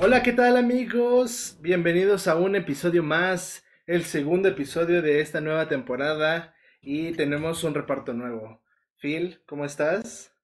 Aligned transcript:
Hola, 0.00 0.22
¿qué 0.22 0.32
tal 0.32 0.56
amigos? 0.56 1.58
Bienvenidos 1.60 2.26
a 2.28 2.36
un 2.36 2.56
episodio 2.56 3.02
más, 3.02 3.64
el 3.86 4.04
segundo 4.04 4.48
episodio 4.48 5.02
de 5.02 5.20
esta 5.20 5.40
nueva 5.40 5.68
temporada 5.68 6.54
y 6.80 7.12
tenemos 7.12 7.64
un 7.64 7.74
reparto 7.74 8.12
nuevo. 8.14 8.62
Phil, 8.98 9.40
¿cómo 9.46 9.64
estás? 9.64 10.34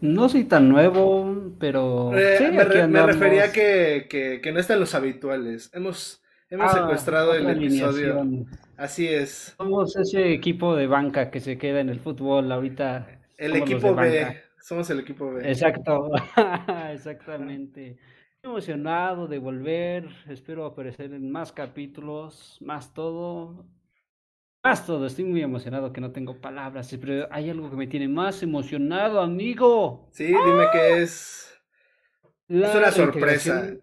No 0.00 0.28
soy 0.28 0.44
tan 0.44 0.68
nuevo, 0.68 1.54
pero... 1.58 2.16
Eh, 2.16 2.36
sí, 2.38 2.44
me, 2.52 2.64
re- 2.64 2.86
refería 3.06 3.52
que, 3.52 4.06
que, 4.08 4.40
que 4.40 4.52
no 4.52 4.58
están 4.60 4.80
los 4.80 4.94
habituales. 4.94 5.70
Hemos, 5.72 6.22
hemos 6.50 6.72
Ah, 6.72 6.78
secuestrado 6.80 7.34
el 7.34 7.48
episodio. 7.50 8.20
alineación. 8.20 8.46
Así 8.76 9.06
es. 9.08 9.54
Somos 9.56 9.94
ese 9.96 10.32
equipo 10.32 10.74
de 10.76 10.86
banca 10.86 11.30
que 11.30 11.40
se 11.40 11.56
queda 11.58 11.80
en 11.80 11.88
el 11.88 12.00
fútbol 12.00 12.50
ahorita. 12.50 13.06
El 13.38 13.56
equipo 13.56 13.94
B. 13.94 14.24
banca. 14.24 14.40
Somos 14.60 14.88
el 14.90 15.00
equipo 15.00 15.32
B. 15.32 15.48
Exacto, 15.48 16.10
exactamente. 16.92 17.98
Emocionado 18.44 19.28
de 19.28 19.38
volver, 19.38 20.08
espero 20.28 20.66
aparecer 20.66 21.12
en 21.12 21.30
más 21.30 21.52
capítulos, 21.52 22.58
más 22.60 22.92
todo, 22.92 23.64
más 24.64 24.84
todo. 24.84 25.06
Estoy 25.06 25.26
muy 25.26 25.42
emocionado 25.42 25.92
que 25.92 26.00
no 26.00 26.10
tengo 26.10 26.40
palabras, 26.40 26.92
pero 27.00 27.28
hay 27.30 27.50
algo 27.50 27.70
que 27.70 27.76
me 27.76 27.86
tiene 27.86 28.08
más 28.08 28.42
emocionado, 28.42 29.20
amigo. 29.20 30.08
Sí, 30.10 30.26
dime 30.26 30.66
qué 30.72 31.02
es. 31.02 31.56
La 32.48 32.70
Es 32.70 32.74
una 32.74 32.90
sorpresa. 32.90 33.76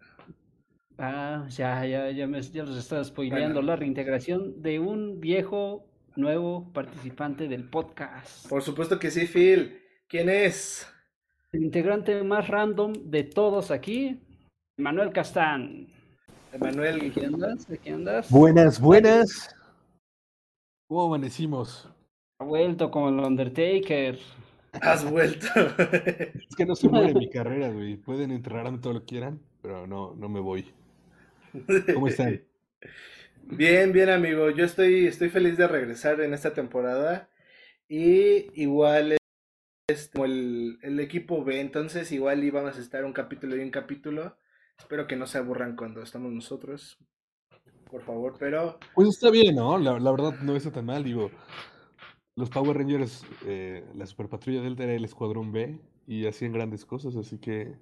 Ah, 0.98 1.48
ya, 1.48 1.86
ya, 1.86 2.12
ya, 2.12 2.28
me, 2.28 2.42
ya 2.42 2.66
los 2.66 2.78
estaba 2.78 3.02
spoileando. 3.06 3.62
Bueno. 3.62 3.68
La 3.68 3.76
reintegración 3.78 4.62
de 4.62 4.80
un 4.80 5.22
viejo 5.22 5.88
nuevo 6.18 6.70
participante 6.74 7.48
del 7.48 7.70
podcast. 7.70 8.50
Por 8.50 8.62
supuesto 8.62 9.00
que 9.00 9.10
sí, 9.10 9.26
Phil. 9.26 9.80
¿Quién 10.10 10.28
es? 10.28 10.86
El 11.54 11.64
integrante 11.64 12.22
más 12.24 12.50
random 12.50 12.92
de 13.06 13.24
todos 13.24 13.72
aquí, 13.72 14.20
Manuel 14.80 15.12
Castán. 15.12 15.88
Emanuel. 16.54 17.12
¿Aquí 17.12 17.26
andas? 17.26 17.70
¿Aquí 17.70 17.90
andas? 17.90 18.32
Buenas, 18.32 18.80
buenas. 18.80 19.54
¿Cómo 20.88 21.04
amanecimos? 21.04 21.90
Ha 22.40 22.46
vuelto 22.46 22.90
como 22.90 23.10
el 23.10 23.16
Undertaker. 23.16 24.18
Has 24.82 25.10
vuelto. 25.10 25.48
Es 26.50 26.56
que 26.56 26.66
no 26.66 26.76
se 26.76 26.88
muere 26.88 27.14
mi 27.14 27.30
carrera, 27.32 27.70
güey. 27.70 27.98
Pueden 27.98 28.32
enterrarme 28.32 28.78
todo 28.78 28.94
lo 28.94 29.00
que 29.02 29.08
quieran, 29.08 29.42
pero 29.62 29.86
no, 29.86 30.16
no 30.16 30.30
me 30.30 30.40
voy. 30.40 30.72
¿Cómo 31.94 32.08
están? 32.08 32.42
Bien, 33.44 33.92
bien, 33.92 34.10
amigo. 34.10 34.50
Yo 34.50 34.64
estoy, 34.64 35.08
estoy 35.08 35.28
feliz 35.28 35.58
de 35.58 35.68
regresar 35.68 36.22
en 36.22 36.34
esta 36.34 36.54
temporada. 36.54 37.30
Y 37.90 38.48
igual 38.62 39.18
es 39.90 40.10
como 40.14 40.24
el, 40.24 40.80
el 40.84 41.02
equipo 41.02 41.44
B, 41.44 41.60
entonces 41.60 42.14
igual 42.14 42.44
íbamos 42.46 42.78
a 42.78 42.80
estar 42.80 43.04
un 43.04 43.12
capítulo 43.12 43.58
y 43.58 43.60
un 43.60 43.72
capítulo. 43.72 44.38
Espero 44.80 45.08
que 45.08 45.16
no 45.16 45.28
se 45.28 45.38
aburran 45.38 45.76
cuando 45.76 46.02
estamos 46.02 46.32
nosotros. 46.32 46.98
Por 47.90 48.02
favor, 48.04 48.36
pero 48.40 48.80
Pues 48.94 49.10
está 49.10 49.30
bien, 49.32 49.56
¿no? 49.56 49.78
La, 49.78 50.00
la 50.00 50.12
verdad 50.12 50.40
no 50.42 50.56
está 50.56 50.72
tan 50.72 50.86
mal, 50.86 51.04
digo. 51.04 51.32
Los 52.36 52.50
Power 52.50 52.78
Rangers, 52.78 53.26
eh, 53.46 53.84
la 53.96 54.06
Super 54.06 54.30
Patrulla 54.30 54.62
Delta 54.62 54.84
era 54.84 54.94
el 54.94 55.04
Escuadrón 55.06 55.52
B 55.52 55.80
y 56.08 56.26
hacían 56.26 56.54
grandes 56.54 56.86
cosas, 56.86 57.16
así 57.16 57.40
que 57.40 57.76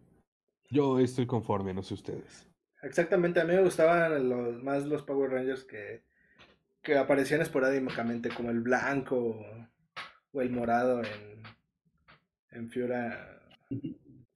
yo 0.70 1.00
estoy 1.00 1.28
conforme, 1.28 1.74
no 1.74 1.84
sé 1.84 1.94
ustedes. 1.94 2.48
exactamente 2.82 3.40
a 3.40 3.46
mí 3.46 3.54
me 3.54 3.62
gustaban 3.64 4.28
los, 4.30 4.64
más 4.64 4.86
los 4.86 5.04
Power 5.04 5.32
Rangers 5.32 5.64
que, 5.66 6.04
que 6.82 6.98
aparecían 6.98 7.42
esporádicamente, 7.42 8.30
como 8.30 8.50
el 8.50 8.62
blanco 8.62 9.16
o, 9.18 9.68
o 10.32 10.42
el 10.42 10.50
morado 10.50 11.02
en, 11.04 11.44
en 12.52 12.70
Fiora, 12.70 13.40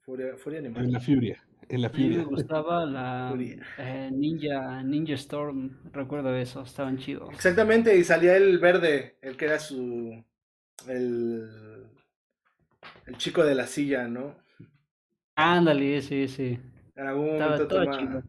Furia, 0.02 0.38
Furia 0.38 0.60
Animal. 0.60 0.86
En 0.86 0.92
la 0.92 1.00
Furia, 1.00 1.44
en 1.70 1.82
la 1.82 1.88
A 1.88 1.92
mí 1.92 2.10
me 2.10 2.24
gustaba 2.24 2.86
la 2.86 3.34
eh, 3.78 4.10
Ninja, 4.12 4.84
Ninja 4.84 5.14
Storm. 5.14 5.80
Recuerdo 5.92 6.36
eso, 6.36 6.62
estaban 6.62 6.98
chidos. 6.98 7.30
Exactamente, 7.34 7.96
y 7.98 8.04
salía 8.04 8.36
el 8.36 8.60
verde, 8.60 9.18
el 9.22 9.38
que 9.38 9.46
era 9.46 9.60
su. 9.60 10.24
El, 10.88 11.88
el 13.06 13.18
chico 13.18 13.44
de 13.44 13.56
la 13.56 13.68
silla, 13.68 14.08
¿no? 14.08 14.36
Ándale, 15.36 16.02
sí, 16.02 16.28
sí. 16.28 16.60
En 16.96 17.08
algún 17.08 17.30
Estaba 17.32 17.52
momento 17.52 17.68
toma, 17.68 18.24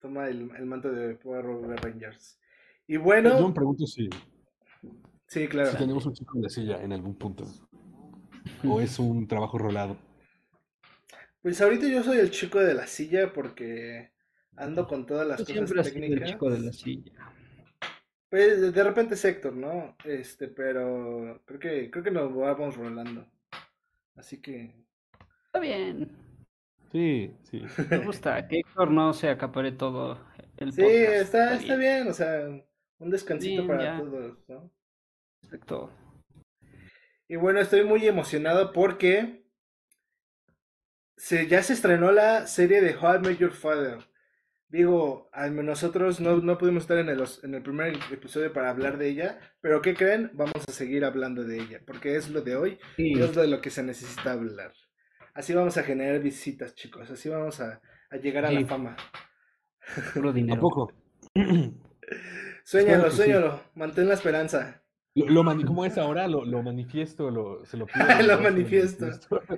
toma 0.00 0.28
el, 0.28 0.50
el 0.56 0.66
manto 0.66 0.90
de 0.90 1.14
Power 1.16 1.44
Rangers. 1.82 2.38
Y 2.86 2.94
Yo 2.94 3.00
me 3.00 3.04
bueno, 3.04 3.52
pregunto 3.52 3.86
si, 3.86 4.08
sí, 5.26 5.48
claro. 5.48 5.70
si 5.70 5.76
tenemos 5.76 6.06
un 6.06 6.12
chico 6.14 6.38
de 6.40 6.48
silla 6.48 6.82
en 6.82 6.92
algún 6.92 7.14
punto. 7.16 7.44
O 8.66 8.80
es 8.80 8.98
un 8.98 9.26
trabajo 9.26 9.58
rolado. 9.58 9.96
Pues 11.46 11.60
ahorita 11.60 11.86
yo 11.86 12.02
soy 12.02 12.18
el 12.18 12.32
chico 12.32 12.58
de 12.58 12.74
la 12.74 12.88
silla 12.88 13.32
porque 13.32 14.10
ando 14.56 14.88
con 14.88 15.06
todas 15.06 15.28
las 15.28 15.36
Tú 15.36 15.44
cosas 15.44 15.54
siempre 15.54 15.84
sido 15.84 15.94
el 15.94 16.00
técnicas. 16.02 16.30
chico 16.32 16.50
de 16.50 16.58
la 16.58 16.72
silla. 16.72 17.12
Pues 18.28 18.74
de- 18.74 18.82
repente 18.82 19.14
es 19.14 19.24
Héctor, 19.24 19.52
¿no? 19.52 19.96
Este, 20.04 20.48
pero 20.48 21.40
creo 21.44 21.60
que 21.60 21.88
creo 21.88 22.02
que 22.02 22.10
nos 22.10 22.34
vamos 22.34 22.76
rolando. 22.76 23.28
Así 24.16 24.42
que 24.42 24.74
Está 25.44 25.60
bien. 25.60 26.10
Sí, 26.90 27.32
sí. 27.44 27.62
Me 27.90 27.98
gusta 27.98 28.48
que 28.48 28.58
Héctor 28.58 28.90
no 28.90 29.12
se 29.12 29.28
acapare 29.28 29.70
todo 29.70 30.18
el 30.56 30.72
sí, 30.72 30.82
podcast. 30.82 31.12
está, 31.14 31.54
está 31.54 31.76
bien, 31.76 32.08
o 32.08 32.12
sea, 32.12 32.48
un 32.98 33.10
descansito 33.10 33.62
Bien, 33.62 33.68
para 33.68 33.84
ya. 33.84 34.00
todos, 34.00 34.36
¿no? 34.48 34.72
Exacto. 35.44 35.92
Y 37.28 37.36
bueno, 37.36 37.60
estoy 37.60 37.84
muy 37.84 38.04
emocionado 38.04 38.72
porque 38.72 39.45
se, 41.16 41.46
ya 41.46 41.62
se 41.62 41.72
estrenó 41.72 42.12
la 42.12 42.46
serie 42.46 42.80
de 42.80 42.96
How 42.96 43.16
I 43.16 43.18
Met 43.20 43.38
Your 43.38 43.52
Father. 43.52 43.98
Digo, 44.68 45.30
al 45.32 45.52
menos 45.52 45.82
nosotros 45.82 46.20
no, 46.20 46.38
no 46.38 46.58
pudimos 46.58 46.82
estar 46.82 46.98
en 46.98 47.08
el, 47.08 47.22
en 47.42 47.54
el 47.54 47.62
primer 47.62 47.94
episodio 48.10 48.52
para 48.52 48.70
hablar 48.70 48.98
de 48.98 49.08
ella, 49.08 49.38
pero 49.60 49.80
¿qué 49.80 49.94
creen? 49.94 50.30
Vamos 50.34 50.68
a 50.68 50.72
seguir 50.72 51.04
hablando 51.04 51.44
de 51.44 51.58
ella, 51.60 51.80
porque 51.86 52.16
es 52.16 52.28
lo 52.30 52.42
de 52.42 52.56
hoy 52.56 52.78
Sí, 52.96 53.12
y 53.14 53.20
es 53.22 53.34
de 53.34 53.46
lo 53.46 53.60
que 53.60 53.70
se 53.70 53.82
necesita 53.82 54.32
hablar. 54.32 54.72
Así 55.34 55.54
vamos 55.54 55.76
a 55.76 55.84
generar 55.84 56.20
visitas, 56.20 56.74
chicos, 56.74 57.10
así 57.10 57.28
vamos 57.28 57.60
a, 57.60 57.80
a 58.10 58.16
llegar 58.16 58.44
a 58.44 58.50
la 58.50 58.66
fama. 58.66 58.96
puro 60.14 60.32
dinero. 60.32 60.54
Tampoco. 60.54 60.92
Suéñalo, 62.64 63.10
sí. 63.10 63.16
suéñalo, 63.16 63.60
mantén 63.74 64.08
la 64.08 64.14
esperanza. 64.14 64.82
Lo, 65.16 65.26
lo 65.28 65.42
mani- 65.42 65.64
¿Cómo 65.64 65.84
es 65.84 65.98
ahora? 65.98 66.28
Lo, 66.28 66.44
lo 66.44 66.62
manifiesto, 66.62 67.30
lo, 67.30 67.64
se 67.64 67.76
lo 67.76 67.86
pido. 67.86 68.04
Lo 68.26 68.40
manifiesto. 68.40 69.06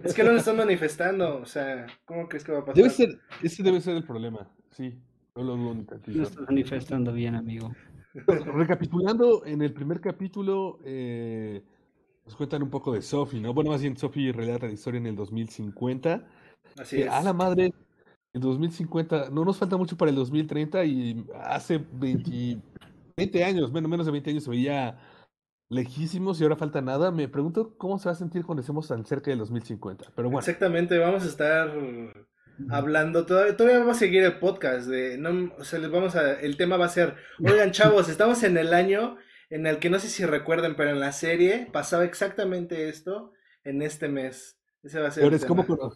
Es 0.05 0.15
que 0.15 0.23
no 0.25 0.33
lo 0.33 0.39
están 0.39 0.57
manifestando, 0.57 1.39
o 1.41 1.45
sea, 1.47 1.87
¿cómo 2.05 2.29
crees 2.29 2.45
que 2.45 2.53
va 2.53 2.59
a 2.61 2.65
pasar? 2.65 2.77
Debe 2.77 2.91
ser, 2.91 3.19
ese 3.43 3.63
debe 3.63 3.81
ser 3.81 3.97
el 3.97 4.05
problema, 4.05 4.49
sí. 4.71 4.99
No 5.35 5.43
lo 5.43 5.57
dudo 5.57 5.75
ni 5.75 5.85
tantito. 5.85 6.17
No 6.19 6.25
estás 6.25 6.45
manifestando 6.47 7.13
bien, 7.13 7.35
amigo. 7.35 7.73
Recapitulando, 8.27 9.45
en 9.45 9.63
el 9.63 9.73
primer 9.73 10.01
capítulo 10.01 10.79
eh, 10.85 11.63
nos 12.25 12.35
cuentan 12.37 12.63
un 12.63 12.71
poco 12.71 12.93
de 12.93 13.03
Sophie, 13.03 13.41
¿no? 13.41 13.55
Bueno, 13.55 13.71
más 13.71 13.81
bien 13.83 13.97
Sophie 13.97 14.33
relata 14.33 14.67
la 14.67 14.73
historia 14.73 14.99
en 14.99 15.07
el 15.07 15.17
2050. 15.17 16.25
Así 16.79 16.97
que 16.97 17.03
es. 17.05 17.09
a 17.11 17.23
la 17.23 17.33
madre, 17.33 17.73
en 18.33 18.41
2050, 18.41 19.31
no 19.31 19.45
nos 19.45 19.59
falta 19.59 19.77
mucho 19.77 19.97
para 19.97 20.11
el 20.11 20.17
2030 20.17 20.85
y 20.85 21.25
hace 21.45 21.81
20, 21.93 22.59
20 23.17 23.45
años, 23.45 23.73
menos, 23.73 23.91
menos 23.91 24.07
de 24.07 24.13
20 24.13 24.31
años 24.31 24.45
se 24.45 24.51
veía 24.51 24.99
lejísimos 25.69 26.41
y 26.41 26.45
ahora 26.45 26.57
falta 26.57 26.81
nada. 26.81 27.11
Me 27.11 27.29
pregunto 27.29 27.77
cómo 27.77 27.99
se 27.99 28.09
va 28.09 28.13
a 28.13 28.17
sentir 28.17 28.45
cuando 28.45 28.61
estemos 28.61 28.89
tan 28.89 29.05
cerca 29.05 29.31
del 29.31 29.41
2050. 29.41 30.13
Pero 30.15 30.29
bueno, 30.29 30.41
Exactamente, 30.41 30.99
vamos 30.99 31.25
a 31.25 31.29
estar 31.29 31.73
hablando, 32.71 33.25
todavía, 33.27 33.57
todavía 33.57 33.81
vamos 33.81 33.97
a 33.97 34.01
seguir 34.01 34.25
el 34.25 34.39
podcast 34.39 34.89
de, 34.89 35.17
no, 35.19 35.53
o 35.59 35.65
sea, 35.65 35.79
les 35.79 35.91
vamos 35.91 36.17
a, 36.17 36.33
el 36.41 36.57
tema 36.57 36.77
va 36.77 36.87
a 36.87 36.91
ser, 36.91 37.15
oigan 37.39 37.71
chavos, 37.71 38.09
estamos 38.09 38.43
en 38.43 38.57
el 38.57 38.75
año 38.75 39.17
en 39.51 39.67
el 39.67 39.79
que 39.79 39.91
no 39.91 39.99
sé 39.99 40.09
si 40.09 40.25
recuerden, 40.25 40.75
pero 40.77 40.91
en 40.91 41.01
la 41.01 41.13
serie 41.13 41.69
pasaba 41.73 42.05
exactamente 42.05 42.89
esto 42.89 43.33
en 43.65 43.83
este 43.83 44.09
mes. 44.09 44.59
Ese 44.83 45.01
va 45.01 45.09
a 45.09 45.11
ser 45.11 45.23
pero 45.23 45.37
el 45.37 45.41
es 45.41 45.47
como, 45.47 45.65
tema. 45.65 45.91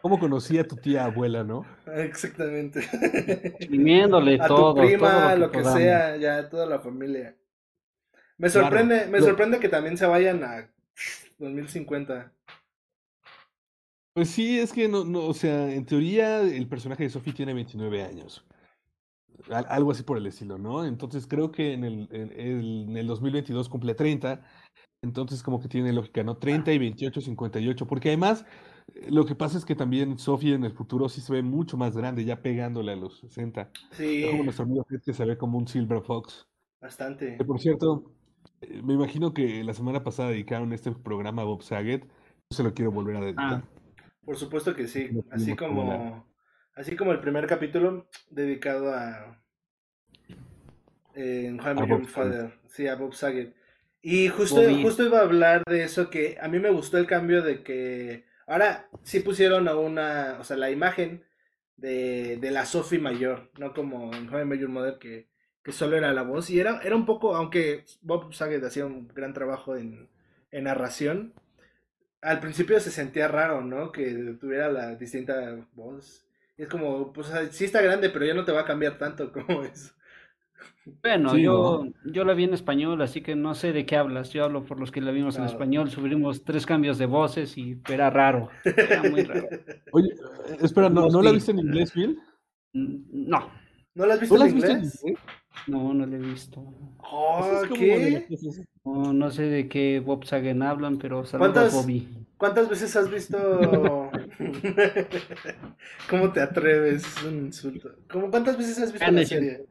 cómo 0.00 0.18
conocí 0.18 0.58
a 0.58 0.66
tu 0.66 0.76
tía 0.76 1.04
abuela, 1.04 1.42
¿no? 1.42 1.64
Exactamente. 1.86 2.80
Exprimiéndole 2.80 4.38
a 4.40 4.46
todo. 4.46 4.74
tu 4.74 4.80
prima, 4.80 5.28
todo 5.28 5.36
lo 5.36 5.50
que, 5.50 5.64
sea, 5.64 6.16
ya 6.16 6.48
toda 6.48 6.66
la 6.66 6.80
familia. 6.80 7.36
Me 8.38 8.48
Claro, 8.50 8.66
sorprende, 8.66 9.06
me 9.06 9.18
lo- 9.20 9.24
sorprende 9.26 9.60
que 9.60 9.68
también 9.68 9.96
se 9.96 10.06
vayan 10.06 10.42
a 10.44 10.68
2050. 11.38 12.32
Pues 14.14 14.28
sí, 14.28 14.58
es 14.58 14.72
que 14.72 14.88
no, 14.88 15.04
no, 15.04 15.24
o 15.26 15.34
sea, 15.34 15.72
en 15.72 15.86
teoría 15.86 16.40
el 16.42 16.68
personaje 16.68 17.04
de 17.04 17.10
Sophie 17.10 17.32
tiene 17.32 17.54
29 17.54 18.02
años. 18.02 18.44
Al- 19.50 19.66
algo 19.68 19.90
así 19.90 20.02
por 20.02 20.18
el 20.18 20.26
estilo, 20.26 20.58
¿no? 20.58 20.84
Entonces 20.84 21.26
creo 21.26 21.50
que 21.50 21.72
en 21.72 21.84
el, 21.84 22.08
en 22.12 22.30
el, 22.32 22.86
en 22.90 22.96
el 22.96 23.06
2022 23.06 23.68
cumple 23.68 23.94
30. 23.94 24.44
Entonces 25.02 25.42
como 25.42 25.60
que 25.60 25.68
tiene 25.68 25.92
lógica, 25.92 26.22
¿no? 26.22 26.36
30 26.36 26.72
y 26.72 26.78
28, 26.78 27.20
58. 27.20 27.86
Porque 27.86 28.10
además 28.10 28.44
lo 29.08 29.24
que 29.24 29.34
pasa 29.34 29.58
es 29.58 29.64
que 29.64 29.74
también 29.74 30.18
Sophie 30.18 30.54
en 30.54 30.64
el 30.64 30.72
futuro 30.72 31.08
sí 31.08 31.20
se 31.20 31.32
ve 31.32 31.42
mucho 31.42 31.76
más 31.76 31.96
grande, 31.96 32.24
ya 32.24 32.40
pegándole 32.42 32.92
a 32.92 32.96
los 32.96 33.18
60. 33.18 33.70
Sí, 33.92 34.22
Es 34.24 34.30
como 34.30 34.44
nuestro 34.44 34.64
amigo 34.64 34.84
que 35.04 35.12
se 35.12 35.24
ve 35.24 35.36
como 35.38 35.58
un 35.58 35.66
Silver 35.66 36.02
Fox. 36.02 36.46
bastante. 36.80 37.36
Que 37.38 37.44
por 37.44 37.58
cierto, 37.58 38.12
me 38.82 38.94
imagino 38.94 39.34
que 39.34 39.64
la 39.64 39.74
semana 39.74 40.04
pasada 40.04 40.30
dedicaron 40.30 40.72
este 40.72 40.92
programa 40.92 41.42
a 41.42 41.44
Bob 41.46 41.62
Saget. 41.62 42.04
Yo 42.04 42.56
se 42.56 42.62
lo 42.62 42.74
quiero 42.74 42.92
volver 42.92 43.16
a 43.16 43.20
dedicar. 43.20 43.62
Ah, 43.62 43.64
Por 44.24 44.36
supuesto 44.36 44.74
que 44.74 44.86
sí. 44.86 45.08
No 45.12 45.24
Así 45.30 45.56
como. 45.56 46.26
Así 46.74 46.96
como 46.96 47.12
el 47.12 47.20
primer 47.20 47.46
capítulo 47.46 48.08
dedicado 48.30 48.94
a. 48.94 49.42
En 51.14 51.60
How 51.60 52.00
I 52.00 52.06
Father. 52.06 52.54
Sí, 52.68 52.86
a 52.86 52.94
Bob 52.94 53.14
Saget. 53.14 53.54
Y 54.00 54.28
justo, 54.28 54.62
Bobby. 54.62 54.82
justo 54.82 55.04
iba 55.04 55.18
a 55.18 55.22
hablar 55.22 55.62
de 55.68 55.84
eso, 55.84 56.10
que 56.10 56.38
a 56.40 56.48
mí 56.48 56.58
me 56.58 56.70
gustó 56.70 56.98
el 56.98 57.06
cambio 57.06 57.42
de 57.42 57.62
que. 57.62 58.24
Ahora 58.46 58.88
sí 59.02 59.20
pusieron 59.20 59.68
a 59.68 59.76
una. 59.76 60.38
O 60.40 60.44
sea, 60.44 60.56
la 60.56 60.70
imagen 60.70 61.24
de, 61.76 62.38
de 62.38 62.50
la 62.50 62.64
Sophie 62.64 62.98
mayor, 62.98 63.50
no 63.58 63.74
como 63.74 64.12
en 64.14 64.48
Met 64.48 64.60
Your 64.60 64.70
Mother, 64.70 64.98
que, 64.98 65.28
que 65.62 65.72
solo 65.72 65.96
era 65.96 66.12
la 66.12 66.22
voz. 66.22 66.50
Y 66.50 66.58
era, 66.60 66.80
era 66.82 66.96
un 66.96 67.06
poco. 67.06 67.34
Aunque 67.36 67.84
Bob 68.02 68.32
Saget 68.34 68.62
hacía 68.64 68.86
un 68.86 69.08
gran 69.08 69.32
trabajo 69.32 69.76
en, 69.76 70.08
en 70.50 70.64
narración. 70.64 71.32
Al 72.20 72.40
principio 72.40 72.78
se 72.80 72.90
sentía 72.90 73.28
raro, 73.28 73.62
¿no? 73.62 73.90
Que 73.92 74.36
tuviera 74.40 74.70
la 74.70 74.94
distinta 74.94 75.56
voz. 75.74 76.24
Y 76.56 76.62
es 76.62 76.68
como, 76.68 77.12
pues 77.12 77.32
sí 77.50 77.64
está 77.64 77.80
grande, 77.82 78.10
pero 78.10 78.24
ya 78.24 78.34
no 78.34 78.44
te 78.44 78.52
va 78.52 78.60
a 78.60 78.66
cambiar 78.66 78.98
tanto 78.98 79.32
como 79.32 79.62
es. 79.64 79.94
Bueno, 81.02 81.30
Sí, 81.30 81.42
yo, 81.42 81.84
yo 82.04 82.24
la 82.24 82.34
vi 82.34 82.44
en 82.44 82.54
español, 82.54 83.00
así 83.02 83.20
que 83.20 83.34
no 83.34 83.54
sé 83.54 83.72
de 83.72 83.86
qué 83.86 83.96
hablas. 83.96 84.30
Yo 84.30 84.44
hablo 84.44 84.64
por 84.64 84.78
los 84.78 84.90
que 84.92 85.00
la 85.00 85.10
vimos 85.12 85.36
en 85.36 85.44
Ah. 85.44 85.46
español. 85.46 85.90
Subimos 85.90 86.44
tres 86.44 86.66
cambios 86.66 86.98
de 86.98 87.06
voces 87.06 87.56
y 87.58 87.80
era 87.88 88.10
raro. 88.10 88.48
Era 88.64 89.02
muy 89.04 89.22
raro. 89.24 89.48
Oye, 89.92 90.08
eh, 90.10 90.56
espera, 90.60 90.88
¿no, 90.88 91.08
¿no 91.08 91.22
la 91.22 91.32
viste 91.32 91.50
en 91.52 91.60
inglés, 91.60 91.92
Phil? 91.92 92.18
Mm, 92.72 92.96
No, 93.28 93.50
¿No 93.94 94.06
la 94.06 94.14
has 94.14 94.20
visto 94.20 94.34
¿No 94.36 94.44
la 94.44 94.46
en 94.46 94.48
has 94.50 94.54
visto 94.54 94.70
en 94.70 94.76
inglés? 94.78 95.02
No, 95.66 95.92
no 95.94 96.06
la 96.06 96.16
he 96.16 96.20
visto. 96.20 96.62
Oh, 96.98 97.62
de 97.62 97.68
¿qué? 97.68 98.26
No, 98.84 99.12
no 99.12 99.30
sé 99.30 99.42
de 99.44 99.68
qué 99.68 100.00
Bob 100.00 100.24
Saget 100.24 100.60
hablan, 100.62 100.98
pero 100.98 101.24
saludos 101.24 101.52
¿Cuántas- 101.52 101.74
Bobby. 101.74 102.08
¿Cuántas 102.36 102.68
veces 102.68 102.96
has 102.96 103.08
visto? 103.10 103.38
¿Cómo 106.10 106.32
te 106.32 106.40
atreves? 106.40 107.04
Es 107.06 107.22
un 107.24 107.46
insulto. 107.46 107.90
¿Cómo 108.10 108.30
cuántas 108.30 108.56
veces 108.58 108.78
has 108.80 108.92
visto 108.92 109.06
Ah, 109.06 109.12
la 109.12 109.24
serie? 109.24 109.66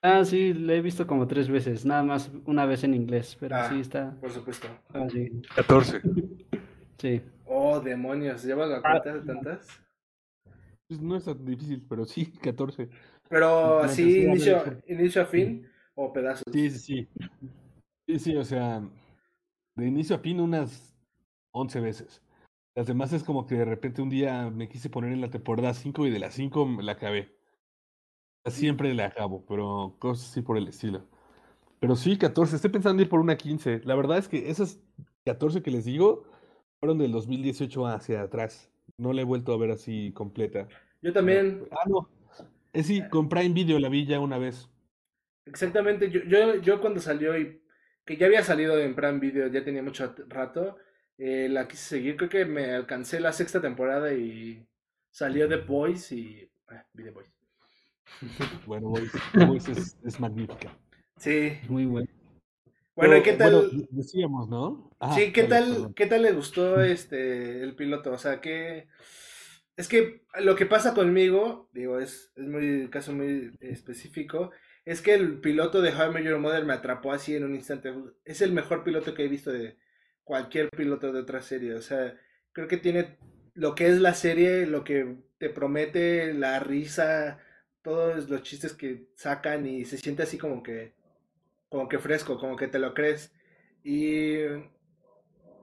Ah, 0.00 0.24
sí, 0.24 0.54
la 0.54 0.74
he 0.74 0.80
visto 0.80 1.06
como 1.08 1.26
tres 1.26 1.48
veces, 1.48 1.84
nada 1.84 2.04
más 2.04 2.30
una 2.44 2.66
vez 2.66 2.84
en 2.84 2.94
inglés, 2.94 3.36
pero 3.40 3.56
Ah. 3.56 3.68
sí 3.68 3.80
está. 3.80 4.14
Por 4.20 4.30
supuesto. 4.30 4.68
ah, 4.94 5.06
sí, 5.10 5.42
14. 5.56 6.00
sí. 6.98 7.20
Oh, 7.46 7.80
demonios, 7.80 8.44
¿llevas 8.44 8.68
la 8.70 8.80
cuenta 8.80 9.14
de 9.14 9.20
tantas? 9.22 9.66
Pues 10.86 11.00
no 11.02 11.16
es 11.16 11.24
tan 11.24 11.44
difícil, 11.44 11.84
pero 11.88 12.04
sí, 12.04 12.26
14. 12.26 12.88
Pero 13.28 13.80
así, 13.80 14.22
inicio, 14.24 14.62
inicio 14.86 15.22
a 15.22 15.26
fin 15.26 15.68
o 15.94 16.12
pedazos. 16.12 16.44
Sí, 16.52 16.70
sí, 16.70 16.78
sí. 16.78 17.08
Sí, 18.06 18.18
sí, 18.18 18.36
o 18.36 18.44
sea, 18.44 18.82
de 19.76 19.86
inicio 19.86 20.16
a 20.16 20.18
fin 20.18 20.40
unas 20.40 20.94
11 21.52 21.80
veces. 21.80 22.22
Las 22.74 22.86
demás 22.86 23.12
es 23.12 23.24
como 23.24 23.46
que 23.46 23.56
de 23.56 23.64
repente 23.64 24.02
un 24.02 24.08
día 24.08 24.50
me 24.50 24.68
quise 24.68 24.88
poner 24.88 25.12
en 25.12 25.20
la 25.20 25.30
temporada 25.30 25.74
5 25.74 26.06
y 26.06 26.10
de 26.10 26.20
las 26.20 26.34
5 26.34 26.64
me 26.64 26.82
la 26.82 26.92
acabé. 26.92 27.36
Siempre 28.46 28.94
la 28.94 29.06
acabo, 29.06 29.44
pero 29.46 29.96
cosas 29.98 30.30
así 30.30 30.42
por 30.42 30.56
el 30.56 30.68
estilo. 30.68 31.04
Pero 31.80 31.96
sí, 31.96 32.16
14. 32.16 32.56
Estoy 32.56 32.70
pensando 32.70 33.02
ir 33.02 33.08
por 33.08 33.20
una 33.20 33.36
15. 33.36 33.82
La 33.84 33.94
verdad 33.94 34.18
es 34.18 34.28
que 34.28 34.50
esas 34.50 34.80
14 35.24 35.62
que 35.62 35.70
les 35.70 35.84
digo 35.84 36.24
fueron 36.80 36.98
del 36.98 37.12
2018 37.12 37.86
hacia 37.86 38.22
atrás. 38.22 38.70
No 38.96 39.12
la 39.12 39.20
he 39.20 39.24
vuelto 39.24 39.52
a 39.52 39.58
ver 39.58 39.70
así 39.70 40.12
completa. 40.12 40.66
Yo 41.02 41.12
también, 41.12 41.68
Ah, 41.70 41.84
no. 41.86 42.08
Es 42.72 42.86
sí, 42.86 43.06
con 43.08 43.28
Prime 43.28 43.54
Video 43.54 43.78
la 43.78 43.88
vi 43.90 44.06
ya 44.06 44.20
una 44.20 44.38
vez. 44.38 44.68
exactamente, 45.46 46.10
yo, 46.10 46.20
yo, 46.24 46.56
yo 46.60 46.80
cuando 46.80 47.00
salió 47.00 47.38
y 47.38 47.62
que 48.04 48.16
ya 48.16 48.26
había 48.26 48.42
salido 48.42 48.78
en 48.78 48.94
Prime 48.94 49.18
Video, 49.20 49.48
ya 49.48 49.64
tenía 49.64 49.82
mucho 49.82 50.14
rato, 50.28 50.76
eh, 51.18 51.48
la 51.50 51.68
quise 51.68 51.82
seguir, 51.84 52.16
creo 52.16 52.28
que 52.30 52.44
me 52.44 52.70
alcancé 52.72 53.20
la 53.20 53.32
sexta 53.32 53.60
temporada 53.60 54.12
y 54.14 54.66
salió 55.10 55.48
The 55.48 55.56
Boys 55.56 56.12
y... 56.12 56.50
ah, 56.68 56.86
vi 56.92 57.04
The 57.04 57.10
Boys. 57.10 57.32
Bueno, 58.66 58.88
Boys, 58.90 59.12
Boys 59.32 59.68
es, 59.68 59.98
es 60.04 60.20
magnífica. 60.20 60.78
Sí, 61.16 61.58
Muy 61.60 61.86
bueno. 61.86 62.08
bueno, 62.96 63.16
¿y 63.16 63.20
Pero, 63.20 63.22
qué 63.22 63.32
tal? 63.34 63.54
bueno, 63.54 63.86
decíamos, 63.90 64.48
¿no? 64.48 64.90
Ah, 65.00 65.14
Sí, 65.14 65.32
¿qué 65.32 65.44
tal, 65.44 65.64
perdón. 65.66 65.94
qué 65.94 66.06
tal 66.06 66.22
le 66.22 66.32
gustó 66.32 66.80
este 66.82 67.62
el 67.62 67.74
piloto? 67.76 68.12
O 68.12 68.18
sea, 68.18 68.40
que 68.40 68.88
es 69.78 69.86
que 69.86 70.24
lo 70.40 70.56
que 70.56 70.66
pasa 70.66 70.92
conmigo, 70.92 71.70
digo, 71.72 72.00
es, 72.00 72.32
es 72.34 72.48
muy 72.48 72.90
caso 72.90 73.12
muy 73.12 73.52
específico, 73.60 74.50
es 74.84 75.00
que 75.00 75.14
el 75.14 75.40
piloto 75.40 75.80
de 75.80 75.90
How 75.94 76.10
I 76.10 76.14
Met 76.14 76.24
Your 76.24 76.40
Mother 76.40 76.64
me 76.64 76.72
atrapó 76.72 77.12
así 77.12 77.36
en 77.36 77.44
un 77.44 77.54
instante. 77.54 77.94
Es 78.24 78.42
el 78.42 78.50
mejor 78.50 78.82
piloto 78.82 79.14
que 79.14 79.24
he 79.24 79.28
visto 79.28 79.52
de 79.52 79.78
cualquier 80.24 80.68
piloto 80.70 81.12
de 81.12 81.20
otra 81.20 81.42
serie. 81.42 81.74
O 81.74 81.80
sea, 81.80 82.18
creo 82.50 82.66
que 82.66 82.78
tiene 82.78 83.18
lo 83.54 83.76
que 83.76 83.86
es 83.86 84.00
la 84.00 84.14
serie, 84.14 84.66
lo 84.66 84.82
que 84.82 85.16
te 85.38 85.48
promete, 85.48 86.34
la 86.34 86.58
risa, 86.58 87.38
todos 87.80 88.28
los 88.28 88.42
chistes 88.42 88.72
que 88.72 89.06
sacan 89.14 89.64
y 89.64 89.84
se 89.84 89.96
siente 89.96 90.24
así 90.24 90.38
como 90.38 90.60
que 90.60 90.94
como 91.68 91.88
que 91.88 92.00
fresco, 92.00 92.36
como 92.36 92.56
que 92.56 92.66
te 92.66 92.80
lo 92.80 92.94
crees. 92.94 93.32
Y 93.84 94.38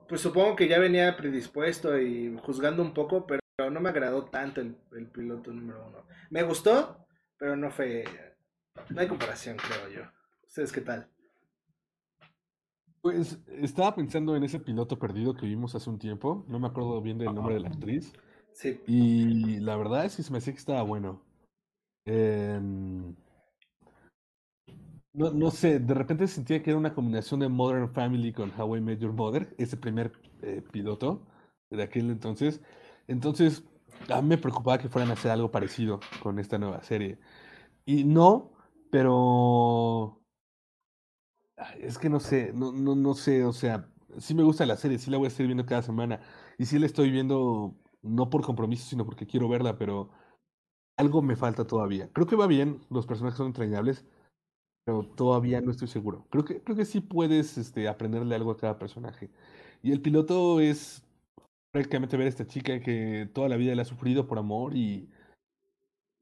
pues 0.08 0.22
supongo 0.22 0.56
que 0.56 0.68
ya 0.68 0.78
venía 0.78 1.18
predispuesto 1.18 2.00
y 2.00 2.34
juzgando 2.42 2.82
un 2.82 2.94
poco, 2.94 3.26
pero 3.26 3.40
no 3.70 3.80
me 3.80 3.88
agradó 3.88 4.24
tanto 4.26 4.60
el, 4.60 4.76
el 4.92 5.06
piloto 5.08 5.52
número 5.52 5.86
uno. 5.86 5.98
Me 6.30 6.42
gustó, 6.42 7.06
pero 7.38 7.56
no 7.56 7.70
fue. 7.70 8.04
No 8.90 9.00
hay 9.00 9.08
comparación, 9.08 9.56
creo 9.56 9.88
yo. 9.88 10.10
¿Ustedes 10.46 10.72
qué 10.72 10.80
tal? 10.80 11.08
Pues 13.00 13.38
estaba 13.48 13.94
pensando 13.94 14.34
en 14.36 14.44
ese 14.44 14.58
piloto 14.58 14.98
perdido 14.98 15.34
que 15.34 15.46
vimos 15.46 15.74
hace 15.74 15.88
un 15.88 15.98
tiempo. 15.98 16.44
No 16.48 16.58
me 16.58 16.66
acuerdo 16.66 17.00
bien 17.00 17.18
del 17.18 17.34
nombre 17.34 17.54
de 17.54 17.60
la 17.60 17.68
actriz. 17.68 18.12
Sí. 18.52 18.80
Y 18.86 19.60
la 19.60 19.76
verdad 19.76 20.04
es 20.06 20.16
que 20.16 20.22
se 20.22 20.32
me 20.32 20.38
hacía 20.38 20.52
que 20.52 20.58
estaba 20.58 20.82
bueno. 20.82 21.22
Em, 22.04 23.14
no, 25.12 25.32
no 25.32 25.50
sé, 25.50 25.78
de 25.78 25.94
repente 25.94 26.26
sentía 26.26 26.62
que 26.62 26.70
era 26.70 26.78
una 26.78 26.94
combinación 26.94 27.40
de 27.40 27.48
Modern 27.48 27.92
Family 27.92 28.32
con 28.32 28.52
How 28.58 28.76
I 28.76 28.80
Met 28.80 28.98
Your 29.00 29.12
Mother, 29.12 29.54
ese 29.58 29.76
primer 29.76 30.12
eh, 30.42 30.62
piloto 30.72 31.26
de 31.70 31.82
aquel 31.82 32.10
entonces. 32.10 32.60
Entonces, 33.08 33.64
me 34.22 34.38
preocupaba 34.38 34.78
que 34.78 34.88
fueran 34.88 35.10
a 35.10 35.14
hacer 35.14 35.30
algo 35.30 35.50
parecido 35.50 36.00
con 36.22 36.38
esta 36.38 36.58
nueva 36.58 36.82
serie. 36.82 37.18
Y 37.84 38.04
no, 38.04 38.52
pero 38.90 40.20
es 41.80 41.98
que 41.98 42.08
no 42.08 42.20
sé, 42.20 42.52
no, 42.54 42.72
no, 42.72 42.94
no 42.94 43.14
sé, 43.14 43.44
o 43.44 43.52
sea, 43.52 43.88
sí 44.18 44.34
me 44.34 44.42
gusta 44.42 44.66
la 44.66 44.76
serie, 44.76 44.98
sí 44.98 45.10
la 45.10 45.18
voy 45.18 45.26
a 45.26 45.28
estar 45.28 45.46
viendo 45.46 45.66
cada 45.66 45.82
semana. 45.82 46.20
Y 46.58 46.66
sí 46.66 46.78
la 46.78 46.86
estoy 46.86 47.10
viendo 47.10 47.74
no 48.02 48.30
por 48.30 48.42
compromiso, 48.42 48.86
sino 48.88 49.04
porque 49.04 49.26
quiero 49.26 49.48
verla, 49.48 49.78
pero 49.78 50.10
algo 50.96 51.22
me 51.22 51.36
falta 51.36 51.66
todavía. 51.66 52.10
Creo 52.12 52.26
que 52.26 52.36
va 52.36 52.46
bien, 52.46 52.80
los 52.90 53.06
personajes 53.06 53.38
son 53.38 53.48
entrañables, 53.48 54.04
pero 54.84 55.04
todavía 55.04 55.60
no 55.60 55.70
estoy 55.70 55.88
seguro. 55.88 56.26
Creo 56.30 56.44
que, 56.44 56.62
creo 56.62 56.76
que 56.76 56.84
sí 56.84 57.00
puedes 57.00 57.58
este, 57.58 57.88
aprenderle 57.88 58.34
algo 58.34 58.52
a 58.52 58.56
cada 58.56 58.78
personaje. 58.78 59.30
Y 59.82 59.92
el 59.92 60.00
piloto 60.00 60.60
es 60.60 61.05
prácticamente 61.76 62.16
ver 62.16 62.26
a 62.26 62.30
esta 62.30 62.46
chica 62.46 62.80
que 62.80 63.28
toda 63.34 63.50
la 63.50 63.56
vida 63.56 63.74
la 63.74 63.82
ha 63.82 63.84
sufrido 63.84 64.26
por 64.26 64.38
amor 64.38 64.74
y 64.74 65.10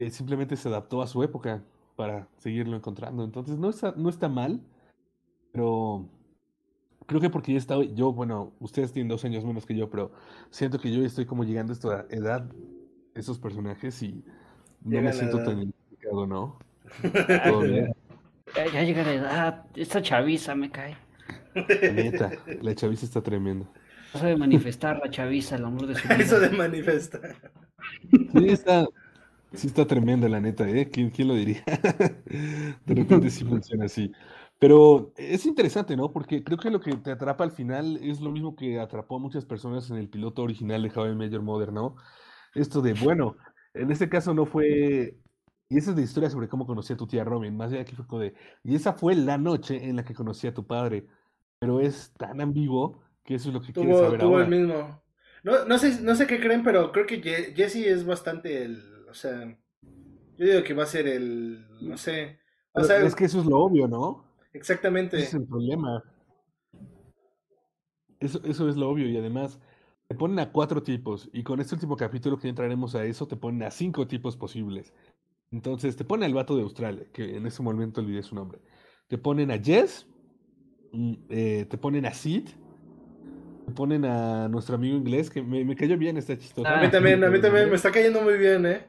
eh, 0.00 0.10
simplemente 0.10 0.56
se 0.56 0.68
adaptó 0.68 1.00
a 1.00 1.06
su 1.06 1.22
época 1.22 1.62
para 1.94 2.26
seguirlo 2.38 2.76
encontrando. 2.76 3.22
Entonces 3.22 3.56
no 3.56 3.70
está, 3.70 3.94
no 3.96 4.08
está 4.08 4.28
mal, 4.28 4.60
pero 5.52 6.08
creo 7.06 7.20
que 7.20 7.30
porque 7.30 7.52
ya 7.52 7.58
está, 7.58 7.80
yo, 7.84 8.12
bueno, 8.12 8.52
ustedes 8.58 8.92
tienen 8.92 9.08
dos 9.08 9.24
años 9.24 9.44
menos 9.44 9.64
que 9.64 9.76
yo, 9.76 9.88
pero 9.88 10.10
siento 10.50 10.80
que 10.80 10.92
yo 10.92 11.00
ya 11.00 11.06
estoy 11.06 11.24
como 11.24 11.44
llegando 11.44 11.72
a 11.72 11.74
esta 11.74 12.06
edad, 12.10 12.50
esos 13.14 13.38
personajes, 13.38 14.02
y 14.02 14.24
no 14.82 14.90
Llega 14.90 15.10
me 15.10 15.12
siento 15.12 15.36
edad. 15.36 15.46
tan 15.46 15.58
identificado, 15.58 16.26
¿no? 16.26 16.58
Todo 17.44 17.60
bien. 17.60 17.94
Ya, 18.56 18.66
ya 18.72 18.82
llega 18.82 19.04
la 19.04 19.12
edad, 19.14 19.66
esta 19.76 20.02
chaviza 20.02 20.56
me 20.56 20.72
cae. 20.72 20.96
La 21.54 21.92
neta, 21.92 22.32
la 22.60 22.74
chaviza 22.74 23.06
está 23.06 23.22
tremenda. 23.22 23.70
Sabe 24.14 24.36
manifestar 24.36 25.00
la 25.02 25.10
chaviza, 25.10 25.56
el 25.56 25.64
amor 25.64 25.86
de 25.86 25.96
su 25.96 26.08
vida. 26.08 26.16
Eso 26.16 26.40
de 26.40 26.50
manifestar. 26.50 27.36
Sí, 28.10 28.48
está, 28.48 28.86
sí 29.52 29.66
está 29.66 29.86
tremenda, 29.86 30.28
la 30.28 30.40
neta, 30.40 30.68
¿eh? 30.68 30.88
¿Quién, 30.88 31.10
quién 31.10 31.28
lo 31.28 31.34
diría? 31.34 31.64
De 32.26 32.94
repente 32.94 33.30
sí 33.30 33.44
funciona 33.44 33.86
así. 33.86 34.12
Pero 34.58 35.12
es 35.16 35.46
interesante, 35.46 35.96
¿no? 35.96 36.12
Porque 36.12 36.44
creo 36.44 36.58
que 36.58 36.70
lo 36.70 36.80
que 36.80 36.96
te 36.96 37.10
atrapa 37.10 37.44
al 37.44 37.50
final 37.50 37.98
es 38.02 38.20
lo 38.20 38.30
mismo 38.30 38.54
que 38.54 38.78
atrapó 38.78 39.16
a 39.16 39.20
muchas 39.20 39.44
personas 39.44 39.90
en 39.90 39.96
el 39.96 40.08
piloto 40.08 40.42
original 40.42 40.82
de 40.82 40.92
How 40.94 41.12
I 41.12 41.30
Your 41.30 41.42
Mother, 41.42 41.72
¿no? 41.72 41.96
Esto 42.54 42.80
de, 42.80 42.94
bueno, 42.94 43.36
en 43.74 43.90
este 43.90 44.08
caso 44.08 44.32
no 44.32 44.46
fue... 44.46 45.18
Y 45.68 45.78
esa 45.78 45.90
es 45.90 45.96
de 45.96 46.02
historia 46.02 46.30
sobre 46.30 46.48
cómo 46.48 46.66
conocí 46.66 46.92
a 46.92 46.96
tu 46.96 47.06
tía 47.06 47.24
Robin. 47.24 47.56
Más 47.56 47.70
bien 47.70 47.82
aquí 47.82 47.96
fue 47.96 48.06
como 48.06 48.22
de... 48.22 48.34
Y 48.62 48.76
esa 48.76 48.92
fue 48.92 49.16
la 49.16 49.38
noche 49.38 49.88
en 49.88 49.96
la 49.96 50.04
que 50.04 50.14
conocí 50.14 50.46
a 50.46 50.54
tu 50.54 50.66
padre. 50.66 51.06
Pero 51.58 51.80
es 51.80 52.12
tan 52.16 52.40
ambiguo 52.40 53.03
que 53.24 53.34
eso 53.34 53.48
es 53.48 53.54
lo 53.54 53.60
que 53.60 53.72
quieres 53.72 53.96
Tuvo, 53.96 54.06
saber 54.06 54.20
tuvo 54.20 54.38
ahora. 54.38 54.44
el 54.44 54.50
mismo. 54.50 55.02
No, 55.42 55.64
no 55.66 55.78
sé, 55.78 56.00
no 56.02 56.14
sé 56.14 56.26
qué 56.26 56.40
creen, 56.40 56.62
pero 56.62 56.90
creo 56.92 57.06
que 57.06 57.20
Je- 57.22 57.54
Jesse 57.54 57.86
es 57.86 58.04
bastante 58.06 58.64
el. 58.64 59.06
O 59.10 59.14
sea. 59.14 59.58
Yo 60.36 60.46
digo 60.46 60.64
que 60.64 60.74
va 60.74 60.82
a 60.84 60.86
ser 60.86 61.06
el. 61.06 61.66
No 61.82 61.96
sé. 61.96 62.38
O 62.72 62.82
Pero 62.82 62.86
sea, 62.86 63.00
es 63.06 63.14
que 63.14 63.24
eso 63.26 63.40
es 63.40 63.46
lo 63.46 63.58
obvio, 63.58 63.86
¿no? 63.86 64.24
exactamente. 64.52 65.16
Ese 65.16 65.26
es 65.26 65.34
el 65.34 65.46
problema. 65.46 66.02
Eso, 68.20 68.40
eso 68.44 68.68
es 68.68 68.76
lo 68.76 68.88
obvio 68.88 69.08
y 69.08 69.16
además 69.16 69.58
te 70.08 70.14
ponen 70.14 70.38
a 70.38 70.50
cuatro 70.52 70.82
tipos 70.82 71.28
y 71.32 71.42
con 71.42 71.60
este 71.60 71.74
último 71.74 71.96
capítulo 71.96 72.38
que 72.38 72.48
entraremos 72.48 72.94
a 72.94 73.04
eso, 73.04 73.26
te 73.28 73.36
ponen 73.36 73.62
a 73.64 73.70
cinco 73.70 74.06
tipos 74.06 74.36
posibles. 74.36 74.92
Entonces 75.50 75.96
te 75.96 76.04
ponen 76.04 76.26
al 76.26 76.34
vato 76.34 76.56
de 76.56 76.62
Australia, 76.62 77.06
que 77.12 77.36
en 77.36 77.46
ese 77.46 77.62
momento 77.62 78.00
olvidé 78.00 78.22
su 78.22 78.34
nombre. 78.34 78.60
Te 79.08 79.18
ponen 79.18 79.50
a 79.50 79.58
Jess, 79.58 80.06
eh, 81.28 81.66
te 81.68 81.78
ponen 81.78 82.06
a 82.06 82.14
Sid, 82.14 82.48
ponen 83.74 84.04
a 84.04 84.48
nuestro 84.48 84.76
amigo 84.76 84.96
inglés, 84.96 85.28
que 85.30 85.42
me, 85.42 85.64
me 85.64 85.76
cayó 85.76 85.96
bien, 85.98 86.16
está 86.16 86.36
chistoso. 86.38 86.66
A 86.68 86.80
mí 86.80 86.90
también, 86.90 87.22
a 87.24 87.28
mí 87.30 87.40
también 87.40 87.68
me 87.68 87.76
está 87.76 87.90
cayendo 87.90 88.22
muy 88.22 88.38
bien, 88.38 88.64
¿eh? 88.66 88.86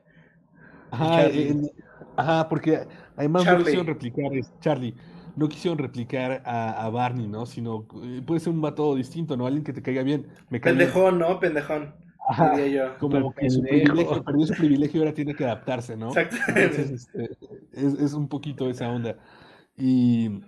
Ajá, 0.91 1.23
Charlie. 1.23 1.47
en- 1.49 1.71
ajá, 2.15 2.47
porque 2.49 2.87
además 3.17 3.43
no 3.43 3.49
Charlie. 3.51 3.63
quisieron 3.65 3.87
replicar, 3.87 4.33
es- 4.33 4.53
Charlie, 4.59 4.93
no 5.35 5.49
quisieron 5.49 5.77
replicar 5.77 6.41
a, 6.45 6.85
a 6.85 6.89
Barney, 6.89 7.27
¿no? 7.27 7.45
Sino 7.45 7.85
eh, 8.03 8.21
puede 8.25 8.39
ser 8.39 8.53
un 8.53 8.61
vato 8.61 8.95
distinto, 8.95 9.35
¿no? 9.35 9.45
Alguien 9.47 9.63
que 9.63 9.73
te 9.73 9.81
caiga 9.81 10.03
bien. 10.03 10.27
Me 10.49 10.61
cae 10.61 10.73
bien. 10.73 10.87
Pendejón, 10.87 11.19
¿no? 11.19 11.39
Pendejón. 11.39 11.93
Ajá, 12.27 12.55
Diría 12.55 12.85
yo. 12.87 12.97
como 12.97 13.33
que 13.33 13.49
su 13.49 13.61
pendejo. 13.61 13.85
privilegio, 13.93 14.23
perdió 14.23 14.47
su 14.47 14.53
privilegio 14.55 14.99
y 14.99 15.03
ahora 15.03 15.13
tiene 15.13 15.35
que 15.35 15.43
adaptarse, 15.45 15.95
¿no? 15.97 16.07
Entonces, 16.07 16.33
Exactamente. 16.39 16.93
este, 16.95 17.29
es, 17.73 17.93
es 17.99 18.13
un 18.13 18.27
poquito 18.29 18.69
esa 18.69 18.89
onda. 18.89 19.17
Y 19.77 20.39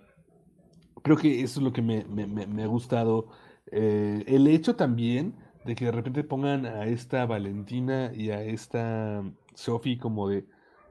creo 1.04 1.18
que 1.18 1.42
eso 1.42 1.60
es 1.60 1.64
lo 1.64 1.74
que 1.74 1.82
me, 1.82 2.06
me- 2.06 2.28
me- 2.28 2.48
me 2.48 2.64
ha 2.64 2.68
gustado. 2.68 3.28
Eh, 3.72 4.24
el 4.28 4.48
hecho 4.48 4.76
también 4.76 5.36
de 5.66 5.76
que 5.76 5.86
de 5.86 5.92
repente 5.92 6.24
pongan 6.24 6.66
a 6.66 6.86
esta 6.86 7.26
Valentina 7.26 8.12
y 8.14 8.32
a 8.32 8.42
esta 8.44 9.24
Sophie 9.56 9.98
como 9.98 10.30
de, 10.30 10.48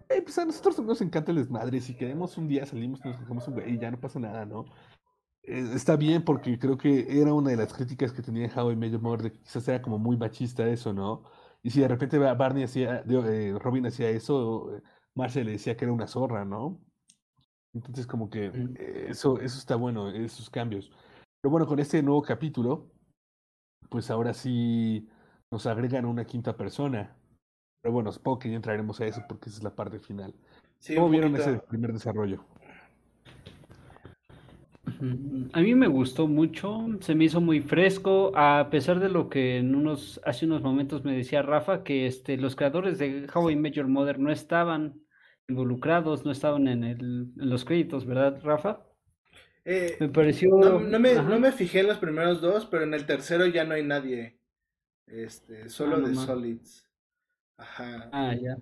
"Eh, 0.09 0.23
pues 0.23 0.39
a 0.39 0.45
nosotros 0.45 0.79
nos 0.81 1.01
encanta 1.01 1.31
el 1.33 1.39
desmadre, 1.39 1.81
si 1.81 1.95
queremos 1.97 2.37
un 2.39 2.49
día 2.49 2.67
salimos, 2.67 3.05
nos 3.05 3.19
dejamos 3.19 3.49
un 3.49 3.55
güey 3.55 3.75
y 3.75 3.79
ya 3.79 3.91
no 3.91 4.01
pasa 4.01 4.19
nada, 4.21 4.45
¿no? 4.47 4.67
Eh, 5.43 5.71
está 5.75 5.97
bien 5.97 6.25
porque 6.25 6.59
creo 6.59 6.77
que 6.79 7.21
era 7.21 7.33
una 7.35 7.51
de 7.51 7.57
las 7.57 7.73
críticas 7.73 8.13
que 8.13 8.23
tenía 8.23 8.51
How 8.55 8.75
Met 8.77 8.93
Your 8.93 9.01
Mother, 9.03 9.23
de 9.25 9.33
que 9.33 9.41
quizás 9.43 9.67
era 9.69 9.83
como 9.83 9.99
muy 9.99 10.17
machista 10.17 10.67
eso, 10.69 10.93
¿no? 10.93 11.25
Y 11.63 11.71
si 11.71 11.81
de 11.81 11.89
repente 11.89 12.19
Ba- 12.19 12.35
Barney 12.35 12.65
hacía, 12.65 13.03
eh, 13.09 13.55
Robin 13.61 13.87
hacía 13.87 14.09
eso, 14.11 14.71
Marcia 15.15 15.45
le 15.45 15.53
decía 15.53 15.77
que 15.77 15.85
era 15.85 15.93
una 15.95 16.07
zorra, 16.09 16.45
¿no? 16.45 16.81
Entonces 17.75 18.07
como 18.07 18.31
que 18.31 18.47
eh, 18.77 19.07
eso, 19.11 19.39
eso 19.41 19.59
está 19.59 19.77
bueno, 19.77 20.11
esos 20.11 20.51
cambios. 20.51 20.91
Pero 21.41 21.51
bueno, 21.51 21.67
con 21.67 21.79
este 21.79 22.03
nuevo 22.03 22.23
capítulo, 22.23 22.91
pues 23.89 24.11
ahora 24.11 24.35
sí 24.35 25.09
nos 25.51 25.67
agregan 25.67 26.05
una 26.05 26.25
quinta 26.25 26.57
persona. 26.57 27.17
Pero 27.83 27.93
bueno, 27.93 28.11
supongo 28.11 28.41
que 28.41 28.51
ya 28.51 28.57
entraremos 28.57 29.01
a 29.01 29.07
eso 29.07 29.23
porque 29.29 29.49
esa 29.49 29.59
es 29.59 29.65
la 29.65 29.75
parte 29.75 29.99
final. 29.99 30.35
Sí, 30.79 30.95
¿Cómo 30.95 31.09
vieron 31.09 31.33
poquito. 31.33 31.51
ese 31.51 31.61
primer 31.61 31.93
desarrollo? 31.93 32.45
A 35.53 35.61
mí 35.61 35.75
me 35.75 35.89
gustó 35.89 36.27
mucho, 36.27 36.87
se 37.01 37.15
me 37.15 37.25
hizo 37.25 37.41
muy 37.41 37.61
fresco, 37.61 38.33
a 38.35 38.69
pesar 38.71 39.01
de 39.01 39.09
lo 39.09 39.29
que 39.29 39.59
en 39.59 39.75
unos, 39.75 40.21
hace 40.25 40.47
unos 40.47 40.63
momentos 40.63 41.05
me 41.05 41.17
decía 41.17 41.43
Rafa, 41.43 41.83
que 41.83 42.07
este, 42.07 42.37
los 42.37 42.57
creadores 42.57 42.99
de 42.99 43.27
How 43.33 43.51
I 43.51 43.57
Met 43.57 43.75
Your 43.75 43.89
Mother 43.89 44.19
no 44.19 44.31
estaban 44.31 45.01
involucrados, 45.49 46.25
no 46.25 46.31
estaban 46.31 46.69
en 46.69 46.85
el, 46.85 47.01
en 47.39 47.51
los 47.51 47.65
créditos, 47.65 48.07
¿verdad, 48.07 48.41
Rafa? 48.43 48.87
Eh, 49.67 49.97
Me 50.01 50.09
pareció... 50.09 50.51
no, 50.57 50.81
no 50.81 50.99
me, 51.01 51.15
no 51.15 51.39
me 51.41 51.53
fijé 51.53 51.81
en 51.81 51.89
los 51.89 51.99
primeros 51.99 52.41
dos, 52.41 52.67
pero 52.67 52.85
en 52.85 52.95
el 52.95 53.05
tercero 53.07 53.47
ya 53.47 53.65
no 53.65 53.75
hay 53.75 53.83
nadie. 53.83 54.39
Este, 55.07 55.69
solo 55.69 55.97
Ah, 55.97 56.01
de. 56.01 56.15
Solids. 56.15 56.89
Ajá. 57.59 58.09
Ah, 58.13 58.35
ya. 58.35 58.57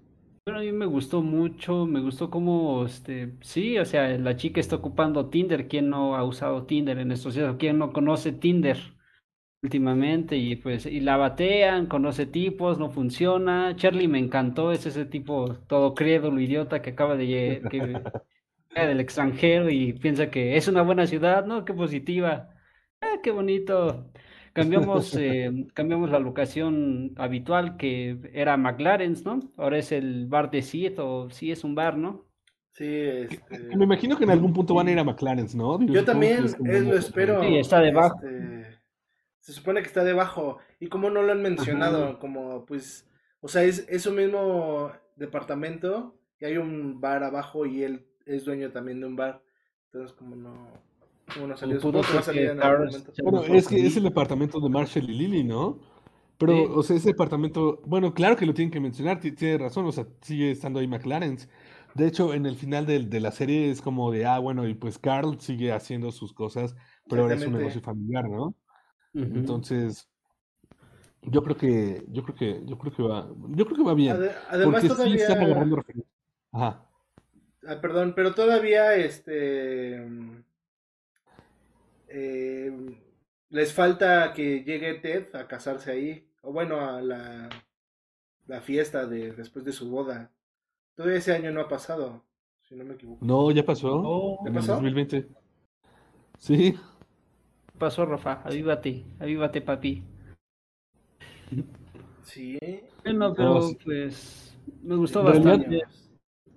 Bueno, 0.46 0.60
a 0.60 0.62
mí 0.62 0.72
me 0.72 0.86
gustó 0.86 1.22
mucho, 1.22 1.86
me 1.86 2.00
gustó 2.00 2.30
cómo, 2.30 2.84
este, 2.84 3.36
sí, 3.40 3.78
o 3.78 3.84
sea, 3.86 4.08
la 4.18 4.36
chica 4.36 4.60
está 4.60 4.76
ocupando 4.76 5.30
Tinder, 5.30 5.68
¿quién 5.68 5.88
no 5.88 6.16
ha 6.16 6.24
usado 6.24 6.66
Tinder 6.66 6.98
en 6.98 7.12
estos 7.12 7.34
días? 7.34 7.56
¿Quién 7.58 7.78
no 7.78 7.92
conoce 7.94 8.32
Tinder 8.32 8.78
últimamente? 9.62 10.36
Y 10.36 10.56
pues, 10.56 10.86
y 10.86 11.00
la 11.00 11.16
batean, 11.16 11.86
conoce 11.86 12.26
tipos, 12.26 12.78
no 12.78 12.90
funciona. 12.90 13.74
Charlie 13.76 14.08
me 14.08 14.18
encantó, 14.20 14.72
es 14.72 14.86
ese 14.86 15.06
tipo 15.06 15.54
todo 15.66 15.94
crédulo, 15.94 16.40
idiota 16.40 16.82
que 16.82 16.90
acaba 16.90 17.16
de 17.16 17.66
que 17.70 18.02
del 18.82 19.00
extranjero 19.00 19.70
y 19.70 19.92
piensa 19.92 20.30
que 20.30 20.56
es 20.56 20.68
una 20.68 20.82
buena 20.82 21.06
ciudad, 21.06 21.46
¿no? 21.46 21.64
Qué 21.64 21.72
positiva. 21.72 22.50
Ah, 23.00 23.18
qué 23.22 23.30
bonito. 23.30 24.10
Cambiamos, 24.52 25.14
eh, 25.18 25.66
cambiamos 25.74 26.10
la 26.10 26.18
locación 26.18 27.12
habitual 27.16 27.76
que 27.76 28.18
era 28.32 28.56
McLaren's, 28.56 29.24
¿no? 29.24 29.40
Ahora 29.56 29.78
es 29.78 29.92
el 29.92 30.26
bar 30.26 30.50
de 30.50 30.62
Sid, 30.62 31.00
o 31.00 31.30
sí 31.30 31.50
es 31.50 31.64
un 31.64 31.74
bar, 31.74 31.96
¿no? 31.96 32.26
Sí, 32.72 32.86
este. 32.86 33.68
Que 33.68 33.76
Me 33.76 33.84
imagino 33.84 34.16
que 34.16 34.24
en 34.24 34.30
algún 34.30 34.52
punto 34.52 34.74
van 34.74 34.88
a 34.88 34.92
ir 34.92 34.98
a 34.98 35.04
McLaren's, 35.04 35.54
¿no? 35.54 35.78
Digo, 35.78 35.94
Yo 35.94 36.04
también 36.04 36.44
es 36.44 36.56
como 36.56 36.72
eh, 36.72 36.80
lo 36.80 36.98
espero. 36.98 37.42
Sí, 37.42 37.56
está 37.56 37.80
debajo. 37.80 38.16
este, 38.24 38.80
se 39.38 39.52
supone 39.52 39.80
que 39.80 39.86
está 39.86 40.02
debajo. 40.02 40.58
Y 40.80 40.88
como 40.88 41.10
no 41.10 41.22
lo 41.22 41.30
han 41.30 41.42
mencionado, 41.42 42.18
como 42.18 42.64
pues, 42.66 43.08
o 43.40 43.48
sea, 43.48 43.62
es, 43.62 43.86
es 43.88 44.06
un 44.06 44.16
mismo 44.16 44.90
departamento 45.16 46.18
y 46.40 46.46
hay 46.46 46.56
un 46.56 47.00
bar 47.00 47.22
abajo 47.22 47.66
y 47.66 47.84
él 47.84 48.06
es 48.26 48.44
dueño 48.44 48.70
también 48.70 49.00
de 49.00 49.06
un 49.06 49.16
bar. 49.16 49.42
Entonces, 49.92 50.16
como 50.16 50.34
no, 50.36 50.68
como 51.32 51.46
no 51.48 51.56
salió, 51.56 51.80
pudo 51.80 52.02
supongo 52.02 52.06
que 52.08 52.12
va 52.14 52.20
a 52.20 52.22
ser 52.22 52.34
salir 52.34 52.46
que 52.48 52.52
en 52.52 52.62
algún 52.62 52.78
Cars 52.78 52.92
momento. 52.92 53.14
se 53.14 53.22
Bueno, 53.22 53.42
es 53.42 53.68
que 53.68 53.86
es 53.86 53.96
el 53.96 54.02
departamento 54.04 54.60
de 54.60 54.68
Marshall 54.68 55.10
y 55.10 55.14
Lily, 55.14 55.44
¿no? 55.44 55.78
Pero, 56.36 56.52
Sí. 56.52 56.66
o 56.74 56.82
sea, 56.82 56.96
ese 56.96 57.08
departamento, 57.10 57.80
bueno, 57.86 58.12
claro 58.12 58.36
que 58.36 58.44
lo 58.44 58.54
tienen 58.54 58.72
que 58.72 58.80
mencionar, 58.80 59.20
ti- 59.20 59.32
tiene 59.32 59.58
razón, 59.58 59.86
o 59.86 59.92
sea, 59.92 60.06
sigue 60.20 60.50
estando 60.50 60.80
ahí 60.80 60.88
McLaren's. 60.88 61.48
De 61.94 62.08
hecho, 62.08 62.34
en 62.34 62.44
el 62.44 62.56
final 62.56 62.86
del- 62.86 63.08
de, 63.08 63.20
la 63.20 63.30
serie 63.30 63.70
es 63.70 63.80
como 63.80 64.10
de, 64.10 64.26
ah, 64.26 64.40
bueno, 64.40 64.66
y 64.66 64.74
pues 64.74 64.98
Carl 64.98 65.38
sigue 65.38 65.70
haciendo 65.72 66.10
sus 66.10 66.32
cosas, 66.32 66.74
pero 67.08 67.22
ahora 67.22 67.34
es 67.36 67.46
un 67.46 67.52
negocio 67.52 67.80
familiar, 67.80 68.28
¿no? 68.28 68.54
Entonces, 69.14 70.08
yo 71.22 71.42
creo 71.44 71.56
que, 71.56 72.04
yo 72.08 72.24
creo 72.24 72.34
que, 72.34 72.62
yo 72.66 72.76
creo 72.78 72.92
que 72.92 73.02
va, 73.04 73.28
yo 73.50 73.64
creo 73.64 73.76
que 73.76 73.84
va 73.84 73.94
bien, 73.94 74.16
además, 74.50 74.84
porque 74.84 75.04
sí 75.04 75.14
están 75.14 75.38
agarrando 75.38 75.76
referencias. 75.76 76.12
Ajá. 76.50 76.84
Ah, 77.66 77.80
perdón, 77.80 78.14
pero 78.14 78.34
todavía 78.34 78.94
este 78.96 80.00
mm, 80.00 80.42
eh, 82.08 82.72
les 83.50 83.72
falta 83.72 84.32
que 84.32 84.62
llegue 84.64 84.94
Ted 84.94 85.34
a 85.34 85.46
casarse 85.48 85.90
ahí. 85.92 86.28
O 86.42 86.52
bueno, 86.52 86.80
a 86.80 87.00
la, 87.00 87.48
la 88.46 88.60
fiesta 88.60 89.06
de 89.06 89.32
después 89.32 89.64
de 89.64 89.72
su 89.72 89.90
boda. 89.90 90.32
Todavía 90.94 91.18
ese 91.18 91.32
año 91.34 91.50
no 91.52 91.60
ha 91.62 91.68
pasado, 91.68 92.24
si 92.62 92.76
no 92.76 92.84
me 92.84 92.94
equivoco. 92.94 93.24
No, 93.24 93.50
ya 93.50 93.64
pasó, 93.64 93.90
Oh, 94.02 94.38
¿Ya 94.44 94.50
en 94.50 94.58
el 94.58 94.66
pasó? 94.66 94.72
2020. 94.72 95.28
Sí, 96.38 96.74
pasó, 97.78 98.06
Rafa, 98.06 98.42
avívate, 98.44 99.04
avívate, 99.20 99.60
papi. 99.62 100.02
Sí. 102.22 102.58
Bueno, 103.04 103.34
pero 103.34 103.60
sí. 103.60 103.76
pues 103.84 104.56
me 104.82 104.96
gustó 104.96 105.22
realidad, 105.22 105.62
bastante. 105.62 105.82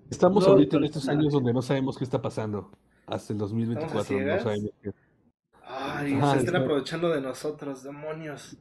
Estamos 0.10 0.46
No, 0.46 0.54
ahorita 0.54 0.78
en 0.78 0.84
estos 0.86 1.08
años 1.10 1.34
donde 1.34 1.54
no 1.54 1.62
sabemos 1.62 1.98
qué 1.98 2.04
está 2.04 2.22
pasando. 2.22 2.72
Hasta 3.06 3.34
el 3.34 3.40
2024 3.40 4.20
no 4.20 4.40
sabemos 4.40 4.72
qué. 4.82 4.92
Ay, 5.64 6.14
Ajá, 6.14 6.34
se 6.34 6.38
están 6.40 6.46
está- 6.46 6.58
aprovechando 6.60 7.10
de 7.10 7.22
nosotros, 7.22 7.84
demonios. 7.84 8.58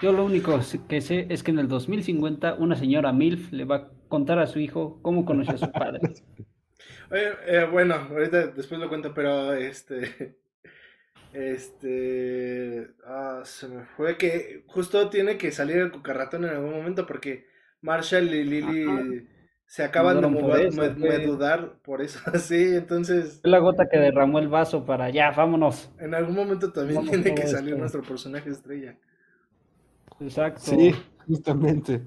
Yo 0.00 0.12
lo 0.12 0.24
único 0.24 0.58
que 0.88 1.00
sé 1.00 1.26
es 1.30 1.42
que 1.42 1.50
en 1.52 1.58
el 1.58 1.68
2050 1.68 2.54
una 2.54 2.76
señora 2.76 3.12
MILF 3.12 3.50
le 3.52 3.64
va 3.64 3.76
a 3.76 3.88
contar 4.08 4.38
a 4.38 4.46
su 4.46 4.58
hijo 4.58 4.98
cómo 5.02 5.24
conoció 5.24 5.54
a 5.54 5.58
su 5.58 5.72
padre. 5.72 6.00
Oye, 7.10 7.28
eh, 7.46 7.64
bueno, 7.70 7.94
ahorita 7.94 8.48
después 8.48 8.80
lo 8.80 8.88
cuento, 8.88 9.14
pero 9.14 9.54
este. 9.54 10.36
Este. 11.32 12.88
ah, 13.06 13.42
se 13.44 13.68
me 13.68 13.84
fue 13.84 14.16
que 14.16 14.64
justo 14.68 15.08
tiene 15.10 15.36
que 15.36 15.52
salir 15.52 15.76
el 15.78 15.92
cucarratón 15.92 16.44
en 16.44 16.50
algún 16.50 16.70
momento 16.72 17.06
porque 17.06 17.46
Marshall 17.82 18.32
y 18.34 18.44
Lily 18.44 18.82
Ajá. 18.84 19.02
Se 19.66 19.82
acaban 19.84 20.20
de 20.20 20.28
mudar- 20.28 20.60
eso, 20.66 20.80
me- 20.80 20.90
fue- 20.90 21.26
mudar 21.26 21.74
por 21.82 22.00
eso. 22.02 22.18
Sí, 22.40 22.74
entonces 22.74 23.38
Fue 23.42 23.50
la 23.50 23.58
gota 23.58 23.88
que 23.88 23.98
derramó 23.98 24.38
el 24.38 24.48
vaso 24.48 24.84
para 24.84 25.10
ya, 25.10 25.30
vámonos. 25.32 25.90
en 25.98 26.14
algún 26.14 26.34
momento 26.36 26.72
también 26.72 27.04
tiene 27.06 27.34
que 27.34 27.46
salir 27.46 27.70
esto. 27.70 27.78
nuestro 27.80 28.02
personaje 28.02 28.50
estrella. 28.50 28.96
Exacto. 30.20 30.60
Sí, 30.62 30.94
justamente. 31.26 32.02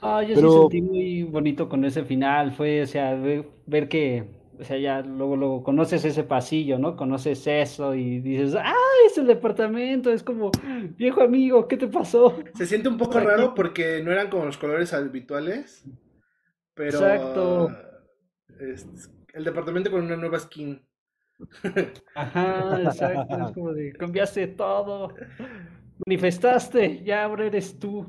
Ah, 0.00 0.22
yo 0.22 0.34
Pero- 0.34 0.50
sí 0.52 0.58
sentí 0.60 0.82
muy 0.82 1.22
bonito 1.24 1.68
con 1.68 1.84
ese 1.84 2.04
final. 2.04 2.52
Fue, 2.52 2.82
o 2.82 2.86
sea, 2.86 3.14
ver, 3.14 3.48
ver 3.66 3.88
que, 3.88 4.24
o 4.60 4.64
sea, 4.64 4.76
ya 4.78 5.00
luego, 5.00 5.36
luego 5.36 5.62
conoces 5.64 6.04
ese 6.04 6.24
pasillo, 6.24 6.78
¿no? 6.78 6.96
Conoces 6.96 7.46
eso 7.46 7.94
y 7.94 8.20
dices, 8.20 8.54
¡ah, 8.54 8.74
es 9.06 9.18
el 9.18 9.26
departamento! 9.26 10.10
Es 10.12 10.22
como, 10.22 10.50
viejo 10.96 11.22
amigo, 11.22 11.66
¿qué 11.66 11.76
te 11.76 11.88
pasó? 11.88 12.36
Se 12.54 12.66
siente 12.66 12.88
un 12.88 12.98
poco 12.98 13.18
raro 13.18 13.54
porque 13.54 14.02
no 14.04 14.12
eran 14.12 14.28
como 14.30 14.44
los 14.44 14.58
colores 14.58 14.92
habituales, 14.92 15.84
pero 16.78 16.90
Exacto. 16.90 17.70
es- 18.60 19.10
el 19.34 19.44
departamento 19.44 19.90
con 19.90 20.04
una 20.04 20.16
nueva 20.16 20.38
skin. 20.38 20.80
Ajá, 22.14 22.82
exacto. 22.82 23.46
Es 23.46 23.52
como 23.52 23.72
de, 23.72 23.92
cambiaste 23.92 24.46
todo. 24.48 25.14
Manifestaste, 26.06 27.02
ya 27.04 27.24
ahora 27.24 27.46
eres 27.46 27.78
tú, 27.78 28.06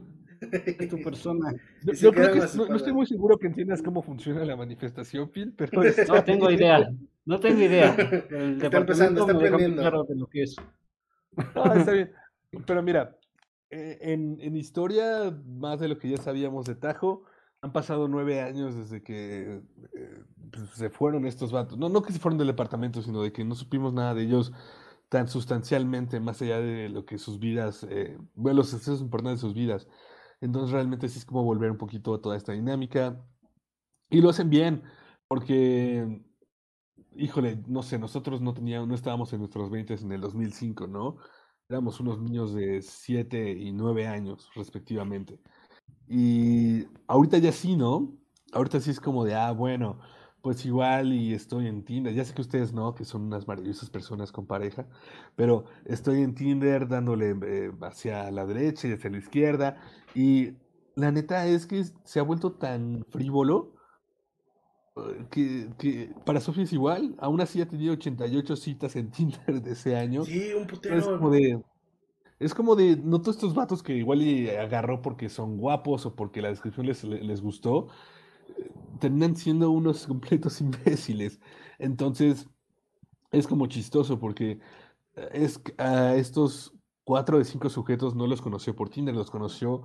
es 0.52 0.88
tu 0.88 1.02
persona. 1.02 1.54
Yo, 2.00 2.12
creo 2.12 2.32
que 2.32 2.40
no, 2.56 2.66
no 2.68 2.76
estoy 2.76 2.94
muy 2.94 3.08
seguro 3.08 3.38
que 3.38 3.48
entiendas 3.48 3.82
cómo 3.82 4.04
funciona 4.04 4.46
la 4.46 4.56
manifestación, 4.56 5.30
Phil, 5.32 5.54
pero 5.58 5.84
este, 5.84 6.06
No 6.06 6.24
tengo 6.24 6.52
idea, 6.52 6.92
no 7.26 7.40
tengo 7.40 7.62
idea. 7.62 7.96
El 8.30 8.62
Está 8.62 8.78
empezando, 8.78 9.22
está 9.22 9.34
aprendiendo. 9.36 9.82
claro 9.82 10.04
de 10.04 10.16
lo 10.16 10.28
que 10.28 10.44
es. 10.44 10.56
Ah, 11.56 11.74
está 11.76 11.92
bien. 11.92 12.12
Pero 12.66 12.84
mira, 12.84 13.18
eh, 13.72 13.98
en, 14.02 14.38
en 14.40 14.56
historia, 14.56 15.36
más 15.46 15.80
de 15.80 15.88
lo 15.88 15.98
que 15.98 16.10
ya 16.10 16.18
sabíamos 16.18 16.66
de 16.66 16.76
Tajo, 16.76 17.24
han 17.62 17.74
pasado 17.74 18.08
nueve 18.08 18.42
años 18.42 18.76
desde 18.76 19.04
que 19.04 19.62
eh, 19.94 20.24
pues, 20.52 20.70
se 20.72 20.90
fueron 20.90 21.26
estos 21.26 21.52
vatos. 21.52 21.78
No, 21.78 21.90
no 21.90 22.02
que 22.02 22.14
se 22.14 22.20
fueron 22.20 22.38
del 22.38 22.48
departamento, 22.48 23.02
sino 23.02 23.22
de 23.22 23.32
que 23.34 23.44
no 23.44 23.56
supimos 23.56 23.94
nada 23.94 24.14
de 24.14 24.24
ellos 24.24 24.54
tan 25.10 25.28
sustancialmente, 25.28 26.20
más 26.20 26.42
allá 26.42 26.60
de 26.60 26.90
lo 26.90 27.06
que 27.06 27.18
sus 27.18 27.40
vidas, 27.40 27.86
eh, 27.90 28.18
bueno, 28.36 28.58
los 28.58 28.70
sucesos 28.70 29.02
importantes 29.02 29.42
de 29.42 29.48
sus 29.48 29.56
vidas. 29.56 29.88
Entonces 30.42 30.72
realmente 30.72 31.10
sí 31.10 31.20
es 31.20 31.26
como 31.26 31.44
volver 31.44 31.72
un 31.72 31.78
poquito 31.78 32.14
a 32.14 32.22
toda 32.22 32.38
esta 32.38 32.54
dinámica. 32.54 33.26
Y 34.10 34.22
lo 34.22 34.30
hacen 34.30 34.50
bien, 34.50 34.84
porque, 35.28 36.24
híjole, 37.16 37.64
no 37.68 37.84
sé, 37.84 38.00
nosotros 38.00 38.42
no 38.42 38.54
teníamos, 38.54 38.88
no 38.88 38.96
estábamos 38.96 39.34
en 39.34 39.40
nuestros 39.40 39.70
20 39.70 39.96
en 39.96 40.12
el 40.12 40.22
2005, 40.22 40.88
¿no? 40.88 41.18
Éramos 41.70 42.00
unos 42.00 42.20
niños 42.20 42.54
de 42.54 42.82
7 42.82 43.52
y 43.52 43.72
9 43.74 44.08
años, 44.08 44.50
respectivamente. 44.56 45.40
Y 46.08 46.88
ahorita 47.08 47.38
ya 47.38 47.52
sí, 47.52 47.76
¿no? 47.76 48.18
Ahorita 48.52 48.80
sí 48.80 48.90
es 48.92 49.00
como 49.00 49.26
de, 49.26 49.36
ah, 49.36 49.52
bueno, 49.52 50.00
pues 50.42 50.66
igual 50.66 51.14
y 51.14 51.34
estoy 51.34 51.68
en 51.68 51.84
Tinder. 51.84 52.14
Ya 52.14 52.26
sé 52.26 52.34
que 52.34 52.42
ustedes 52.42 52.74
no, 52.74 52.96
que 52.96 53.06
son 53.06 53.24
unas 53.24 53.48
maravillosas 53.48 53.90
personas 53.90 54.32
con 54.32 54.48
pareja, 54.48 54.88
pero 55.36 55.66
estoy 55.86 56.22
en 56.24 56.34
Tinder 56.36 56.88
dándole 56.88 57.36
eh, 57.44 57.72
hacia 57.82 58.32
la 58.32 58.46
derecha 58.46 58.88
y 58.88 58.94
hacia 58.94 59.10
la 59.12 59.18
izquierda. 59.18 59.78
Y 60.14 60.54
la 60.96 61.12
neta 61.12 61.46
es 61.48 61.66
que 61.68 61.84
se 62.04 62.20
ha 62.20 62.24
vuelto 62.24 62.54
tan 62.54 63.06
frívolo 63.10 63.76
eh, 64.96 65.28
que, 65.30 65.74
que 65.78 66.14
para 66.26 66.40
Sofía 66.42 66.64
es 66.64 66.74
igual. 66.74 67.16
Aún 67.20 67.42
así 67.42 67.62
ha 67.62 67.68
tenido 67.68 67.94
88 67.94 68.56
citas 68.56 68.96
en 68.96 69.12
Tinder 69.12 69.62
de 69.62 69.72
ese 69.72 69.96
año. 69.96 70.26
Sí, 70.26 70.54
un 70.54 70.66
Es 70.88 71.08
putero. 71.08 71.18
como 71.18 71.30
de, 71.32 71.64
es 72.40 72.54
como 72.54 72.76
de, 72.76 72.98
no 72.98 73.22
todos 73.22 73.38
estos 73.38 73.54
vatos 73.56 73.84
que 73.84 73.94
igual 73.96 74.22
y 74.22 74.50
agarró 74.50 75.02
porque 75.02 75.30
son 75.30 75.58
guapos 75.58 76.06
o 76.06 76.16
porque 76.16 76.42
la 76.42 76.50
descripción 76.50 76.88
les, 76.88 77.04
le- 77.04 77.24
les 77.24 77.42
gustó, 77.42 77.88
terminan 79.00 79.36
siendo 79.36 79.72
unos 79.72 80.06
completos 80.08 80.62
imbéciles. 80.62 81.40
Entonces, 81.78 82.48
es 83.32 83.48
como 83.48 83.68
chistoso 83.68 84.20
porque 84.20 84.60
eh, 85.16 85.30
es 85.34 85.62
a 85.78 86.16
estos 86.16 86.74
cuatro 87.06 87.40
de 87.40 87.46
cinco 87.46 87.70
sujetos 87.70 88.16
no 88.16 88.28
los 88.28 88.42
conoció 88.42 88.76
por 88.76 88.90
Tinder, 88.90 89.16
los 89.16 89.32
conoció 89.32 89.84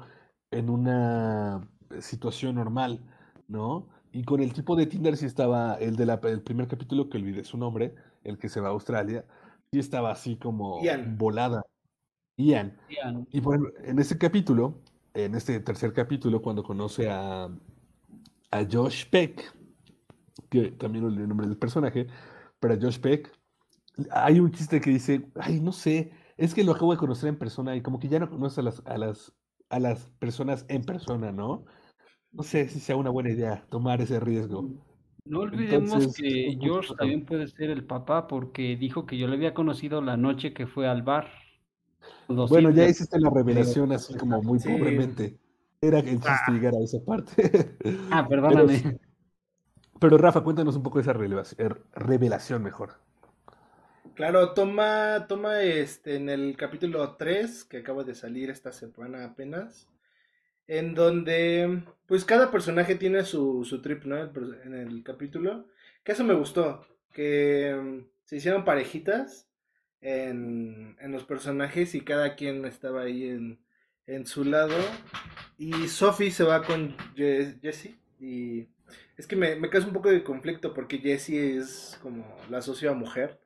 en 0.53 0.71
una 0.71 1.69
situación 2.01 2.57
normal, 2.57 3.05
¿no? 3.49 3.89
Y 4.13 4.25
con 4.25 4.41
el 4.43 4.55
tipo 4.55 4.77
de 4.77 4.87
Tinder 4.87 5.17
sí 5.17 5.27
estaba, 5.27 5.77
el 5.77 5.97
del 5.97 6.43
primer 6.45 6.69
capítulo, 6.69 7.09
que 7.11 7.19
olvidé 7.19 7.45
su 7.45 7.59
nombre, 7.59 7.95
el 8.25 8.39
que 8.39 8.49
se 8.51 8.61
va 8.61 8.69
a 8.69 8.73
Australia, 8.73 9.27
sí 9.73 9.79
estaba 9.81 10.13
así 10.13 10.37
como 10.39 10.85
Ian. 10.85 11.03
volada. 11.03 11.63
Ian. 12.37 12.77
Ian. 12.89 13.27
Y 13.31 13.39
ejemplo, 13.39 13.73
en 13.85 13.99
ese 13.99 14.19
capítulo, 14.19 14.83
en 15.15 15.35
este 15.35 15.61
tercer 15.61 15.93
capítulo, 15.93 16.43
cuando 16.43 16.63
conoce 16.63 17.09
a, 17.09 17.45
a 18.51 18.67
Josh 18.71 19.09
Peck, 19.09 19.55
que 20.51 20.73
también 20.73 21.05
olvidé 21.05 21.23
el 21.23 21.29
nombre 21.29 21.47
del 21.47 21.57
personaje, 21.57 22.07
pero 22.61 22.75
a 22.75 22.79
Josh 22.81 22.99
Peck, 22.99 23.31
hay 24.11 24.41
un 24.41 24.51
chiste 24.51 24.81
que 24.81 24.91
dice, 24.91 25.31
ay, 25.37 25.61
no 25.61 25.73
sé, 25.73 26.13
es 26.37 26.55
que 26.55 26.65
lo 26.65 26.73
acabo 26.73 26.93
de 26.93 26.99
conocer 26.99 27.29
en 27.29 27.39
persona 27.39 27.77
y 27.77 27.83
como 27.83 27.99
que 27.99 28.09
ya 28.09 28.19
no 28.19 28.29
conoce 28.29 28.61
a 28.61 28.65
las, 28.65 28.83
a 28.87 28.99
las, 28.99 29.33
a 29.71 29.79
las 29.79 30.11
personas 30.19 30.65
en 30.69 30.83
persona, 30.83 31.33
¿no? 31.33 31.65
No 32.33 32.43
sé 32.43 32.69
si 32.69 32.81
sea 32.81 32.97
una 32.97 33.11
buena 33.11 33.31
idea 33.31 33.65
tomar 33.71 34.01
ese 34.01 34.19
riesgo. 34.19 34.69
No 35.25 35.41
olvidemos 35.41 35.93
Entonces, 35.93 36.17
que 36.17 36.59
George 36.61 36.95
también 36.99 37.25
puede 37.25 37.47
ser 37.47 37.71
el 37.71 37.85
papá 37.85 38.27
porque 38.27 38.77
dijo 38.77 39.07
que 39.07 39.17
yo 39.17 39.29
le 39.29 39.37
había 39.37 39.55
conocido 39.55 40.03
la 40.03 40.17
noche 40.17 40.53
que 40.53 40.67
fue 40.67 40.89
al 40.89 41.03
bar. 41.03 41.31
Los 42.29 42.51
Bueno, 42.51 42.71
ya 42.71 42.87
hiciste 42.89 43.19
la 43.21 43.31
revelación 43.31 43.93
así 43.93 44.15
como 44.17 44.43
muy 44.43 44.59
Sí. 44.59 44.71
pobremente. 44.71 45.39
Era 45.81 45.99
el 46.01 46.21
chiste 46.21 46.53
llegar 46.53 46.75
a 46.75 46.83
esa 46.85 46.99
parte. 47.05 47.77
Ah, 48.11 48.27
Pero, 48.47 48.67
perdóname. 48.67 48.99
pero 50.01 50.19
Rafa, 50.19 50.43
cuéntanos 50.43 50.77
un 50.77 50.85
poco 50.85 50.99
de 50.99 51.03
esa 51.03 51.13
revelación, 51.13 51.61
er, 51.67 51.83
revelación 51.97 52.63
mejor. 52.63 53.01
Claro, 54.15 54.55
toma, 54.55 55.27
toma 55.29 55.63
este 55.63 56.17
en 56.17 56.29
el 56.29 56.57
capítulo 56.57 57.17
3, 57.17 57.65
que 57.65 57.79
acaba 57.79 58.05
de 58.05 58.15
salir 58.15 58.49
esta 58.51 58.71
semana 58.73 59.25
apenas, 59.25 59.89
en 60.69 60.95
donde 60.95 61.85
pues 62.07 62.25
cada 62.25 62.51
personaje 62.51 62.97
tiene 62.97 63.25
su, 63.25 63.65
su 63.65 63.83
trip, 63.83 64.05
¿no? 64.07 64.19
En 64.65 64.75
el 64.75 65.03
capítulo, 65.05 65.69
que 66.05 66.13
eso 66.13 66.25
me 66.25 66.35
gustó, 66.35 66.87
que 67.13 67.75
mm, 67.77 68.07
se 68.27 68.37
hicieron 68.37 68.65
parejitas 68.65 69.49
en, 70.05 70.97
en 71.01 71.13
los 71.13 71.25
personajes 71.25 71.95
y 71.97 72.03
cada 72.03 72.37
quien 72.37 72.65
estaba 72.67 73.03
ahí 73.03 73.29
en, 73.29 73.59
en 74.07 74.27
su 74.27 74.45
lado. 74.45 74.77
Y 75.59 75.89
Sophie 75.89 76.31
se 76.31 76.45
va 76.45 76.63
con 76.65 76.97
Je- 77.17 77.61
Jessie 77.61 77.97
y 78.21 78.69
es 79.17 79.27
que 79.27 79.37
me, 79.37 79.57
me 79.57 79.71
causa 79.71 79.89
un 79.89 79.95
poco 79.95 80.11
de 80.11 80.25
conflicto 80.25 80.75
porque 80.75 80.99
Jessie 80.99 81.57
es 81.59 81.99
como 82.03 82.25
la 82.51 82.59
asocio 82.59 82.91
a 82.91 82.95
mujer 82.95 83.41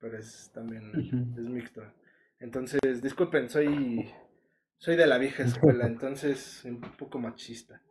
pero 0.00 0.16
es 0.18 0.50
también 0.54 1.10
es 1.36 1.44
mixto. 1.44 1.82
Entonces, 2.40 3.02
disculpen, 3.02 3.50
soy 3.50 4.10
soy 4.78 4.96
de 4.96 5.06
la 5.08 5.18
vieja 5.18 5.44
escuela, 5.44 5.86
entonces 5.88 6.64
un 6.64 6.80
poco 6.80 7.18
machista. 7.20 7.82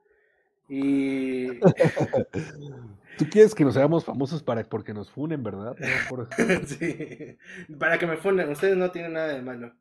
Y 0.69 1.47
Tú 3.17 3.25
quieres 3.31 3.55
que 3.55 3.63
nos 3.65 3.75
hagamos 3.77 4.05
famosos 4.05 4.43
para 4.43 4.63
porque 4.63 4.93
nos 4.93 5.09
funen, 5.09 5.41
¿verdad? 5.43 5.75
Por- 6.09 6.29
sí, 6.67 7.37
para 7.79 7.97
que 7.97 8.05
me 8.05 8.17
funden, 8.17 8.49
ustedes 8.51 8.77
no 8.77 8.91
tienen 8.91 9.13
nada 9.13 9.33
de 9.33 9.41
malo. 9.41 9.73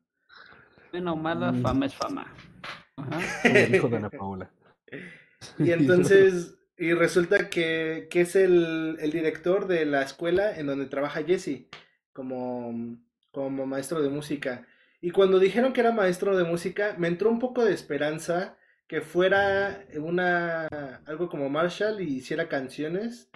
Bueno, 0.91 1.15
mala 1.15 1.51
Mm. 1.51 1.61
fama 1.61 1.85
es 1.85 1.95
fama. 1.95 2.33
Ajá. 2.95 3.19
como 3.43 3.55
dijo 3.67 3.87
Dana 3.89 4.09
Paola. 4.09 4.49
Y 5.59 5.69
entonces, 5.71 6.57
y 6.77 6.93
resulta 6.93 7.49
que, 7.49 8.07
que 8.09 8.21
es 8.21 8.35
el, 8.35 8.97
el 8.99 9.11
director 9.11 9.67
de 9.67 9.85
la 9.85 10.01
escuela 10.01 10.57
en 10.57 10.65
donde 10.65 10.87
trabaja 10.87 11.23
Jesse, 11.23 11.67
como, 12.13 12.97
como 13.31 13.67
maestro 13.67 14.01
de 14.01 14.09
música. 14.09 14.65
Y 14.99 15.11
cuando 15.11 15.37
dijeron 15.37 15.73
que 15.73 15.81
era 15.81 15.91
maestro 15.91 16.35
de 16.35 16.43
música, 16.43 16.95
me 16.97 17.07
entró 17.07 17.29
un 17.29 17.37
poco 17.37 17.63
de 17.63 17.73
esperanza 17.73 18.57
que 18.87 19.01
fuera 19.01 19.85
una 19.99 20.67
algo 21.05 21.29
como 21.29 21.49
Marshall 21.49 22.01
y 22.01 22.17
hiciera 22.17 22.49
canciones 22.49 23.29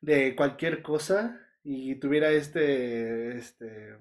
de 0.00 0.36
cualquier 0.36 0.82
cosa 0.82 1.40
y 1.64 1.96
tuviera 1.96 2.30
este, 2.30 3.36
este, 3.36 3.96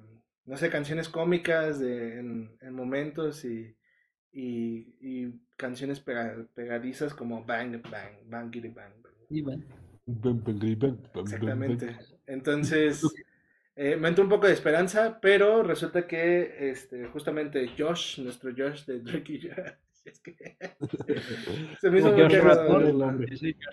no 0.45 0.57
sé, 0.57 0.69
canciones 0.69 1.09
cómicas 1.09 1.79
de, 1.79 2.19
en, 2.19 2.57
en 2.61 2.73
momentos 2.73 3.45
y, 3.45 3.75
y, 4.31 4.95
y 5.01 5.33
canciones 5.57 6.05
pega- 6.05 6.47
pegadizas 6.53 7.13
como 7.13 7.43
Bang, 7.45 7.81
Bang, 7.89 8.13
Bang. 8.29 8.51
Bang. 8.75 8.93
Bam, 10.07 10.39
bam, 10.43 10.59
bam, 10.59 10.75
bam, 10.79 10.97
Exactamente. 11.15 11.97
Entonces, 12.27 13.15
eh, 13.75 13.95
me 13.97 14.09
entró 14.09 14.23
un 14.23 14.29
poco 14.29 14.47
de 14.47 14.53
esperanza, 14.53 15.19
pero 15.21 15.63
resulta 15.63 16.07
que 16.07 16.69
este, 16.71 17.07
justamente 17.07 17.71
Josh, 17.77 18.19
nuestro 18.19 18.51
Josh 18.55 18.85
de 18.85 18.99
Drake 19.01 19.33
y 19.33 19.41
Josh, 19.49 19.71
es 20.05 20.19
que 20.19 20.35
se 21.81 21.89
me 21.89 21.99
hizo 21.99 22.11
muy 22.13 22.27
cagado. 22.41 22.79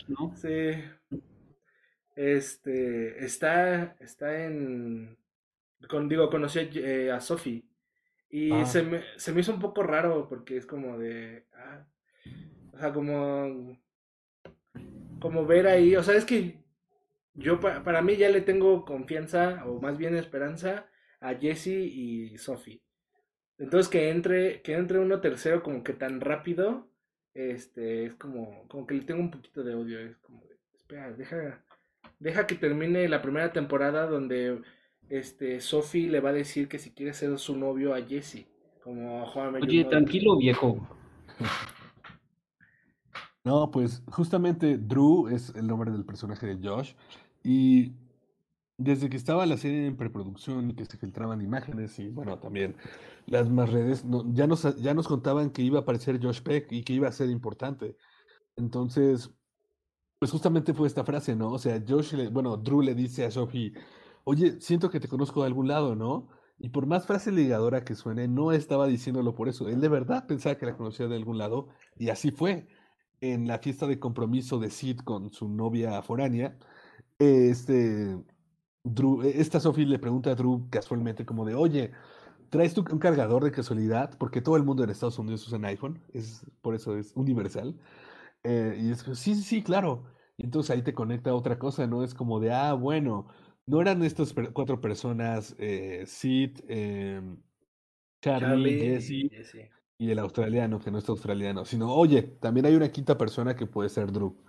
¿no? 0.09 0.37
Sí. 0.37 0.73
Este, 2.15 3.25
está, 3.25 3.97
está 4.01 4.45
en, 4.45 5.17
con, 5.89 6.09
digo, 6.09 6.29
conocí 6.31 6.59
a, 6.59 6.63
eh, 6.75 7.11
a 7.11 7.21
Sophie 7.21 7.65
y 8.31 8.51
Ah. 8.53 8.67
se 8.67 8.83
me, 8.83 9.03
se 9.17 9.33
me 9.33 9.41
hizo 9.41 9.55
un 9.55 9.61
poco 9.61 9.83
raro 9.83 10.29
porque 10.29 10.57
es 10.59 10.67
como 10.67 10.99
de, 10.99 11.47
ah, 11.55 11.87
o 12.73 12.79
sea, 12.79 12.93
como, 12.93 13.79
como 15.21 15.47
ver 15.47 15.67
ahí, 15.67 15.97
o 15.97 16.03
sea, 16.03 16.17
es 16.17 16.25
que 16.25 16.59
yo 17.35 17.61
pa- 17.61 17.83
para 17.85 18.03
mí 18.03 18.17
ya 18.17 18.29
le 18.29 18.41
tengo 18.43 18.85
confianza 18.85 19.65
o 19.67 19.81
más 19.81 19.97
bien 19.99 20.15
esperanza 20.17 20.89
a 21.21 21.35
Jesse 21.35 21.69
y 21.69 22.37
Sophie. 22.39 22.83
Entonces 23.63 23.89
que 23.89 24.11
entre, 24.11 24.61
que 24.63 24.75
entre 24.75 24.99
uno 24.99 25.21
tercero 25.21 25.63
como 25.63 25.85
que 25.85 25.93
tan 25.93 26.21
rápido, 26.21 26.89
este, 27.33 28.07
es 28.07 28.15
como, 28.15 28.67
como 28.67 28.89
que 28.89 28.95
le 28.95 29.03
tengo 29.03 29.21
un 29.21 29.31
poquito 29.31 29.63
de 29.63 29.77
odio, 29.77 30.01
es 30.01 30.17
como 30.17 30.43
de, 30.43 30.59
espera, 30.75 31.13
deja, 31.13 31.65
deja 32.19 32.49
que 32.49 32.57
termine 32.57 33.09
la 33.09 33.23
primera 33.23 33.53
temporada 33.53 34.09
donde 34.09 34.61
este 35.09 35.61
Sophie 35.61 36.11
le 36.11 36.19
va 36.19 36.31
a 36.31 36.33
decir 36.33 36.69
que 36.69 36.81
si 36.81 36.91
quiere 36.91 37.15
ser 37.15 37.39
su 37.39 37.57
novio 37.57 37.95
a 37.95 38.03
Jesse, 38.03 38.49
como 38.83 39.23
a 39.23 39.27
Juan 39.27 39.55
Oye, 39.55 39.85
tranquilo, 39.85 40.37
viejo. 40.39 40.85
No, 43.45 43.71
pues 43.71 44.03
justamente 44.09 44.77
Drew 44.77 45.29
es 45.29 45.55
el 45.55 45.69
nombre 45.69 45.93
del 45.93 46.05
personaje 46.05 46.47
de 46.47 46.69
Josh. 46.69 46.95
Y 47.45 47.93
desde 48.85 49.09
que 49.11 49.17
estaba 49.17 49.47
la 49.47 49.57
serie 49.57 49.87
en 49.87 49.97
preproducción 49.97 50.71
y 50.71 50.75
que 50.75 50.85
se 50.87 50.99
filtraban 50.99 51.41
imágenes 51.43 51.99
y 51.99 52.09
bueno, 52.09 52.39
también 52.39 52.77
las 53.27 53.49
más 53.51 53.71
redes, 53.73 54.05
ya, 54.33 54.47
nos, 54.47 54.77
ya 54.83 54.95
nos 54.95 55.09
contaban 55.09 55.51
que 55.51 55.63
iba 55.63 55.79
a 55.81 55.83
aparecer 55.83 56.21
Josh 56.23 56.43
Peck 56.43 56.73
y 56.73 56.85
que 56.85 56.93
iba 56.95 57.09
a 57.09 57.13
ser 57.13 57.31
importante. 57.31 57.97
Entonces, 58.57 59.31
pues 60.19 60.31
justamente 60.31 60.75
fue 60.75 60.87
esta 60.89 61.05
frase, 61.05 61.35
¿no? 61.37 61.53
O 61.53 61.59
sea, 61.59 61.83
Josh, 61.87 62.15
le- 62.15 62.29
bueno, 62.29 62.57
Drew 62.57 62.81
le 62.83 62.95
dice 62.95 63.25
a 63.25 63.31
Sophie, 63.31 63.73
oye, 64.25 64.61
siento 64.61 64.91
que 64.91 65.01
te 65.01 65.09
conozco 65.09 65.41
de 65.41 65.47
algún 65.49 65.69
lado, 65.69 65.97
¿no? 65.97 66.29
Y 66.59 66.69
por 66.71 66.87
más 66.87 67.07
frase 67.07 67.33
ligadora 67.33 67.85
que 67.85 67.95
suene, 67.97 68.29
no 68.29 68.53
estaba 68.53 68.87
diciéndolo 68.87 69.35
por 69.35 69.49
eso. 69.49 69.69
Él 69.69 69.81
de 69.81 69.89
verdad 69.89 70.27
pensaba 70.29 70.57
que 70.57 70.67
la 70.67 70.77
conocía 70.77 71.09
de 71.09 71.17
algún 71.17 71.39
lado 71.39 71.69
y 71.97 72.09
así 72.11 72.31
fue. 72.31 72.69
En 73.21 73.47
la 73.47 73.59
fiesta 73.61 73.87
de 73.87 74.01
compromiso 74.01 74.59
de 74.59 74.69
Sid 74.71 74.99
con 75.01 75.33
su 75.33 75.49
novia 75.49 76.03
foránea, 76.03 76.59
este, 77.19 78.17
Drew, 78.85 79.23
e, 79.23 79.41
esta 79.41 79.61
Sophie 79.61 79.87
le 79.87 79.99
pregunta 79.99 80.31
a 80.31 80.35
Drew 80.35 80.69
casualmente 80.71 81.25
como 81.25 81.45
de, 81.45 81.55
oye, 81.55 81.93
¿traes 82.51 82.75
tú 82.75 82.85
un 82.91 82.99
cargador 82.99 83.45
de 83.45 83.53
casualidad? 83.53 84.17
Porque 84.19 84.41
todo 84.43 84.57
el 84.57 84.65
mundo 84.65 84.85
en 84.85 84.91
Estados 84.91 85.19
Unidos 85.19 85.47
usa 85.47 85.59
un 85.59 85.65
iPhone, 85.67 86.05
es, 86.13 86.47
por 86.63 86.75
eso 86.75 86.97
es 86.97 87.13
universal. 87.17 87.79
Eh, 88.45 88.79
y 88.81 88.91
es, 88.93 89.01
sí, 89.01 89.35
sí, 89.37 89.43
sí, 89.43 89.63
claro. 89.63 90.05
Y 90.37 90.45
entonces 90.45 90.71
ahí 90.73 90.83
te 90.83 90.95
conecta 90.95 91.31
a 91.31 91.35
otra 91.35 91.59
cosa, 91.59 91.87
¿no? 91.87 92.05
Es 92.05 92.15
como 92.15 92.41
de, 92.41 92.53
ah, 92.53 92.75
bueno, 92.75 93.29
no 93.67 93.81
eran 93.81 94.03
estas 94.05 94.35
cuatro 94.55 94.81
personas, 94.81 95.55
eh, 95.59 96.05
Sid, 96.07 96.61
em, 96.69 97.43
Charlie, 98.23 98.79
Jesse, 98.79 99.33
y 99.99 100.11
el 100.11 100.19
australiano, 100.19 100.81
que 100.81 100.91
no 100.91 100.99
es 100.99 101.09
australiano, 101.09 101.65
sino, 101.65 101.93
oye, 101.95 102.23
también 102.23 102.67
hay 102.67 102.75
una 102.77 102.91
quinta 102.93 103.19
persona 103.19 103.57
que 103.57 103.67
puede 103.67 103.89
ser 103.89 104.13
Drew. 104.13 104.43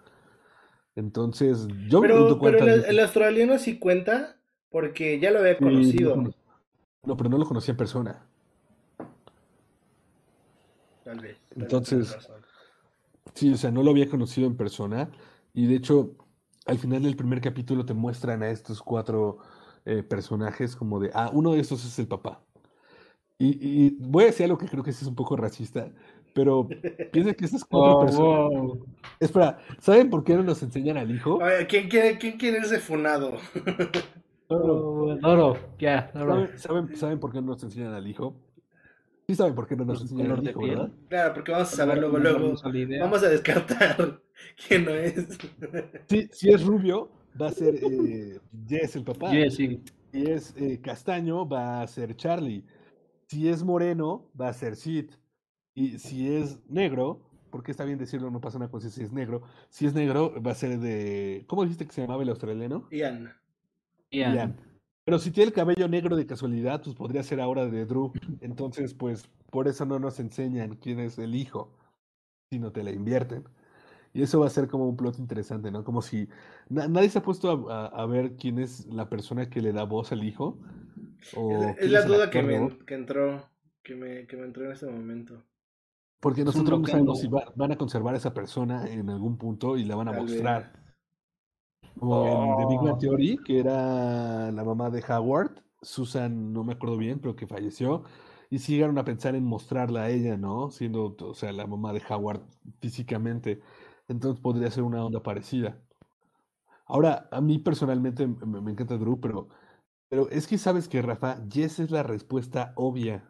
Entonces, 0.96 1.68
yo 1.90 2.02
me 2.02 2.08
pregunto 2.08 2.40
Pero 2.40 2.60
el, 2.60 3.00
australiano 3.00 3.58
sí 3.58 3.80
cuenta, 3.80 4.38
porque 4.70 5.20
ya 5.20 5.32
lo 5.32 5.40
había 5.40 5.58
conocido. 5.58 6.16
no, 7.04 7.18
pero 7.18 7.30
no 7.30 7.38
lo 7.38 7.46
conocía 7.46 7.72
en 7.72 7.78
persona. 7.78 8.26
Tal 11.04 11.20
vez. 11.20 11.38
Entonces, 11.56 12.16
sí, 13.34 13.52
o 13.52 13.58
sea, 13.58 13.72
no 13.72 13.84
lo 13.84 13.92
había 13.92 14.10
conocido 14.10 14.48
en 14.48 14.56
persona. 14.56 15.10
Y 15.54 15.68
de 15.68 15.76
hecho, 15.76 16.16
al 16.66 16.80
final 16.80 17.04
del 17.04 17.16
primer 17.16 17.42
capítulo 17.42 17.86
te 17.86 17.94
muestran 17.94 18.44
a 18.44 18.50
estos 18.50 18.82
cuatro 18.82 19.40
eh, 19.86 20.04
personajes 20.04 20.76
como 20.76 21.00
de, 21.00 21.12
ah, 21.14 21.30
uno 21.34 21.54
de 21.54 21.60
estos 21.60 21.84
es 21.86 22.00
el 22.00 22.08
papá. 22.08 22.42
Y, 23.40 23.98
voy 24.00 24.24
a 24.24 24.28
decir 24.28 24.46
algo 24.46 24.58
que 24.58 24.68
creo 24.68 24.84
que 24.84 24.92
es 24.92 25.04
un 25.04 25.16
poco 25.16 25.36
racista, 25.36 25.92
pero 26.34 26.68
piensa 27.12 27.34
que 27.34 27.46
esas 27.46 27.64
cuatro 27.64 28.02
personas... 28.02 28.80
Espera, 29.20 29.60
¿saben 29.80 30.10
por 30.10 30.24
qué 30.24 30.36
no 30.36 30.44
nos 30.44 30.62
enseñan 30.64 30.98
al 30.98 31.12
hijo? 31.12 31.40
¿quién, 31.68 31.88
quiere, 31.90 32.18
¿quién 32.18 32.38
quiere 32.38 32.58
ese 32.60 32.80
funado? 32.80 33.38
no, 34.50 35.18
no, 35.22 35.58
ya. 35.80 36.12
¿Saben, 36.56 36.96
¿Saben 36.96 37.20
por 37.20 37.32
qué 37.32 37.42
no 37.42 37.48
nos 37.48 37.64
enseñan 37.64 37.94
al 37.94 38.08
hijo? 38.08 38.36
Sí 39.28 39.36
saben 39.36 39.56
por 39.56 39.68
qué 39.68 39.76
no 39.76 39.86
nos 39.86 40.02
enseñan 40.02 40.32
al 40.32 40.48
hijo, 40.48 40.62
¿verdad? 40.62 40.92
Claro, 41.08 41.34
porque 41.34 41.52
vamos 41.54 41.72
a 41.72 41.76
saber 41.76 41.98
luego, 42.00 42.18
luego. 42.18 42.54
Vamos 43.00 43.24
a 43.24 43.30
descartar 43.30 44.20
quién 44.68 44.86
no 44.86 44.92
es. 44.92 45.38
Sí, 46.10 46.28
si 46.32 46.50
es 46.50 46.66
rubio, 46.66 47.10
va 47.42 47.48
a 47.48 47.52
ser 47.52 47.76
eh, 47.76 48.40
Jess 48.68 48.98
el 48.98 49.06
papá. 49.06 49.30
Jess, 49.32 49.56
sí. 49.56 49.82
Si 50.12 50.24
es 50.30 50.54
eh, 50.58 50.80
castaño, 50.82 51.48
va 51.48 51.82
a 51.82 51.88
ser 51.88 52.16
Charlie. 52.16 52.66
Si 53.28 53.48
es 53.48 53.64
moreno, 53.64 54.30
va 54.40 54.50
a 54.50 54.54
ser 54.54 54.76
Sid. 54.76 55.12
Y 55.76 56.00
si 56.00 56.34
es 56.34 56.60
negro, 56.70 57.22
porque 57.50 57.72
está 57.72 57.86
bien 57.86 57.98
decirlo, 58.00 58.32
no 58.32 58.42
pasa 58.42 58.60
nada 58.60 58.72
con 58.72 58.82
si 58.82 59.04
es 59.04 59.12
negro. 59.12 59.44
Si 59.70 59.86
es 59.86 59.94
negro, 59.94 60.34
va 60.42 60.52
a 60.52 60.56
ser 60.56 60.80
de. 60.80 61.44
¿Cómo 61.48 61.64
dijiste 61.64 61.86
que 61.86 61.94
se 61.94 62.02
llamaba 62.02 62.24
el 62.24 62.30
australiano? 62.30 62.88
Ian. 62.92 63.34
Ian. 64.12 64.56
Pero 65.06 65.20
si 65.20 65.32
tiene 65.32 65.50
el 65.50 65.54
cabello 65.54 65.88
negro 65.88 66.16
de 66.16 66.26
casualidad, 66.26 66.82
pues 66.82 66.96
podría 66.96 67.24
ser 67.24 67.42
ahora 67.42 67.66
de 67.66 67.86
Drew. 67.86 68.14
Entonces, 68.42 68.94
pues, 68.94 69.30
por 69.52 69.68
eso 69.68 69.86
no 69.86 70.00
nos 70.00 70.20
enseñan 70.20 70.78
quién 70.78 71.00
es 71.00 71.18
el 71.20 71.36
hijo, 71.36 71.78
sino 72.50 72.72
te 72.72 72.84
la 72.84 72.92
invierten. 72.92 73.44
Y 74.14 74.22
eso 74.22 74.40
va 74.40 74.48
a 74.48 74.52
ser 74.52 74.68
como 74.68 74.88
un 74.88 74.96
plot 74.96 75.20
interesante, 75.20 75.72
¿no? 75.72 75.84
Como 75.84 76.02
si 76.02 76.30
nadie 76.70 77.10
se 77.10 77.20
ha 77.20 77.24
puesto 77.24 77.70
a, 77.70 78.06
ver 78.06 78.36
quién 78.36 78.60
es 78.60 78.86
la 78.88 79.10
persona 79.10 79.50
que 79.50 79.62
le 79.62 79.74
da 79.74 79.84
voz 79.84 80.12
al 80.12 80.24
hijo. 80.24 80.58
es, 81.80 81.92
la 81.92 82.04
duda 82.04 82.30
que 82.30 82.44
me, 82.44 82.78
que 82.86 82.94
entró, 82.94 83.50
que 83.82 83.96
me, 83.96 84.28
que 84.28 84.38
me 84.38 84.46
entró 84.46 84.66
en 84.66 84.72
este 84.72 84.86
momento. 84.86 85.44
Porque 86.24 86.46
nosotros 86.46 86.80
no 86.80 86.88
sabemos 86.88 87.20
si 87.20 87.28
van 87.28 87.72
a 87.74 87.78
conservar 87.78 88.14
a 88.14 88.18
esa 88.18 88.34
persona 88.34 88.90
en 88.90 89.10
algún 89.10 89.38
punto 89.38 89.76
y 89.76 89.84
la 89.84 89.98
van 89.98 90.08
a 90.08 90.14
mostrar. 90.14 90.72
Como 92.00 92.26
en 92.26 92.58
The 92.58 92.66
Big 92.70 92.80
Bang 92.80 92.96
oh. 92.96 92.98
Theory, 92.98 93.38
que 93.46 93.60
era 93.60 94.50
la 94.50 94.64
mamá 94.64 94.90
de 94.90 95.04
Howard, 95.06 95.62
Susan, 95.82 96.54
no 96.54 96.64
me 96.64 96.74
acuerdo 96.74 96.96
bien, 96.96 97.20
pero 97.20 97.36
que 97.36 97.46
falleció. 97.46 98.04
Y 98.50 98.60
sí 98.60 98.72
llegaron 98.72 98.98
a 99.00 99.04
pensar 99.04 99.36
en 99.36 99.44
mostrarla 99.44 100.04
a 100.04 100.12
ella, 100.12 100.38
¿no? 100.38 100.72
Siendo, 100.72 101.14
o 101.20 101.34
sea, 101.34 101.52
la 101.52 101.68
mamá 101.68 101.92
de 101.92 102.02
Howard 102.10 102.44
físicamente. 102.80 103.60
Entonces 104.08 104.42
podría 104.42 104.72
ser 104.72 104.84
una 104.84 105.04
onda 105.04 105.22
parecida. 105.22 105.78
Ahora, 106.86 107.28
a 107.34 107.42
mí 107.42 107.60
personalmente 107.60 108.28
me, 108.28 108.72
encanta 108.72 108.98
Drew, 108.98 109.20
pero, 109.20 109.50
pero 110.08 110.30
es 110.30 110.48
que 110.48 110.58
sabes 110.58 110.88
que, 110.88 111.02
Rafa, 111.02 111.44
Jess 111.52 111.80
es 111.80 111.92
la 111.92 112.04
respuesta 112.04 112.72
obvia. 112.78 113.30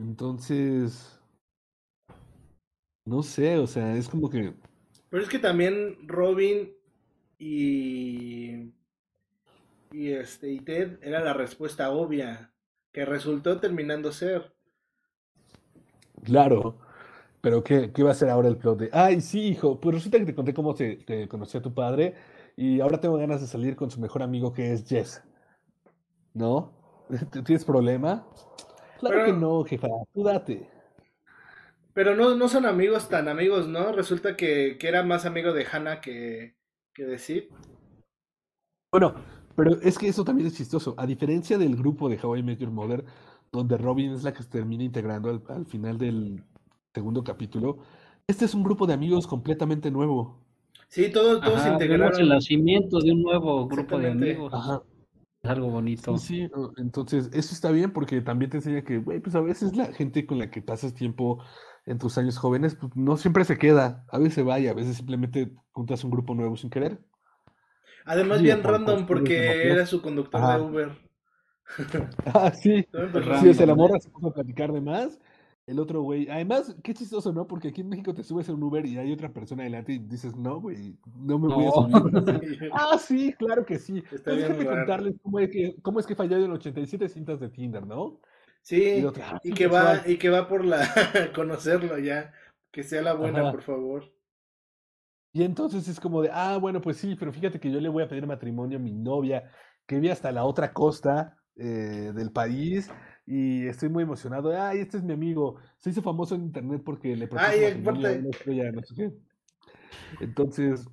Entonces, 0.00 1.20
no 3.04 3.22
sé, 3.22 3.58
o 3.58 3.66
sea, 3.66 3.96
es 3.96 4.08
como 4.08 4.30
que... 4.30 4.54
Pero 5.10 5.22
es 5.22 5.28
que 5.28 5.38
también 5.38 6.08
Robin 6.08 6.72
y... 7.38 8.72
Y, 9.92 10.12
este, 10.12 10.52
y 10.52 10.60
Ted 10.60 10.98
era 11.02 11.20
la 11.20 11.34
respuesta 11.34 11.90
obvia, 11.90 12.52
que 12.92 13.04
resultó 13.04 13.60
terminando 13.60 14.12
ser. 14.12 14.54
Claro. 16.22 16.78
Pero 17.40 17.62
¿qué, 17.62 17.92
¿qué 17.92 18.02
va 18.02 18.12
a 18.12 18.14
ser 18.14 18.30
ahora 18.30 18.48
el 18.48 18.56
plot 18.56 18.78
de, 18.78 18.90
ay, 18.92 19.20
sí, 19.20 19.48
hijo, 19.48 19.80
pues 19.80 19.96
resulta 19.96 20.18
que 20.18 20.26
te 20.26 20.34
conté 20.34 20.54
cómo 20.54 20.74
te, 20.74 20.96
te 20.96 21.28
conocí 21.28 21.58
a 21.58 21.62
tu 21.62 21.74
padre 21.74 22.14
y 22.56 22.80
ahora 22.80 23.00
tengo 23.00 23.16
ganas 23.16 23.40
de 23.40 23.46
salir 23.46 23.76
con 23.76 23.90
su 23.90 24.00
mejor 24.00 24.22
amigo 24.22 24.52
que 24.52 24.72
es 24.72 24.86
Jess. 24.86 25.22
¿No? 26.32 26.72
¿Tienes 27.44 27.64
problema? 27.64 28.26
Claro 29.00 29.24
que 29.24 29.32
no, 29.32 29.64
jefa, 29.64 29.88
tú 30.12 30.22
date. 30.22 30.68
Pero 31.92 32.14
no, 32.14 32.36
no 32.36 32.48
son 32.48 32.66
amigos 32.66 33.08
tan 33.08 33.28
amigos, 33.28 33.66
¿no? 33.66 33.92
Resulta 33.92 34.36
que, 34.36 34.76
que 34.78 34.88
era 34.88 35.02
más 35.02 35.26
amigo 35.26 35.52
de 35.52 35.66
Hannah 35.70 36.00
que, 36.00 36.54
que 36.94 37.04
de 37.04 37.18
Sid. 37.18 37.44
Bueno, 38.92 39.14
pero 39.56 39.80
es 39.82 39.98
que 39.98 40.08
eso 40.08 40.24
también 40.24 40.46
es 40.46 40.56
chistoso. 40.56 40.94
A 40.96 41.06
diferencia 41.06 41.58
del 41.58 41.76
grupo 41.76 42.08
de 42.08 42.18
How 42.22 42.36
I 42.36 42.42
Met 42.42 42.60
Your 42.60 42.70
Mother, 42.70 43.04
donde 43.50 43.76
Robin 43.76 44.12
es 44.12 44.22
la 44.22 44.32
que 44.32 44.42
se 44.42 44.48
termina 44.48 44.84
integrando 44.84 45.30
al, 45.30 45.42
al 45.48 45.66
final 45.66 45.98
del, 45.98 46.44
segundo 46.92 47.22
capítulo, 47.22 47.78
este 48.26 48.44
es 48.44 48.54
un 48.54 48.62
grupo 48.62 48.86
de 48.86 48.94
amigos 48.94 49.26
completamente 49.26 49.90
nuevo. 49.90 50.38
Sí, 50.88 51.10
todos, 51.10 51.40
todos 51.40 51.62
se 51.62 51.68
integraron. 51.68 52.20
el 52.20 52.28
nacimiento 52.28 52.98
de 53.00 53.12
un 53.12 53.22
nuevo 53.22 53.66
grupo 53.68 53.98
de 53.98 54.10
amigos. 54.10 54.52
Es 55.42 55.50
algo 55.50 55.70
bonito. 55.70 56.18
Sí, 56.18 56.46
sí, 56.46 56.50
entonces 56.76 57.30
eso 57.32 57.54
está 57.54 57.70
bien 57.70 57.92
porque 57.92 58.20
también 58.20 58.50
te 58.50 58.58
enseña 58.58 58.82
que, 58.82 58.98
güey, 58.98 59.20
pues 59.20 59.34
a 59.34 59.40
veces 59.40 59.74
la 59.74 59.86
gente 59.86 60.26
con 60.26 60.38
la 60.38 60.50
que 60.50 60.60
pasas 60.60 60.94
tiempo 60.94 61.42
en 61.86 61.98
tus 61.98 62.18
años 62.18 62.36
jóvenes, 62.36 62.74
pues 62.74 62.94
no 62.94 63.16
siempre 63.16 63.44
se 63.44 63.56
queda. 63.56 64.04
A 64.10 64.18
veces 64.18 64.34
se 64.34 64.42
va 64.42 64.60
y 64.60 64.68
a 64.68 64.74
veces 64.74 64.96
simplemente 64.96 65.52
juntas 65.72 66.04
un 66.04 66.10
grupo 66.10 66.34
nuevo 66.34 66.56
sin 66.56 66.68
querer. 66.68 67.00
Además, 68.04 68.42
bien 68.42 68.62
random 68.62 69.06
porque 69.06 69.70
era 69.70 69.86
su 69.86 70.02
conductor 70.02 70.40
de 70.40 70.62
Uber. 70.62 71.10
ah, 72.34 72.50
sí. 72.50 72.86
Sí, 73.40 73.54
se 73.54 73.66
la 73.66 73.74
morra 73.74 73.98
se 73.98 74.10
puso 74.10 74.28
a 74.28 74.34
platicar 74.34 74.72
de 74.72 74.80
más 74.80 75.18
el 75.70 75.78
otro 75.78 76.02
güey. 76.02 76.28
Además, 76.28 76.74
qué 76.82 76.92
chistoso, 76.92 77.32
¿no? 77.32 77.46
Porque 77.46 77.68
aquí 77.68 77.80
en 77.80 77.88
México 77.88 78.12
te 78.12 78.24
subes 78.24 78.48
a 78.48 78.52
un 78.52 78.62
Uber 78.62 78.84
y 78.84 78.98
hay 78.98 79.12
otra 79.12 79.32
persona 79.32 79.62
adelante 79.62 79.92
y 79.92 79.98
dices, 79.98 80.34
no, 80.34 80.60
güey, 80.60 80.96
no 81.14 81.38
me 81.38 81.46
voy 81.46 81.66
a 81.66 81.70
subir. 81.70 82.70
ah, 82.72 82.98
sí, 82.98 83.32
claro 83.34 83.64
que 83.64 83.78
sí. 83.78 84.02
Está 84.10 84.32
déjame 84.32 84.66
contarles 84.66 85.14
cómo 85.22 85.38
es, 85.38 85.48
que, 85.48 85.76
cómo 85.80 86.00
es 86.00 86.06
que 86.06 86.16
falló 86.16 86.36
en 86.38 86.50
87 86.50 87.08
cintas 87.08 87.38
de 87.38 87.50
Tinder, 87.50 87.86
¿no? 87.86 88.20
Sí, 88.62 88.82
y, 88.82 89.06
ah, 89.22 89.40
que 89.54 89.68
va, 89.68 90.02
y 90.04 90.18
que 90.18 90.28
va 90.28 90.48
por 90.48 90.64
la 90.64 90.86
conocerlo 91.34 91.98
ya. 91.98 92.32
Que 92.72 92.82
sea 92.82 93.02
la 93.02 93.14
buena, 93.14 93.50
por 93.52 93.62
favor. 93.62 94.12
Y 95.32 95.44
entonces 95.44 95.86
es 95.86 96.00
como 96.00 96.22
de, 96.22 96.30
ah, 96.32 96.56
bueno, 96.60 96.80
pues 96.80 96.96
sí, 96.96 97.16
pero 97.16 97.32
fíjate 97.32 97.60
que 97.60 97.70
yo 97.70 97.80
le 97.80 97.88
voy 97.88 98.02
a 98.02 98.08
pedir 98.08 98.26
matrimonio 98.26 98.78
a 98.78 98.80
mi 98.80 98.92
novia, 98.92 99.48
que 99.86 99.96
vive 99.96 100.10
hasta 100.10 100.32
la 100.32 100.44
otra 100.44 100.72
costa 100.72 101.38
eh, 101.54 102.12
del 102.12 102.32
país 102.32 102.90
y 103.30 103.68
estoy 103.68 103.88
muy 103.88 104.02
emocionado. 104.02 104.50
Ay, 104.60 104.80
este 104.80 104.96
es 104.96 105.04
mi 105.04 105.12
amigo. 105.12 105.54
Se 105.78 105.90
hizo 105.90 106.02
famoso 106.02 106.34
en 106.34 106.42
internet 106.42 106.82
porque 106.84 107.14
le 107.14 107.28
Ay, 107.36 107.80
no 107.80 108.82
sé 108.82 109.12
Entonces, 110.20 110.84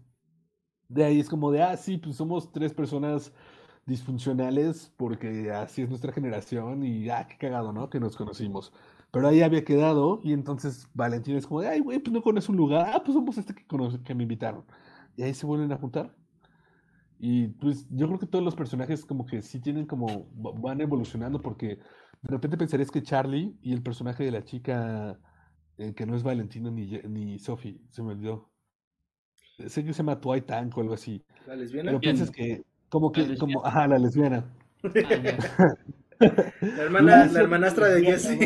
de 0.87 1.03
ahí 1.03 1.19
es 1.19 1.29
como 1.29 1.51
de, 1.51 1.63
ah, 1.63 1.75
sí, 1.75 1.97
pues 1.97 2.15
somos 2.15 2.51
tres 2.51 2.75
personas 2.75 3.33
disfuncionales 3.87 4.93
porque 4.97 5.49
así 5.51 5.81
es 5.81 5.89
nuestra 5.89 6.13
generación 6.13 6.85
y, 6.85 7.09
ah, 7.09 7.25
qué 7.27 7.37
cagado, 7.39 7.73
¿no? 7.73 7.89
Que 7.89 7.99
nos 7.99 8.15
conocimos. 8.15 8.71
Pero 9.09 9.27
ahí 9.27 9.41
había 9.41 9.65
quedado 9.65 10.19
y 10.23 10.33
entonces 10.33 10.87
Valentín 10.93 11.37
es 11.37 11.47
como 11.47 11.61
de, 11.61 11.69
ay, 11.69 11.79
güey, 11.79 11.97
pues 11.97 12.13
no 12.13 12.21
conoces 12.21 12.49
un 12.49 12.57
lugar. 12.57 12.91
Ah, 12.93 13.01
pues 13.03 13.15
somos 13.15 13.35
este 13.39 13.55
que, 13.55 13.65
que 14.03 14.13
me 14.13 14.23
invitaron. 14.23 14.63
Y 15.15 15.23
ahí 15.23 15.33
se 15.33 15.47
vuelven 15.47 15.71
a 15.71 15.77
juntar. 15.77 16.15
Y 17.17 17.47
pues 17.47 17.87
yo 17.89 18.05
creo 18.05 18.19
que 18.19 18.27
todos 18.27 18.45
los 18.45 18.55
personajes 18.55 19.03
como 19.05 19.25
que 19.25 19.41
sí 19.41 19.59
tienen 19.59 19.87
como, 19.87 20.27
van 20.35 20.81
evolucionando 20.81 21.41
porque 21.41 21.79
de 22.21 22.29
repente 22.29 22.57
pensarías 22.57 22.91
que 22.91 23.01
Charlie 23.03 23.57
y 23.61 23.73
el 23.73 23.81
personaje 23.81 24.23
de 24.23 24.31
la 24.31 24.43
chica, 24.43 25.19
eh, 25.77 25.93
que 25.93 26.05
no 26.05 26.15
es 26.15 26.23
Valentino 26.23 26.71
ni, 26.71 26.87
ni 27.07 27.39
Sophie, 27.39 27.79
se 27.89 28.01
me 28.03 28.11
olvidó. 28.11 28.49
Sé 29.67 29.83
que 29.83 29.93
se 29.93 29.97
llama 29.99 30.19
Twilight 30.19 30.45
Tank 30.45 30.77
o 30.77 30.81
algo 30.81 30.93
así. 30.93 31.23
¿La 31.47 31.55
lesbiana? 31.55 31.89
Pero 31.89 31.99
piensas 31.99 32.29
que, 32.29 32.63
como 32.89 33.11
que, 33.11 33.37
como, 33.37 33.65
ajá, 33.65 33.87
la 33.87 33.97
lesbiana. 33.97 34.45
Ah, 36.19 36.29
La 36.59 36.83
hermana, 36.83 37.25
la 37.27 37.39
hermanastra 37.41 37.89
de 37.89 38.03
Jesse. 38.03 38.39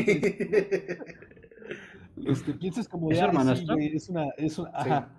Este, 2.26 2.54
piensas 2.54 2.88
como 2.90 3.08
de, 3.08 3.16
¿Es 3.16 3.22
"Ay, 3.22 3.28
hermanastra? 3.30 3.76
sí, 3.78 3.92
es 3.94 4.10
una, 4.10 4.26
es 4.38 4.60
una, 4.60 4.70
ajá. 4.74 5.10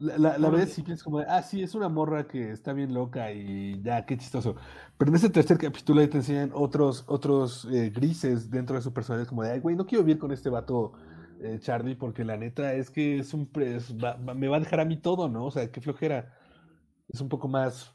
La, 0.00 0.16
la, 0.18 0.38
la 0.38 0.48
ves 0.50 0.78
y 0.78 0.82
piensas 0.82 1.04
como 1.04 1.20
de, 1.20 1.26
ah, 1.28 1.42
sí, 1.42 1.62
es 1.62 1.74
una 1.74 1.88
morra 1.90 2.26
que 2.26 2.50
está 2.52 2.72
bien 2.72 2.94
loca 2.94 3.32
y 3.32 3.82
ya, 3.82 4.06
qué 4.06 4.16
chistoso. 4.16 4.56
Pero 4.96 5.10
en 5.10 5.16
ese 5.16 5.28
tercer 5.30 5.58
capítulo 5.58 6.00
ahí 6.00 6.08
te 6.08 6.16
enseñan 6.18 6.50
otros, 6.54 7.04
otros 7.06 7.66
eh, 7.70 7.90
grises 7.90 8.50
dentro 8.50 8.76
de 8.76 8.82
su 8.82 8.92
personalidad, 8.94 9.28
como 9.28 9.42
de, 9.42 9.52
ay, 9.52 9.60
güey, 9.60 9.76
no 9.76 9.86
quiero 9.86 10.02
vivir 10.04 10.18
con 10.18 10.32
este 10.32 10.48
vato 10.48 10.92
eh, 11.42 11.58
Charlie, 11.60 11.96
porque 11.96 12.24
la 12.24 12.36
neta 12.38 12.72
es 12.74 12.90
que 12.90 13.18
es 13.18 13.34
un, 13.34 13.50
es- 13.60 13.94
va- 14.02 14.16
va- 14.16 14.34
me 14.34 14.48
va 14.48 14.56
a 14.56 14.60
dejar 14.60 14.80
a 14.80 14.84
mí 14.86 14.96
todo, 14.96 15.28
¿no? 15.28 15.44
O 15.46 15.50
sea, 15.50 15.70
qué 15.70 15.80
flojera. 15.82 16.34
Es 17.08 17.20
un 17.20 17.28
poco 17.28 17.48
más 17.48 17.94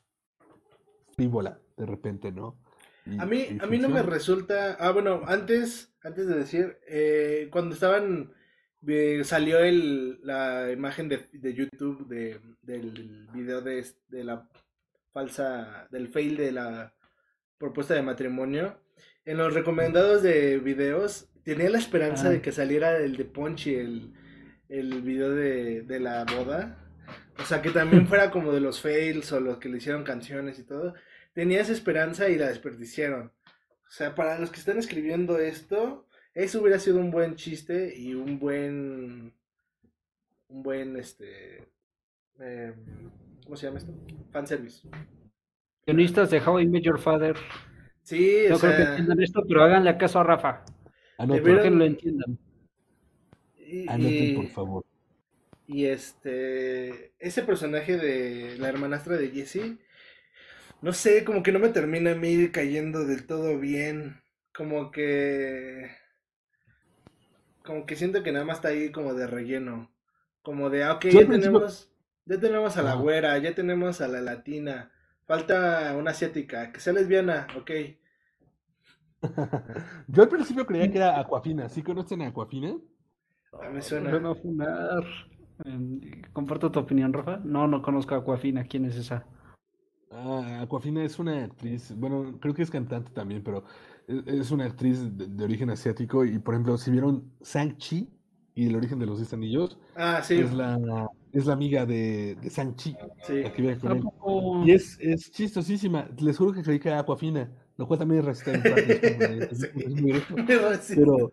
frívola, 1.15 1.59
de 1.77 1.85
repente, 1.85 2.31
¿no? 2.31 2.59
Y- 3.05 3.19
A 3.19 3.25
mí, 3.25 3.45
a 3.59 3.65
mí 3.67 3.77
no 3.77 3.89
me 3.89 4.01
resulta. 4.03 4.77
Ah, 4.79 4.91
bueno, 4.91 5.21
antes, 5.27 5.95
antes 6.03 6.27
de 6.27 6.35
decir, 6.37 6.77
eh, 6.87 7.49
cuando 7.51 7.73
estaban. 7.75 8.31
Eh, 8.87 9.23
salió 9.23 9.59
el, 9.59 10.19
la 10.23 10.71
imagen 10.71 11.09
de, 11.09 11.25
de 11.33 11.53
YouTube 11.53 12.07
de, 12.07 12.39
del 12.61 13.27
video 13.33 13.61
de, 13.61 13.85
de 14.09 14.23
la 14.23 14.49
falsa. 15.13 15.87
del 15.91 16.07
fail 16.09 16.35
de 16.37 16.51
la 16.51 16.93
propuesta 17.57 17.93
de 17.93 18.01
matrimonio. 18.01 18.79
En 19.25 19.37
los 19.37 19.53
recomendados 19.53 20.21
de 20.23 20.59
videos, 20.59 21.27
tenía 21.43 21.69
la 21.69 21.77
esperanza 21.79 22.27
Ah. 22.27 22.31
de 22.31 22.41
que 22.41 22.51
saliera 22.51 22.97
el 22.97 23.15
de 23.17 23.25
Ponchi, 23.25 23.75
el, 23.75 24.13
el 24.69 25.01
video 25.01 25.31
de, 25.31 25.81
de 25.83 25.99
la 25.99 26.25
boda. 26.25 26.77
O 27.39 27.43
sea, 27.43 27.61
que 27.61 27.71
también 27.71 28.07
fuera 28.09 28.29
como 28.31 28.51
de 28.51 28.61
los 28.61 28.81
fails 28.81 29.31
o 29.31 29.39
los 29.39 29.57
que 29.57 29.69
le 29.69 29.77
hicieron 29.77 30.03
canciones 30.03 30.59
y 30.59 30.63
todo. 30.63 30.93
Tenía 31.33 31.61
esa 31.61 31.71
esperanza 31.73 32.29
y 32.29 32.37
la 32.37 32.49
desperdiciaron. 32.49 33.31
O 33.87 33.91
sea, 33.91 34.15
para 34.15 34.39
los 34.39 34.51
que 34.51 34.59
están 34.59 34.77
escribiendo 34.77 35.37
esto, 35.39 36.04
eso 36.35 36.61
hubiera 36.61 36.79
sido 36.79 36.99
un 36.99 37.11
buen 37.11 37.35
chiste 37.35 37.93
y 37.97 38.13
un 38.13 38.39
buen. 38.39 39.33
Un 40.49 40.63
buen, 40.63 40.95
este. 40.97 41.67
eh, 42.39 42.73
¿Cómo 43.43 43.55
se 43.55 43.67
llama 43.67 43.79
esto? 43.79 43.93
Fanservice. 44.31 44.87
Guionistas 45.87 46.29
de 46.31 46.39
How 46.41 46.59
I 46.59 46.67
Met 46.67 46.83
Your 46.83 46.99
Father. 46.99 47.35
Sí, 48.03 48.45
No 48.49 48.55
o 48.57 48.59
creo 48.59 48.75
que 48.75 48.83
entiendan 48.83 49.21
esto, 49.21 49.43
pero 49.47 49.63
háganle 49.63 49.97
caso 49.97 50.19
a 50.19 50.23
Rafa. 50.23 50.63
Anoten, 51.17 51.43
Debería- 51.43 51.61
Creo 51.61 51.71
que 51.71 51.77
lo 51.77 51.85
entiendan. 51.85 52.39
y- 53.57 53.89
anoten, 53.89 54.27
y- 54.27 54.35
por 54.35 54.47
favor. 54.49 54.85
Y 55.67 55.85
este, 55.85 57.13
ese 57.19 57.41
personaje 57.43 57.97
de 57.97 58.57
la 58.59 58.69
hermanastra 58.69 59.17
de 59.17 59.29
Jessie, 59.29 59.79
no 60.81 60.93
sé, 60.93 61.23
como 61.25 61.43
que 61.43 61.51
no 61.51 61.59
me 61.59 61.69
termina 61.69 62.11
a 62.11 62.15
mí 62.15 62.49
cayendo 62.51 63.05
del 63.05 63.25
todo 63.25 63.59
bien. 63.59 64.21
Como 64.53 64.91
que, 64.91 65.89
como 67.65 67.86
que 67.86 67.95
siento 67.95 68.23
que 68.23 68.32
nada 68.32 68.45
más 68.45 68.58
está 68.58 68.69
ahí 68.69 68.91
como 68.91 69.13
de 69.13 69.28
relleno. 69.28 69.91
Como 70.41 70.69
de, 70.69 70.84
ah, 70.84 70.93
ok, 70.93 71.06
ya 71.06 71.28
tenemos, 71.28 71.91
ya 72.25 72.39
tenemos 72.39 72.78
a 72.78 72.84
la 72.84 72.93
güera, 72.95 73.38
ya 73.39 73.56
tenemos 73.56 73.99
a 74.01 74.08
la 74.08 74.21
latina, 74.21 74.91
falta 75.25 75.95
una 75.97 76.12
asiática, 76.12 76.71
que 76.71 76.80
sea 76.80 76.93
lesbiana, 76.93 77.47
ok. 77.58 77.71
Yo 80.08 80.23
al 80.23 80.30
principio 80.30 80.65
creía 80.65 80.91
que 80.91 80.97
era 80.97 81.19
Aquafina. 81.19 81.67
¿Sí 81.69 81.82
conocen 81.82 82.21
a 82.21 82.28
Aquafina? 82.28 82.75
Ah, 83.54 83.69
me 83.69 83.82
suena. 83.82 84.12
Yo 84.12 84.19
no 84.19 84.36
funar. 84.36 85.04
Eh, 85.65 86.21
Comparto 86.34 86.71
tu 86.71 86.80
opinión, 86.80 87.13
Rafa. 87.13 87.38
No, 87.43 87.67
no 87.67 87.82
conozco 87.82 88.13
a 88.13 88.19
Aquafina. 88.19 88.65
¿Quién 88.65 88.86
es 88.86 88.95
esa? 88.97 89.25
Ah, 90.17 90.62
Aquafina 90.62 91.04
es 91.04 91.19
una 91.19 91.43
actriz, 91.43 91.93
bueno, 91.97 92.38
creo 92.39 92.54
que 92.54 92.62
es 92.63 92.71
cantante 92.71 93.12
también, 93.12 93.43
pero 93.43 93.63
es, 94.08 94.25
es 94.28 94.51
una 94.51 94.65
actriz 94.65 95.17
de, 95.17 95.28
de 95.28 95.43
origen 95.43 95.69
asiático. 95.69 96.23
Y 96.25 96.39
por 96.39 96.54
ejemplo, 96.54 96.78
si 96.78 96.91
vieron 96.91 97.32
Shang-Chi 97.43 98.10
y 98.56 98.67
el 98.67 98.75
origen 98.75 98.99
de 98.99 99.06
los 99.08 99.17
10 99.17 99.34
anillos, 99.34 99.78
Ah, 99.95 100.21
sí, 100.23 100.36
es 100.36 100.54
la, 100.54 100.78
es 101.34 101.45
la 101.45 101.54
amiga 101.54 101.86
de, 101.86 102.36
de 102.36 102.49
Shang-Chi, 102.49 102.95
sí. 103.23 103.34
Y 104.65 104.71
es, 104.71 104.97
es 104.99 105.32
chistosísima. 105.32 106.08
Les 106.19 106.38
juro 106.38 106.54
que 106.54 106.63
creí 106.63 106.80
que 106.80 106.89
era 106.89 106.99
Aquafina, 106.99 107.51
lo 107.78 107.88
cual 107.88 107.99
también 107.99 108.25
es 108.28 108.38
Sí. 108.38 109.73
Sí. 110.82 110.95
Pero 110.95 111.32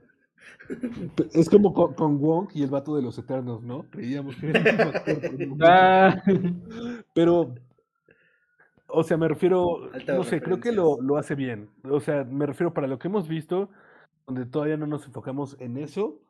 pe- 1.17 1.29
es 1.33 1.49
como 1.49 1.73
con, 1.73 1.95
con 1.95 2.19
Wong 2.21 2.49
y 2.55 2.63
el 2.63 2.71
vato 2.71 2.97
de 2.97 3.03
los 3.03 3.19
Eternos, 3.19 3.63
¿no? 3.63 3.85
Creíamos 3.91 4.37
que 4.37 4.51
era 4.51 4.61
actor 4.61 5.19
un 5.35 5.49
momento. 5.49 5.65
Ah, 5.65 6.17
Pero, 7.15 7.55
o 8.93 9.03
sea, 9.03 9.17
me 9.17 9.29
refiero, 9.29 9.91
no 10.07 10.25
sé, 10.25 10.41
creo 10.41 10.61
que 10.61 10.73
lo, 10.73 11.01
lo 11.01 11.17
hace 11.17 11.35
bien. 11.35 11.71
O 11.85 12.01
sea, 12.01 12.25
me 12.25 12.47
refiero 12.47 12.73
para 12.73 12.87
lo 12.87 12.99
que 12.99 13.09
hemos 13.09 13.29
visto, 13.29 13.71
donde 14.27 14.47
todavía 14.47 14.77
no 14.77 14.87
nos 14.87 15.07
enfocamos 15.07 15.57
en 15.61 15.77
eso, 15.79 16.21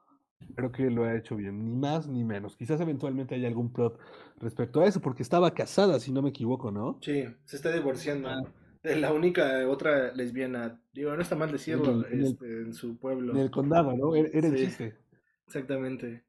creo 0.55 0.73
que 0.73 0.91
lo 0.91 1.05
ha 1.05 1.15
hecho 1.17 1.37
bien, 1.37 1.65
ni 1.65 1.77
más 1.77 2.09
ni 2.09 2.25
menos. 2.25 2.57
Quizás 2.57 2.81
eventualmente 2.81 3.35
haya 3.35 3.49
algún 3.49 3.73
plot 3.73 3.99
respecto 4.39 4.81
a 4.81 4.87
eso, 4.87 5.01
porque 5.01 5.23
estaba 5.23 5.53
casada, 5.55 6.01
si 6.01 6.13
no 6.13 6.23
me 6.23 6.31
equivoco, 6.31 6.71
¿no? 6.71 6.99
Sí, 7.03 7.25
se 7.45 7.57
está 7.57 7.71
divorciando. 7.73 8.29
Ah. 8.29 8.43
De 8.83 8.97
la 8.97 9.13
única 9.13 9.69
otra 9.69 10.13
lesbiana. 10.13 10.81
Digo, 10.93 11.15
no 11.15 11.23
está 11.23 11.37
mal 11.37 11.53
decirlo, 11.53 11.85
En 11.85 11.99
el- 11.99 12.05
en 12.07 12.19
el- 12.19 12.27
este, 12.33 12.47
en 12.63 12.75
su 12.75 12.97
pueblo. 12.99 13.33
En 13.33 13.39
el 13.39 13.51
condado, 13.53 13.97
¿no? 13.97 14.17
Era, 14.17 14.29
era 14.33 14.49
el 14.49 14.57
chiste. 14.57 14.97
Exactamente. 15.47 16.25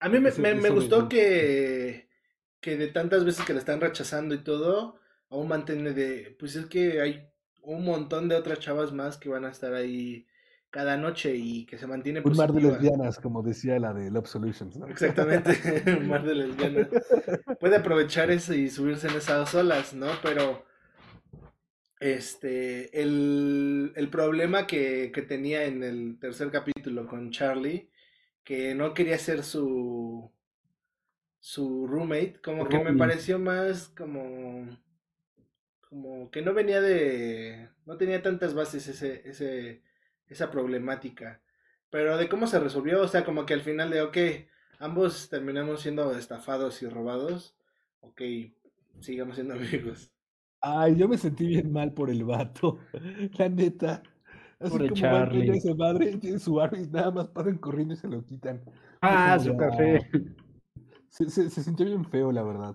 A 0.00 0.08
mí 0.10 0.20
me, 0.20 0.28
Ese- 0.28 0.42
me- 0.42 0.70
gustó 0.70 1.08
que, 1.08 2.08
que 2.60 2.76
de 2.76 2.88
tantas 2.88 3.24
veces 3.24 3.46
que 3.46 3.54
la 3.54 3.60
están 3.60 3.80
rechazando 3.80 4.34
y 4.34 4.44
todo, 4.44 4.96
aún 5.30 5.48
mantiene 5.48 5.92
de, 5.92 6.36
pues 6.38 6.56
es 6.56 6.66
que 6.66 7.00
hay 7.00 7.28
un 7.62 7.84
montón 7.84 8.28
de 8.28 8.36
otras 8.36 8.60
chavas 8.60 8.92
más 8.92 9.16
que 9.16 9.28
van 9.28 9.44
a 9.44 9.50
estar 9.50 9.74
ahí 9.74 10.26
cada 10.70 10.96
noche 10.96 11.34
y 11.34 11.64
que 11.66 11.78
se 11.78 11.86
mantiene 11.86 12.20
un 12.20 12.36
mar 12.36 12.52
de 12.52 12.60
lesbianas, 12.60 13.18
como 13.18 13.42
decía 13.42 13.78
la 13.78 13.94
de 13.94 14.10
Love 14.10 14.26
Solutions, 14.26 14.76
¿no? 14.76 14.86
Exactamente, 14.86 15.50
un 15.98 16.08
mar 16.08 16.24
de 16.24 16.34
lesbianas. 16.34 16.88
Puede 17.58 17.76
aprovechar 17.76 18.30
eso 18.30 18.54
y 18.54 18.68
subirse 18.68 19.08
en 19.08 19.16
esas 19.16 19.54
olas, 19.54 19.94
¿no? 19.94 20.08
Pero 20.22 20.64
este, 22.00 23.00
el, 23.00 23.92
el 23.96 24.08
problema 24.10 24.66
que, 24.66 25.10
que 25.12 25.22
tenía 25.22 25.64
en 25.64 25.82
el 25.82 26.18
tercer 26.20 26.50
capítulo 26.50 27.06
con 27.06 27.30
Charlie, 27.30 27.90
que 28.44 28.74
no 28.74 28.94
quería 28.94 29.18
ser 29.18 29.42
su 29.42 30.30
su 31.40 31.86
roommate, 31.86 32.40
como 32.42 32.68
que 32.68 32.78
me 32.78 32.92
pareció 32.94 33.38
más 33.38 33.88
como 33.88 34.66
como 35.88 36.30
que 36.30 36.42
no 36.42 36.54
venía 36.54 36.80
de 36.80 37.68
no 37.86 37.96
tenía 37.96 38.22
tantas 38.22 38.54
bases 38.54 38.88
ese 38.88 39.22
ese 39.28 39.82
esa 40.28 40.50
problemática. 40.50 41.40
Pero 41.90 42.18
de 42.18 42.28
cómo 42.28 42.46
se 42.46 42.60
resolvió, 42.60 43.02
o 43.02 43.08
sea, 43.08 43.24
como 43.24 43.46
que 43.46 43.54
al 43.54 43.62
final 43.62 43.90
de, 43.90 44.02
ok, 44.02 44.16
ambos 44.78 45.28
terminamos 45.30 45.80
siendo 45.82 46.16
estafados 46.16 46.82
y 46.82 46.88
robados, 46.88 47.56
ok, 48.00 48.22
sigamos 49.00 49.36
siendo 49.36 49.54
amigos. 49.56 50.12
Ay, 50.60 50.96
yo 50.96 51.08
me 51.08 51.18
sentí 51.18 51.46
bien 51.46 51.72
mal 51.72 51.92
por 51.94 52.10
el 52.10 52.24
vato, 52.24 52.78
la 53.38 53.48
neta. 53.48 54.02
Así 54.60 54.80
Pobre 54.80 54.88
como 54.88 55.00
Charlie. 55.00 55.50
ese 55.54 55.74
madre, 55.74 56.16
tiene 56.18 56.38
su 56.38 56.60
y 56.60 56.86
nada 56.88 57.10
más 57.12 57.28
pasan 57.28 57.58
corriendo 57.58 57.94
y 57.94 57.96
se 57.96 58.08
lo 58.08 58.24
quitan. 58.24 58.64
ah, 59.00 59.38
como 59.38 59.38
su 59.38 59.56
café. 59.56 60.00
Se, 61.10 61.28
se- 61.30 61.50
se 61.50 61.62
sintió 61.62 61.86
bien 61.86 62.04
feo, 62.04 62.30
la 62.32 62.42
verdad. 62.42 62.74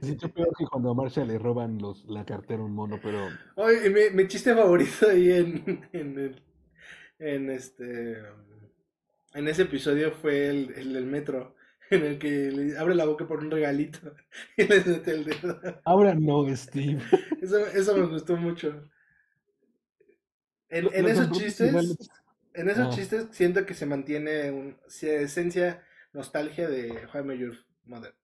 Se 0.00 0.06
sintió 0.08 0.28
peor 0.34 0.48
que 0.58 0.66
cuando 0.66 0.90
a 0.90 0.94
Marcia 0.94 1.24
le 1.24 1.38
roban 1.38 1.78
los, 1.78 2.04
la 2.06 2.24
cartera 2.24 2.60
a 2.62 2.64
un 2.64 2.74
mono, 2.74 2.98
pero 3.02 3.28
Oye, 3.56 3.88
mi, 3.90 4.10
mi 4.16 4.28
chiste 4.28 4.54
favorito 4.54 5.08
ahí 5.08 5.30
en, 5.32 5.88
en, 5.92 6.18
el- 6.18 6.42
en 7.18 7.50
este 7.50 8.16
en 9.34 9.48
ese 9.48 9.62
episodio 9.62 10.12
fue 10.12 10.48
el, 10.50 10.72
el 10.76 10.92
del 10.92 11.06
metro, 11.06 11.54
en 11.90 12.02
el 12.04 12.18
que 12.18 12.50
le 12.50 12.76
abre 12.78 12.94
la 12.94 13.06
boca 13.06 13.26
por 13.26 13.38
un 13.38 13.50
regalito 13.50 14.14
y 14.56 14.64
le 14.64 14.80
mete 14.84 15.10
el 15.12 15.24
dedo. 15.24 15.80
ahora 15.84 16.14
no, 16.14 16.44
Steve. 16.54 17.00
Eso, 17.40 17.58
eso 17.66 17.96
me 17.96 18.06
gustó 18.06 18.36
mucho. 18.36 18.90
En, 20.68 21.06
esos 21.06 21.30
chistes, 21.32 21.72
en 22.54 22.68
esos 22.70 22.86
Ah. 22.86 22.90
chistes 22.90 23.26
siento 23.30 23.66
que 23.66 23.74
se 23.74 23.84
mantiene 23.86 24.50
un, 24.50 24.76
sí, 24.88 25.06
esencia 25.08 25.82
nostalgia 26.12 26.68
de 26.68 27.06
How 27.12 27.20
I 27.20 27.24
Met 27.24 27.38
Your 27.38 27.54
Mother. 27.84 28.14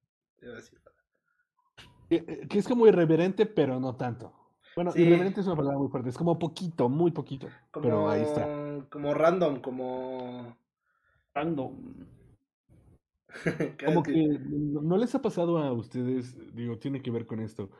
Que, 2.08 2.58
es 2.58 2.66
como 2.68 2.86
irreverente, 2.86 3.46
pero 3.46 3.78
no 3.80 3.96
tanto. 3.96 4.32
Bueno, 4.74 4.92
Sí. 4.92 5.02
irreverente 5.02 5.40
es 5.40 5.46
una 5.46 5.56
palabra 5.56 5.78
muy 5.78 5.88
fuerte, 5.88 6.08
es 6.10 6.16
como 6.16 6.38
poquito, 6.38 6.88
muy 6.88 7.10
poquito. 7.10 7.48
Como, 7.70 7.82
Pero 7.84 8.08
ahí 8.08 8.22
está. 8.22 8.86
como 8.90 9.12
random, 9.14 9.60
como 9.60 10.56
Random. 11.34 11.76
Como 13.84 14.02
que 14.02 14.38
no, 14.48 14.80
no 14.80 14.96
les 14.96 15.14
ha 15.14 15.20
pasado 15.20 15.58
a 15.58 15.70
ustedes, 15.72 16.34
digo, 16.54 16.78
tiene 16.78 17.02
que 17.02 17.10
ver 17.10 17.26
con 17.26 17.40
esto, 17.40 17.70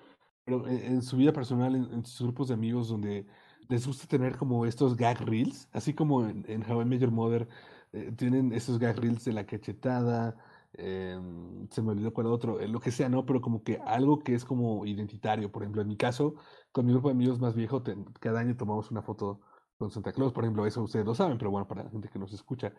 pero 0.44 0.68
en, 0.68 0.76
en 0.78 1.02
su 1.02 1.16
vida 1.16 1.32
personal, 1.32 1.74
en, 1.74 1.84
en 1.92 2.04
sus 2.04 2.20
grupos 2.26 2.48
de 2.48 2.54
amigos 2.54 2.88
donde 2.88 3.26
les 3.68 3.86
gusta 3.86 4.06
tener 4.06 4.36
como 4.36 4.66
estos 4.66 4.94
gag 4.96 5.20
reels, 5.22 5.66
así 5.72 5.94
como 5.94 6.26
en, 6.26 6.44
en 6.48 6.70
How 6.70 6.82
I 6.82 6.84
Met 6.84 7.00
Your 7.00 7.10
Mother 7.10 7.48
eh, 7.92 8.12
tienen 8.16 8.52
esos 8.52 8.78
gag 8.78 8.98
reels 8.98 9.24
de 9.24 9.32
la 9.32 9.46
cachetada, 9.46 10.36
em, 10.74 11.68
se 11.70 11.82
me 11.82 11.92
olvidó 11.92 12.12
cuál 12.12 12.26
otro, 12.28 12.60
eh, 12.60 12.68
lo 12.68 12.80
que 12.80 12.90
sea, 12.92 13.08
¿no? 13.08 13.24
Pero 13.26 13.40
como 13.40 13.62
que 13.62 13.78
algo 13.78 14.18
que 14.20 14.34
es 14.34 14.44
como 14.44 14.84
identitario. 14.86 15.50
Por 15.50 15.62
ejemplo, 15.62 15.82
en 15.82 15.88
mi 15.88 15.96
caso, 15.96 16.34
con 16.72 16.86
mi 16.86 16.92
grupo 16.92 17.08
de 17.08 17.14
amigos 17.14 17.40
más 17.40 17.54
viejo, 17.54 17.82
cada 18.20 18.40
año 18.40 18.56
tomamos 18.56 18.90
una 18.90 19.02
foto 19.02 19.40
con 19.78 19.90
Santa 19.90 20.12
Claus, 20.12 20.32
por 20.32 20.44
ejemplo, 20.44 20.66
eso 20.66 20.82
ustedes 20.82 21.06
lo 21.06 21.14
saben, 21.14 21.38
pero 21.38 21.50
bueno, 21.50 21.68
para 21.68 21.84
la 21.84 21.90
gente 21.90 22.08
que 22.08 22.18
nos 22.18 22.32
escucha. 22.32 22.72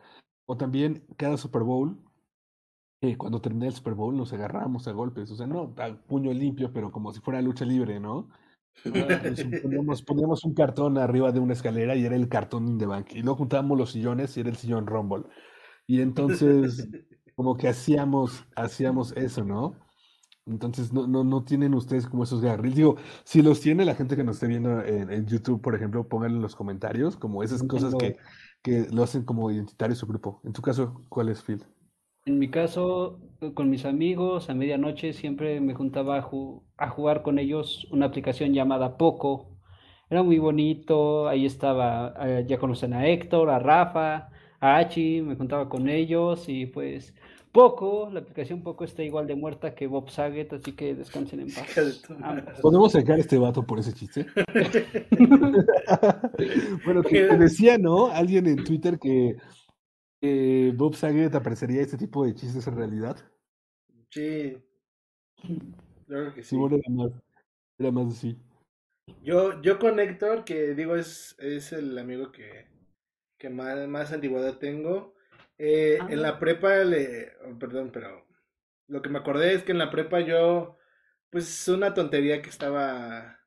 O 0.46 0.58
también 0.58 1.06
cada 1.18 1.38
Super 1.38 1.64
Bowl, 1.64 1.98
eh, 3.02 3.18
cuando 3.18 3.42
termina 3.42 3.68
el 3.68 3.74
Super 3.74 3.94
Bowl 3.94 4.16
nos 4.16 4.34
agarramos 4.34 4.88
a 4.88 4.92
golpes, 4.92 5.32
o 5.32 5.36
sea, 5.36 5.48
no 5.48 5.74
a 5.78 5.96
puño 6.08 6.34
limpio, 6.34 6.72
pero 6.74 6.92
como 6.92 7.14
si 7.14 7.22
fuera 7.22 7.42
lucha 7.42 7.66
libre, 7.66 8.00
¿no? 8.00 8.30
Pues, 8.84 9.46
poníamos, 9.62 10.04
poníamos 10.04 10.44
un 10.44 10.54
cartón 10.54 10.98
arriba 10.98 11.32
de 11.32 11.40
una 11.40 11.54
escalera 11.54 11.96
y 11.96 12.06
era 12.06 12.16
el 12.16 12.30
cartón 12.30 12.78
the 12.78 12.86
bank. 12.86 13.12
Y 13.14 13.22
luego 13.22 13.38
juntábamos 13.38 13.78
los 13.78 13.92
sillones 13.92 14.36
y 14.38 14.42
era 14.42 14.50
el 14.50 14.58
sillón 14.58 14.88
Rumble. 14.88 15.24
Y 15.88 16.02
entonces, 16.02 16.88
como 17.36 17.58
que 17.58 17.68
hacíamos, 17.68 18.46
hacíamos 18.56 19.14
eso, 19.14 19.44
¿no? 19.44 19.76
Entonces, 20.46 20.92
no, 20.94 21.08
no, 21.08 21.24
no 21.24 21.44
tienen 21.44 21.76
ustedes 21.76 22.08
como 22.08 22.24
esos 22.24 22.42
garriles. 22.42 22.76
Digo, 22.76 22.98
si 23.24 23.42
los 23.42 23.62
tiene 23.62 23.86
la 23.86 23.96
gente 23.96 24.16
que 24.16 24.24
nos 24.24 24.38
esté 24.38 24.48
viendo 24.48 24.84
en, 24.84 25.12
en 25.12 25.26
YouTube, 25.28 25.62
por 25.62 25.76
ejemplo, 25.76 26.08
pónganlo 26.08 26.38
en 26.38 26.42
los 26.42 26.56
comentarios, 26.56 27.18
como 27.18 27.44
esas 27.44 27.64
cosas 27.64 27.94
que, 27.96 28.18
que 28.64 28.88
lo 28.92 29.04
hacen 29.04 29.24
como 29.24 29.52
identitario 29.52 29.96
su 29.96 30.08
grupo. 30.08 30.42
En 30.44 30.54
tu 30.54 30.62
caso, 30.62 31.06
¿cuál 31.10 31.30
es, 31.30 31.44
Phil? 31.44 31.64
En 32.26 32.38
mi 32.38 32.50
caso, 32.52 33.20
con 33.56 33.70
mis 33.70 33.86
amigos, 33.86 34.50
a 34.50 34.54
medianoche 34.54 35.14
siempre 35.14 35.60
me 35.62 35.74
juntaba 35.74 36.18
a, 36.18 36.22
ju- 36.24 36.64
a 36.78 36.90
jugar 36.90 37.24
con 37.24 37.40
ellos 37.40 37.88
una 37.92 38.06
aplicación 38.08 38.54
llamada 38.54 38.98
Poco. 38.98 39.58
Era 40.10 40.24
muy 40.24 40.38
bonito, 40.40 41.28
ahí 41.28 41.46
estaba, 41.46 42.14
eh, 42.28 42.46
ya 42.48 42.58
conocen 42.60 42.94
a 42.94 43.08
Héctor, 43.08 43.50
a 43.50 43.60
Rafa, 43.60 44.30
a 44.60 44.78
Hachi, 44.78 45.22
me 45.22 45.36
juntaba 45.36 45.70
con 45.70 45.88
ellos 45.90 46.50
y 46.50 46.66
pues 46.68 47.16
Poco, 47.52 48.10
la 48.12 48.20
aplicación 48.20 48.62
Poco 48.64 48.84
está 48.84 49.04
igual 49.04 49.26
de 49.28 49.36
muerta 49.36 49.74
que 49.74 49.88
Bob 49.88 50.10
Saget, 50.10 50.54
así 50.54 50.76
que 50.76 50.94
descansen 50.96 51.40
en 51.42 51.54
paz. 51.54 51.90
¿Podemos 52.62 52.92
sacar 52.92 53.20
este 53.20 53.38
vato 53.40 53.66
por 53.66 53.80
ese 53.80 53.94
chiste? 53.94 54.28
bueno, 56.86 57.04
que, 57.04 57.26
que 57.28 57.38
decía, 57.38 57.78
¿no? 57.78 58.08
Alguien 58.08 58.48
en 58.48 58.64
Twitter 58.64 59.00
que 59.00 59.36
eh, 60.22 60.72
Bob 60.76 60.96
Saget 60.96 61.34
aparecería 61.36 61.82
este 61.82 61.98
tipo 61.98 62.26
de 62.26 62.36
chistes 62.36 62.68
en 62.68 62.76
realidad. 62.78 63.18
Sí. 64.12 64.62
Claro 66.08 66.34
que 66.34 66.44
sí. 66.44 66.56
Simón 66.56 66.74
era 66.74 66.90
más, 66.90 67.12
era 67.80 67.92
más 67.92 68.14
así. 68.14 68.38
Yo, 69.22 69.62
yo 69.62 69.80
con 69.80 70.00
Héctor, 70.00 70.46
que 70.46 70.74
digo 70.76 70.96
es, 70.96 71.36
es 71.40 71.72
el 71.74 71.98
amigo 71.98 72.32
que, 72.32 72.68
que 73.38 73.50
más, 73.50 73.88
más 73.88 74.12
antigüedad 74.14 74.58
tengo. 74.60 75.16
eh, 75.58 76.00
Ah. 76.00 76.10
En 76.10 76.22
la 76.22 76.40
prepa 76.40 76.78
le. 76.86 77.34
oh, 77.46 77.58
perdón, 77.60 77.92
pero. 77.94 78.28
Lo 78.88 79.02
que 79.04 79.10
me 79.10 79.20
acordé 79.20 79.54
es 79.54 79.64
que 79.64 79.72
en 79.74 79.80
la 79.80 79.92
prepa 79.92 80.22
yo. 80.22 80.78
Pues 81.32 81.68
una 81.70 81.94
tontería 81.96 82.42
que 82.42 82.50
estaba. 82.50 83.40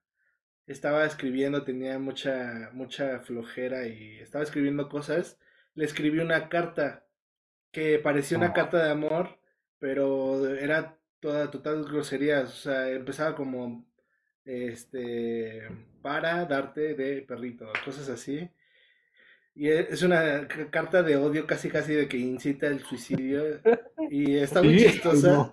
Estaba 0.66 1.06
escribiendo, 1.06 1.64
tenía 1.64 1.98
mucha, 1.98 2.70
mucha 2.74 3.20
flojera 3.20 3.86
y 3.88 4.18
estaba 4.20 4.44
escribiendo 4.44 4.88
cosas. 4.88 5.40
Le 5.74 5.84
escribí 5.84 6.18
una 6.20 6.48
carta 6.48 7.06
que 7.72 7.98
parecía 7.98 8.36
una 8.38 8.48
Ah. 8.48 8.52
carta 8.52 8.84
de 8.84 8.90
amor, 8.90 9.38
pero 9.78 10.46
era 10.48 10.98
toda 11.20 11.50
total 11.50 11.84
groserías. 11.84 12.50
O 12.50 12.56
sea, 12.56 12.90
empezaba 12.90 13.34
como 13.34 13.86
este 14.44 15.62
para 16.02 16.44
darte 16.46 16.94
de 16.94 17.22
perrito, 17.22 17.66
cosas 17.84 18.08
así. 18.08 18.50
Y 19.54 19.68
e- 19.68 19.88
es 19.90 20.02
una 20.02 20.48
carta 20.70 21.02
de 21.02 21.16
odio 21.16 21.46
casi 21.46 21.68
casi 21.68 21.94
de 21.94 22.08
que 22.08 22.16
incita 22.18 22.66
el 22.68 22.80
suicidio 22.80 23.60
y 24.10 24.36
está 24.36 24.62
muy 24.62 24.78
Sí, 24.78 24.86
chistosa, 24.92 25.32
no. 25.32 25.50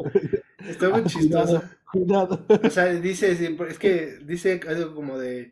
está 0.67 0.89
muy 0.89 1.01
Ah, 1.01 1.03
chistosa. 1.05 1.77
Cuidado. 1.91 2.45
O 2.63 2.69
sea, 2.69 2.85
dice 2.93 3.31
es 3.31 3.79
que 3.79 4.17
dice 4.23 4.59
algo 4.67 4.95
como 4.95 5.17
de 5.19 5.51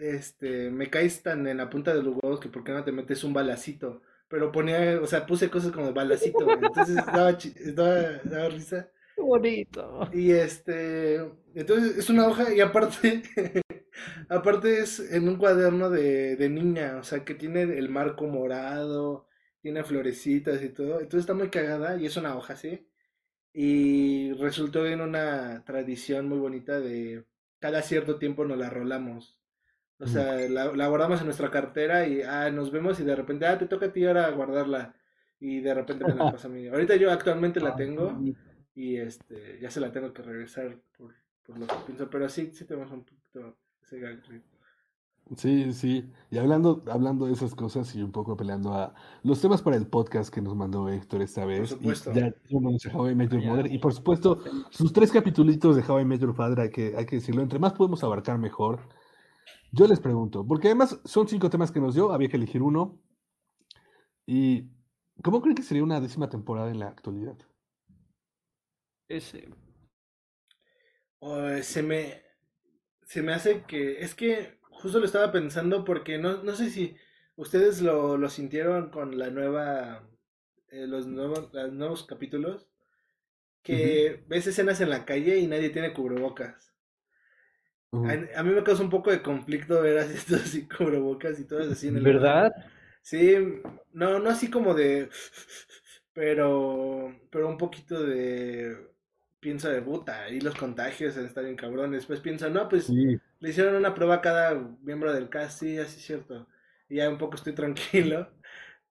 este, 0.00 0.70
me 0.70 0.90
caes 0.90 1.22
tan 1.22 1.46
en 1.46 1.58
la 1.58 1.70
punta 1.70 1.94
de 1.94 2.02
los 2.02 2.14
huevos 2.22 2.40
que 2.40 2.48
por 2.48 2.64
qué 2.64 2.72
no 2.72 2.84
te 2.84 2.92
metes 2.92 3.24
un 3.24 3.32
balacito. 3.32 4.02
Pero 4.28 4.52
ponía, 4.52 5.00
o 5.00 5.06
sea, 5.06 5.26
puse 5.26 5.50
cosas 5.50 5.72
como 5.72 5.92
balacito, 5.92 6.44
güey. 6.44 6.58
entonces 6.62 6.96
daba, 6.96 7.36
daba, 7.74 8.20
daba 8.24 8.48
risa. 8.50 8.90
Qué 9.16 9.22
bonito. 9.22 10.08
Y 10.12 10.32
este, 10.32 11.16
entonces 11.54 11.96
es 11.96 12.10
una 12.10 12.28
hoja 12.28 12.52
y 12.54 12.60
aparte, 12.60 13.22
aparte 14.28 14.80
es 14.80 15.00
en 15.00 15.28
un 15.28 15.36
cuaderno 15.36 15.90
de, 15.90 16.36
de 16.36 16.48
niña, 16.48 16.98
o 17.00 17.02
sea, 17.04 17.24
que 17.24 17.34
tiene 17.34 17.62
el 17.62 17.88
marco 17.88 18.26
morado, 18.26 19.26
tiene 19.60 19.82
florecitas 19.82 20.62
y 20.62 20.68
todo, 20.68 21.00
entonces 21.00 21.20
está 21.20 21.34
muy 21.34 21.48
cagada 21.48 21.96
y 21.96 22.06
es 22.06 22.16
una 22.16 22.36
hoja 22.36 22.52
así. 22.54 22.86
Y 23.52 24.32
resultó 24.34 24.86
en 24.86 25.00
una 25.00 25.64
tradición 25.64 26.28
muy 26.28 26.38
bonita 26.38 26.80
de 26.80 27.24
cada 27.60 27.82
cierto 27.82 28.18
tiempo 28.18 28.44
nos 28.44 28.58
la 28.58 28.70
rolamos. 28.70 29.38
O 30.00 30.06
sea, 30.06 30.48
la, 30.48 30.72
la 30.72 30.88
guardamos 30.88 31.20
en 31.20 31.26
nuestra 31.26 31.50
cartera 31.50 32.06
y 32.06 32.22
ah, 32.22 32.50
nos 32.50 32.70
vemos 32.70 33.00
y 33.00 33.04
de 33.04 33.16
repente, 33.16 33.46
ah, 33.46 33.58
te 33.58 33.66
toca 33.66 33.86
a 33.86 33.92
ti 33.92 34.06
ahora 34.06 34.30
guardarla. 34.30 34.94
Y 35.40 35.60
de 35.60 35.74
repente 35.74 36.04
me 36.04 36.14
la 36.14 36.32
pasa 36.32 36.48
a 36.48 36.50
mí. 36.50 36.68
Ahorita 36.68 36.96
yo 36.96 37.10
actualmente 37.10 37.60
la 37.60 37.74
tengo 37.74 38.16
y 38.74 38.96
este 38.96 39.58
ya 39.60 39.70
se 39.70 39.80
la 39.80 39.90
tengo 39.90 40.12
que 40.12 40.22
regresar 40.22 40.78
por, 40.96 41.14
por 41.44 41.58
lo 41.58 41.66
que 41.66 41.74
pienso, 41.86 42.08
pero 42.08 42.28
sí, 42.28 42.50
sí 42.52 42.64
tenemos 42.64 42.92
un 42.92 43.04
poquito 43.04 43.56
ese 43.82 43.98
gag. 43.98 44.22
Sí, 45.36 45.72
sí. 45.74 46.10
Y 46.30 46.38
hablando, 46.38 46.82
hablando 46.90 47.26
de 47.26 47.32
esas 47.32 47.54
cosas 47.54 47.94
y 47.94 48.02
un 48.02 48.12
poco 48.12 48.36
peleando 48.36 48.72
a 48.72 48.94
los 49.22 49.40
temas 49.40 49.60
para 49.60 49.76
el 49.76 49.86
podcast 49.86 50.32
que 50.32 50.40
nos 50.40 50.56
mandó 50.56 50.88
Héctor 50.88 51.22
esta 51.22 51.44
vez. 51.44 51.64
y 51.64 51.66
supuesto. 51.74 52.12
ya 52.12 52.32
hicimos 52.44 52.78
de 52.82 52.90
How 52.90 53.10
I 53.10 53.14
Met 53.14 53.30
Your 53.32 53.42
Ya. 53.42 53.50
Mother. 53.50 53.72
Y 53.72 53.78
por 53.78 53.92
supuesto, 53.92 54.42
sus 54.70 54.92
tres 54.92 55.12
capitulitos 55.12 55.76
de 55.76 55.82
How 55.82 56.00
I 56.00 56.04
Met 56.04 56.20
Your 56.20 56.34
Father, 56.34 56.60
hay 56.60 56.70
que, 56.70 56.94
hay 56.96 57.04
que 57.04 57.16
decirlo. 57.16 57.42
Entre 57.42 57.58
más 57.58 57.74
podemos 57.74 58.02
abarcar, 58.04 58.38
mejor. 58.38 58.80
Yo 59.72 59.86
les 59.86 60.00
pregunto, 60.00 60.46
porque 60.46 60.68
además 60.68 61.00
son 61.04 61.28
cinco 61.28 61.50
temas 61.50 61.70
que 61.70 61.80
nos 61.80 61.94
dio, 61.94 62.12
había 62.12 62.28
que 62.28 62.36
elegir 62.36 62.62
uno. 62.62 63.00
¿Y 64.26 64.70
cómo 65.22 65.40
creen 65.40 65.56
que 65.56 65.62
sería 65.62 65.82
una 65.82 66.00
décima 66.00 66.28
temporada 66.28 66.70
en 66.70 66.78
la 66.78 66.88
actualidad? 66.88 67.36
Ese. 69.08 69.48
Se 71.62 71.82
me 71.82 72.22
se 73.02 73.22
me 73.22 73.32
hace 73.32 73.62
que 73.62 74.00
es 74.00 74.14
que 74.14 74.58
justo 74.70 75.00
lo 75.00 75.06
estaba 75.06 75.32
pensando 75.32 75.84
porque 75.84 76.18
no, 76.18 76.42
no 76.42 76.54
sé 76.54 76.68
si 76.68 76.94
ustedes 77.36 77.80
lo, 77.80 78.18
lo 78.18 78.28
sintieron 78.28 78.90
con 78.90 79.18
la 79.18 79.30
nueva 79.30 80.06
eh, 80.68 80.86
los 80.86 81.06
nuevos 81.06 81.50
los 81.52 81.72
nuevos 81.72 82.04
capítulos 82.04 82.68
que 83.62 84.24
ves 84.28 84.46
escenas 84.46 84.80
en 84.80 84.90
la 84.90 85.04
calle 85.04 85.38
y 85.38 85.46
nadie 85.46 85.70
tiene 85.70 85.92
cubrebocas. 85.92 86.67
A, 87.92 88.40
a 88.40 88.42
mí 88.42 88.50
me 88.52 88.62
causa 88.64 88.82
un 88.82 88.90
poco 88.90 89.10
de 89.10 89.22
conflicto 89.22 89.80
ver 89.82 89.98
así 89.98 90.26
todos 90.26 90.42
sin 90.42 90.68
cubrebocas 90.68 91.38
y 91.40 91.46
todas 91.46 91.68
así 91.68 91.88
en 91.88 91.96
el 91.98 92.04
¿Verdad? 92.04 92.52
Sí, 93.02 93.34
no, 93.92 94.18
no 94.18 94.30
así 94.30 94.50
como 94.50 94.74
de, 94.74 95.10
pero, 96.12 97.14
pero 97.30 97.48
un 97.48 97.58
poquito 97.58 98.02
de, 98.04 98.76
pienso 99.40 99.68
de 99.70 99.82
puta, 99.82 100.28
y 100.30 100.40
los 100.40 100.54
contagios 100.56 101.16
están 101.16 101.44
bien 101.44 101.56
cabrones. 101.56 102.06
Pues 102.06 102.20
pienso, 102.20 102.50
no, 102.50 102.68
pues 102.68 102.86
Sí, 102.86 103.20
le 103.40 103.50
hicieron 103.50 103.76
una 103.76 103.94
prueba 103.94 104.16
a 104.16 104.20
cada 104.20 104.54
miembro 104.82 105.12
del 105.12 105.28
cast, 105.30 105.60
sí, 105.60 105.78
así 105.78 105.98
es 105.98 106.06
cierto. 106.06 106.48
Y 106.88 106.96
ya 106.96 107.08
un 107.08 107.18
poco 107.18 107.36
estoy 107.36 107.54
tranquilo, 107.54 108.30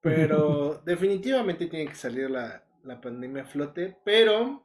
pero 0.02 0.82
definitivamente 0.86 1.68
tiene 1.68 1.90
que 1.90 1.96
salir 1.96 2.30
la, 2.32 2.64
la 2.84 3.02
pandemia 3.02 3.44
a 3.44 3.46
flote, 3.48 3.98
pero 4.06 4.64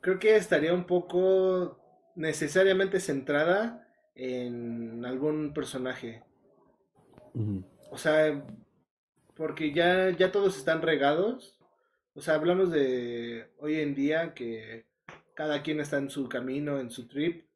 creo 0.00 0.18
que 0.18 0.36
estaría 0.36 0.72
un 0.74 0.84
poco 0.86 1.77
necesariamente 2.18 2.98
centrada 2.98 3.88
en 4.16 5.04
algún 5.06 5.54
personaje. 5.54 6.24
O 7.90 7.96
sea, 7.96 8.44
porque 9.34 9.72
ya, 9.72 10.10
ya 10.10 10.32
todos 10.32 10.58
están 10.58 10.82
regados. 10.82 11.60
O 12.14 12.20
sea, 12.20 12.34
hablamos 12.34 12.72
de 12.72 13.52
hoy 13.58 13.76
en 13.76 13.94
día 13.94 14.34
que 14.34 14.86
cada 15.34 15.62
quien 15.62 15.78
está 15.78 15.98
en 15.98 16.10
su 16.10 16.28
camino, 16.28 16.80
en 16.80 16.90
su 16.90 17.06
trip. 17.06 17.46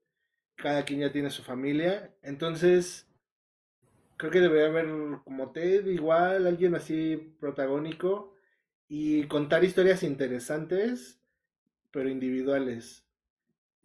Cada 0.55 0.85
quien 0.85 1.01
ya 1.01 1.11
tiene 1.11 1.31
su 1.31 1.43
familia. 1.43 2.15
Entonces, 2.23 3.09
creo 4.17 4.31
que 4.31 4.41
debería 4.41 4.67
haber 4.67 4.87
como 5.25 5.51
Ted, 5.51 5.87
igual, 5.87 6.47
alguien 6.47 6.77
así 6.77 7.35
protagónico. 7.41 8.37
Y 8.87 9.25
contar 9.25 9.65
historias 9.65 10.05
interesantes, 10.05 11.21
pero 11.91 12.09
individuales. 12.09 13.02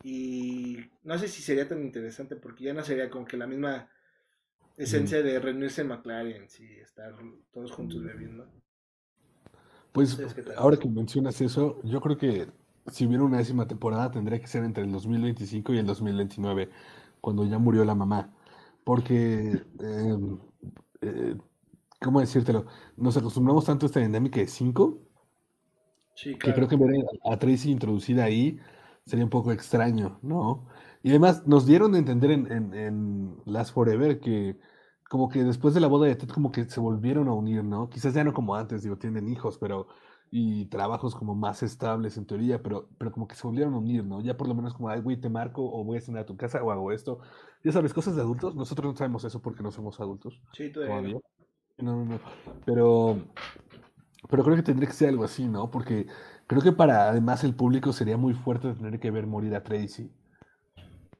Y 0.03 0.77
no 1.03 1.17
sé 1.17 1.27
si 1.27 1.41
sería 1.41 1.67
tan 1.67 1.81
interesante 1.81 2.35
porque 2.35 2.65
ya 2.65 2.73
no 2.73 2.83
sería 2.83 3.09
como 3.09 3.25
que 3.25 3.37
la 3.37 3.47
misma 3.47 3.89
esencia 4.77 5.21
de 5.23 5.39
reunirse 5.39 5.81
en 5.81 5.87
McLaren 5.87 6.47
y 6.59 6.79
estar 6.79 7.15
todos 7.51 7.71
juntos 7.71 8.03
bebiendo. 8.03 8.47
Pues 9.91 10.17
ahora 10.55 10.77
que 10.77 10.87
mencionas 10.87 11.41
eso, 11.41 11.81
yo 11.83 11.99
creo 12.01 12.17
que 12.17 12.47
si 12.91 13.05
hubiera 13.07 13.23
una 13.23 13.39
décima 13.39 13.67
temporada 13.67 14.11
tendría 14.11 14.39
que 14.39 14.47
ser 14.47 14.63
entre 14.63 14.83
el 14.83 14.91
2025 14.91 15.73
y 15.73 15.79
el 15.79 15.85
2029, 15.87 16.69
cuando 17.19 17.45
ya 17.45 17.57
murió 17.57 17.83
la 17.83 17.95
mamá. 17.95 18.33
Porque, 18.83 19.63
eh, 19.81 20.17
eh, 21.01 21.35
¿cómo 21.99 22.19
decírtelo? 22.19 22.67
Nos 22.95 23.17
acostumbramos 23.17 23.65
tanto 23.65 23.85
a 23.85 23.87
esta 23.87 23.99
dinámica 23.99 24.39
de 24.39 24.47
cinco 24.47 25.01
Sí, 26.17 26.35
Que 26.35 26.51
creo 26.51 26.67
que 26.67 26.75
ver 26.75 26.89
a 27.25 27.37
Tracy 27.37 27.69
introducida 27.69 28.23
ahí 28.23 28.59
sería 29.07 29.25
un 29.25 29.31
poco 29.31 29.51
extraño, 29.51 30.19
¿no? 30.21 30.67
Y 31.03 31.09
además 31.09 31.47
nos 31.47 31.65
dieron 31.65 31.95
a 31.95 31.97
entender 31.99 32.31
en, 32.31 32.51
en, 32.51 32.73
en 32.75 33.37
Last 33.45 33.73
Forever 33.73 34.19
que 34.19 34.59
como 35.09 35.29
que 35.29 35.43
después 35.43 35.73
de 35.73 35.79
la 35.79 35.87
boda 35.87 36.07
de 36.07 36.15
Ted 36.15 36.29
como 36.29 36.51
que 36.51 36.65
se 36.65 36.79
volvieron 36.79 37.27
a 37.29 37.33
unir, 37.33 37.63
¿no? 37.63 37.89
Quizás 37.89 38.13
ya 38.13 38.23
no 38.23 38.33
como 38.33 38.55
antes, 38.55 38.83
digo, 38.83 38.97
tienen 38.97 39.29
hijos, 39.29 39.57
pero 39.57 39.87
y 40.29 40.65
trabajos 40.65 41.15
como 41.15 41.35
más 41.35 41.63
estables 41.63 42.17
en 42.17 42.25
teoría, 42.25 42.61
pero, 42.61 42.89
pero 42.97 43.11
como 43.11 43.27
que 43.27 43.35
se 43.35 43.47
volvieron 43.47 43.73
a 43.73 43.77
unir, 43.77 44.03
¿no? 44.03 44.21
Ya 44.21 44.35
por 44.35 44.47
lo 44.47 44.55
menos 44.55 44.73
como, 44.73 44.89
ay, 44.89 44.99
güey, 45.01 45.17
te 45.17 45.29
marco 45.29 45.63
o 45.63 45.83
voy 45.83 45.97
a 45.97 46.01
cenar 46.01 46.23
a 46.23 46.25
tu 46.25 46.35
casa 46.35 46.61
o 46.63 46.71
hago 46.71 46.91
esto. 46.91 47.19
Ya 47.63 47.71
sabes, 47.71 47.93
cosas 47.93 48.15
de 48.15 48.21
adultos. 48.21 48.55
Nosotros 48.55 48.91
no 48.91 48.97
sabemos 48.97 49.23
eso 49.23 49.41
porque 49.41 49.63
no 49.63 49.71
somos 49.71 49.99
adultos 49.99 50.41
Sí, 50.53 50.71
todavía. 50.71 51.17
No, 51.77 51.95
no, 51.95 52.05
no. 52.05 52.19
Pero, 52.65 53.19
pero 54.29 54.43
creo 54.43 54.55
que 54.55 54.63
tendría 54.63 54.87
que 54.87 54.95
ser 54.95 55.09
algo 55.09 55.23
así, 55.23 55.47
¿no? 55.47 55.71
Porque 55.71 56.07
creo 56.47 56.61
que 56.61 56.71
para 56.71 57.09
además 57.09 57.43
el 57.43 57.55
público 57.55 57.93
sería 57.93 58.17
muy 58.17 58.33
fuerte 58.33 58.73
tener 58.73 58.99
que 58.99 59.11
ver 59.11 59.27
morir 59.27 59.55
a 59.55 59.63
Tracy. 59.63 60.11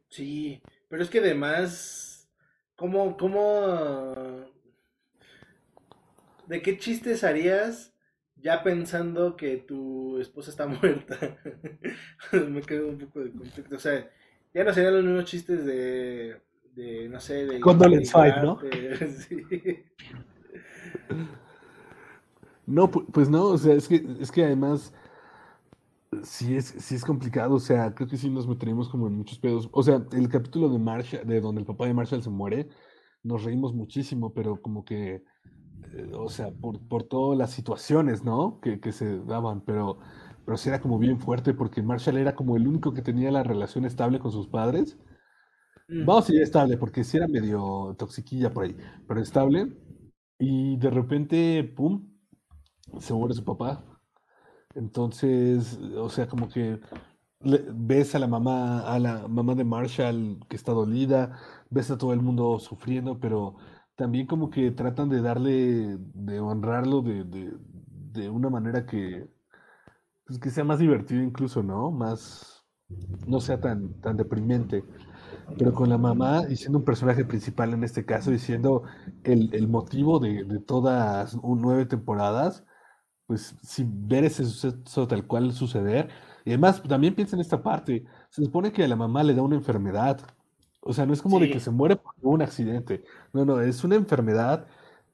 Sí, 0.10 0.62
pero 0.90 1.04
es 1.04 1.10
que 1.10 1.20
además, 1.20 2.30
¿cómo, 2.76 3.18
cómo, 3.18 3.42
de 6.48 6.62
qué 6.62 6.78
chistes 6.78 7.24
harías 7.24 7.94
ya 8.36 8.64
pensando 8.64 9.36
que 9.36 9.58
tu 9.58 10.20
esposa 10.20 10.52
está 10.52 10.68
muerta? 10.68 11.38
Me 12.32 12.62
quedo 12.62 12.88
un 12.90 12.98
poco 13.00 13.20
de 13.22 13.32
contexto. 13.32 13.76
O 13.76 13.80
sea, 13.80 14.10
ya 14.54 14.64
no 14.64 14.74
serían 14.74 14.96
los 14.96 15.04
mismos 15.04 15.26
chistes 15.26 15.66
de, 15.66 16.42
de 16.74 17.10
no 17.10 17.20
sé, 17.20 17.46
de 17.46 17.60
Condolence 17.60 18.12
Five, 18.12 18.42
¿no? 18.44 18.60
sí. 19.28 19.84
No, 22.66 22.90
pu- 22.92 23.06
pues 23.12 23.30
no, 23.30 23.46
o 23.46 23.58
sea, 23.58 23.74
es 23.74 23.88
que, 23.88 24.06
es 24.20 24.32
que 24.32 24.44
además 24.44 24.94
sí 26.24 26.56
es, 26.56 26.66
sí 26.68 26.96
es 26.96 27.04
complicado, 27.06 27.56
o 27.56 27.60
sea, 27.60 27.94
creo 27.94 28.08
que 28.10 28.18
sí 28.18 28.30
nos 28.30 28.48
meteríamos 28.48 28.90
como 28.90 29.08
en 29.08 29.14
muchos 29.14 29.40
pedos. 29.40 29.70
O 29.72 29.84
sea, 29.84 30.06
el 30.12 30.30
capítulo 30.30 30.70
de 30.70 30.80
Marshall, 30.80 31.28
de 31.28 31.42
donde 31.42 31.62
el 31.62 31.68
papá 31.68 31.86
de 31.86 31.94
Marshall 31.94 32.24
se 32.24 32.30
muere, 32.30 32.70
nos 33.24 33.44
reímos 33.44 33.74
muchísimo, 33.74 34.34
pero 34.34 34.62
como 34.62 34.86
que, 34.86 35.24
eh, 35.94 36.12
o 36.16 36.30
sea, 36.30 36.52
por, 36.52 36.80
por 36.88 37.04
todas 37.04 37.38
las 37.38 37.52
situaciones, 37.52 38.24
¿no? 38.24 38.60
Que, 38.62 38.80
que 38.80 38.92
se 38.92 39.20
daban, 39.22 39.62
pero, 39.62 40.00
pero 40.46 40.58
sí 40.58 40.70
era 40.70 40.82
como 40.82 41.00
bien 41.00 41.20
fuerte 41.20 41.54
porque 41.54 41.82
Marshall 41.84 42.18
era 42.18 42.36
como 42.36 42.58
el 42.58 42.68
único 42.68 42.94
que 42.94 43.02
tenía 43.02 43.32
la 43.32 43.44
relación 43.44 43.86
estable 43.86 44.20
con 44.20 44.32
sus 44.32 44.48
padres. 44.48 44.98
Mm, 45.90 46.06
Vamos 46.06 46.26
a 46.26 46.28
decir 46.28 46.42
estable, 46.42 46.78
porque 46.78 47.04
sí 47.04 47.18
era 47.18 47.28
medio 47.28 47.96
toxiquilla 47.98 48.54
por 48.54 48.66
ahí, 48.66 48.78
pero 49.08 49.22
estable. 49.22 49.74
Y 50.40 50.78
de 50.78 50.90
repente, 50.90 51.64
pum, 51.76 52.08
se 53.00 53.14
muere 53.14 53.34
su 53.36 53.44
papá. 53.44 53.97
Entonces, 54.78 55.78
o 55.98 56.10
sea, 56.10 56.28
como 56.28 56.50
que 56.50 56.80
ves 57.42 58.16
a 58.16 58.20
la 58.20 58.28
mamá, 58.28 58.82
a 58.94 59.00
la 59.00 59.28
mamá 59.28 59.56
de 59.56 59.64
Marshall 59.64 60.40
que 60.50 60.56
está 60.56 60.72
dolida, 60.74 61.40
ves 61.70 61.92
a 61.92 61.98
todo 61.98 62.14
el 62.14 62.22
mundo 62.22 62.60
sufriendo, 62.60 63.20
pero 63.20 63.56
también 63.96 64.28
como 64.28 64.50
que 64.50 64.72
tratan 64.72 65.10
de 65.10 65.22
darle, 65.22 65.98
de 66.00 66.40
honrarlo 66.40 67.02
de, 67.02 67.24
de, 67.26 67.54
de 68.14 68.30
una 68.30 68.50
manera 68.50 68.86
que, 68.86 69.30
pues, 70.26 70.40
que 70.40 70.50
sea 70.52 70.64
más 70.64 70.80
divertido 70.80 71.22
incluso, 71.24 71.64
¿no? 71.64 71.92
Más, 71.92 72.66
no 73.28 73.40
sea 73.42 73.60
tan, 73.62 74.00
tan 74.02 74.18
deprimente. 74.18 74.84
Pero 75.58 75.74
con 75.74 75.90
la 75.90 75.98
mamá 75.98 76.44
y 76.50 76.56
siendo 76.58 76.80
un 76.80 76.86
personaje 76.86 77.26
principal 77.26 77.74
en 77.74 77.84
este 77.84 78.06
caso 78.06 78.32
y 78.34 78.40
siendo 78.40 78.84
el, 79.24 79.54
el 79.54 79.68
motivo 79.68 80.20
de, 80.20 80.44
de 80.46 80.60
todas 80.60 81.38
nueve 81.44 81.86
temporadas, 81.86 82.66
pues 83.28 83.56
sin 83.64 84.08
ver 84.08 84.26
ese 84.26 84.46
suceso 84.46 85.08
tal 85.08 85.28
cual 85.28 85.54
suceder. 85.54 86.10
Y 86.46 86.52
además, 86.52 86.82
también 86.84 87.16
piensa 87.16 87.36
en 87.36 87.42
esta 87.42 87.62
parte, 87.64 88.06
se 88.30 88.44
supone 88.46 88.72
que 88.72 88.84
a 88.84 88.88
la 88.88 88.96
mamá 88.96 89.24
le 89.24 89.34
da 89.36 89.42
una 89.44 89.56
enfermedad. 89.58 90.22
O 90.82 90.94
sea, 90.94 91.06
no 91.06 91.14
es 91.14 91.22
como 91.22 91.40
de 91.40 91.50
que 91.50 91.60
se 91.60 91.72
muere 91.72 91.98
por 91.98 92.14
un 92.22 92.42
accidente. 92.42 93.04
No, 93.34 93.46
no, 93.46 93.62
es 93.62 93.84
una 93.84 93.96
enfermedad 93.96 94.68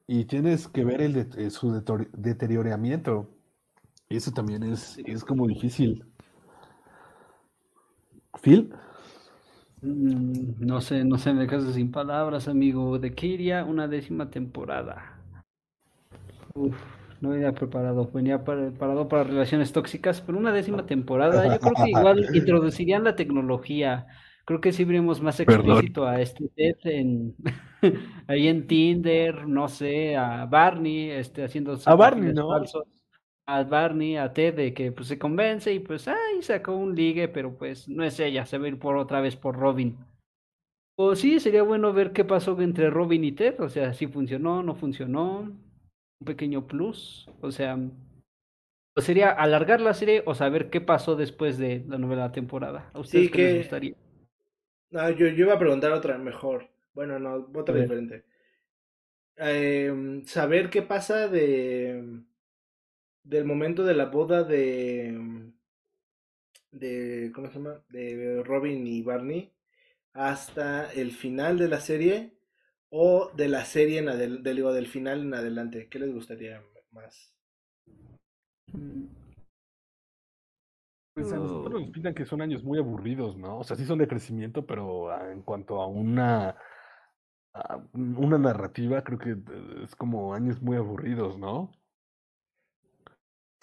y 0.08 0.26
tienes 0.26 0.68
que 0.68 0.86
ver 0.86 1.02
el 1.02 1.14
de- 1.14 1.46
eh, 1.48 1.50
su 1.52 1.72
deterioramiento. 2.14 3.30
Y 4.10 4.18
eso 4.18 4.32
también 4.34 4.64
es, 4.64 5.00
es 5.06 5.24
como 5.26 5.48
difícil. 5.48 6.06
Phil, 8.42 8.74
Mm, 9.82 10.56
No 10.66 10.82
sé, 10.82 11.04
no 11.06 11.18
sé, 11.20 11.32
me 11.34 11.46
quedo 11.48 11.72
sin 11.72 11.92
palabras, 11.92 12.48
amigo. 12.48 12.98
De 13.00 13.14
Kiria, 13.14 13.64
una 13.66 13.88
décima 13.88 14.30
temporada. 14.32 15.20
Uf, 16.56 16.78
no 17.24 17.30
venía 17.30 17.54
preparado, 17.54 18.12
venía 18.12 18.44
preparado 18.44 19.08
para 19.08 19.24
relaciones 19.24 19.72
tóxicas, 19.72 20.20
pero 20.20 20.38
una 20.38 20.52
décima 20.52 20.86
temporada, 20.86 21.48
yo 21.48 21.58
creo 21.58 21.74
que 21.74 21.90
igual 21.90 22.26
introducirían 22.36 23.06
la 23.06 23.16
tecnología. 23.16 24.08
Creo 24.44 24.60
que 24.60 24.74
sí 24.74 24.84
veremos 24.84 25.22
más 25.22 25.38
perdón. 25.38 25.72
explícito 25.72 26.06
a 26.06 26.20
este 26.20 26.50
Ted 26.50 26.76
en 26.84 27.34
ahí 28.28 28.50
en 28.50 28.68
Tinder, 28.68 29.48
no 29.48 29.70
sé, 29.70 30.18
a 30.18 30.46
Barney, 30.48 31.12
este, 31.12 31.46
haciendo 31.46 31.80
A 31.86 31.96
Barney, 31.96 32.24
perfiles 32.24 32.36
¿no? 32.36 32.50
falsos. 32.50 32.84
A 33.46 33.64
Barney, 33.64 34.18
a 34.18 34.34
Ted, 34.34 34.56
de 34.56 34.74
que 34.74 34.92
pues 34.92 35.08
se 35.08 35.18
convence 35.18 35.74
y 35.74 35.80
pues 35.80 36.10
ay, 36.10 36.42
sacó 36.42 36.76
un 36.76 36.94
ligue, 36.94 37.30
pero 37.30 37.58
pues 37.58 37.88
no 37.88 38.04
es 38.04 38.20
ella, 38.20 38.46
se 38.46 38.58
va 38.58 38.66
a 38.66 38.68
ir 38.68 38.80
por 38.80 38.98
otra 38.98 39.22
vez 39.22 39.38
por 39.38 39.56
Robin. 39.56 39.98
O 40.98 41.16
sí, 41.16 41.40
sería 41.40 41.64
bueno 41.64 41.94
ver 41.94 42.12
qué 42.12 42.26
pasó 42.26 42.60
entre 42.62 42.90
Robin 42.90 43.24
y 43.24 43.32
Ted, 43.32 43.62
o 43.62 43.70
sea, 43.70 43.94
si 43.94 44.08
funcionó, 44.08 44.62
no 44.62 44.76
funcionó, 44.76 45.50
un 46.24 46.26
pequeño 46.26 46.68
plus, 46.68 47.30
o 47.42 47.52
sea, 47.52 47.78
sería 48.98 49.30
alargar 49.32 49.82
la 49.82 49.94
serie 49.94 50.24
o 50.26 50.36
saber 50.36 50.70
qué 50.70 50.82
pasó 50.82 51.16
después 51.16 51.58
de 51.58 51.84
la 51.88 51.98
novela 51.98 52.32
temporada. 52.32 52.90
¿A 52.94 53.00
ustedes 53.00 53.28
sí 53.28 53.32
qué 53.32 53.42
les 53.42 53.52
que, 53.52 53.58
gustaría? 53.58 53.96
no, 54.92 55.10
yo, 55.12 55.28
yo 55.28 55.46
iba 55.46 55.54
a 55.54 55.60
preguntar 55.60 55.92
otra 55.92 56.18
mejor. 56.18 56.70
Bueno, 56.94 57.20
no, 57.20 57.50
otra 57.56 57.76
diferente. 57.76 58.26
Em, 59.36 60.26
saber 60.26 60.70
qué 60.70 60.82
pasa 60.84 61.28
de 61.28 62.24
del 63.24 63.46
momento 63.46 63.84
de 63.84 63.96
la 63.96 64.06
boda 64.06 64.44
de 64.44 65.52
de 66.72 67.32
¿cómo 67.34 67.48
se 67.48 67.56
llama? 67.56 67.84
de 67.90 68.44
Robin 68.44 68.86
y 68.86 69.02
Barney 69.02 69.52
hasta 70.14 70.92
el 70.94 71.12
final 71.12 71.58
de 71.58 71.68
la 71.68 71.80
serie 71.80 72.33
o 72.96 73.32
de 73.36 73.48
la 73.48 73.66
serie 73.66 74.00
en 74.00 74.06
adel- 74.08 74.44
del, 74.44 74.64
del 74.64 74.88
final 74.88 75.22
en 75.22 75.34
adelante. 75.34 75.88
¿Qué 75.90 75.98
les 75.98 76.14
gustaría 76.14 76.62
más? 76.92 77.34
Pues 81.16 81.32
a 81.32 81.38
nosotros 81.38 81.82
nos 81.82 81.90
pintan 81.90 82.14
que 82.14 82.26
son 82.26 82.42
años 82.42 82.64
muy 82.64 82.78
aburridos, 82.78 83.36
¿no? 83.38 83.60
O 83.60 83.64
sea, 83.64 83.76
sí 83.78 83.86
son 83.86 83.98
de 83.98 84.08
crecimiento, 84.08 84.66
pero 84.66 85.12
ah, 85.12 85.32
en 85.32 85.42
cuanto 85.42 85.82
a 85.82 85.88
una, 85.88 86.56
a 87.54 87.84
una 87.94 88.38
narrativa, 88.38 89.04
creo 89.04 89.18
que 89.20 89.32
eh, 89.32 89.84
es 89.84 89.96
como 89.96 90.34
años 90.36 90.62
muy 90.62 90.78
aburridos, 90.78 91.38
¿no? 91.40 91.72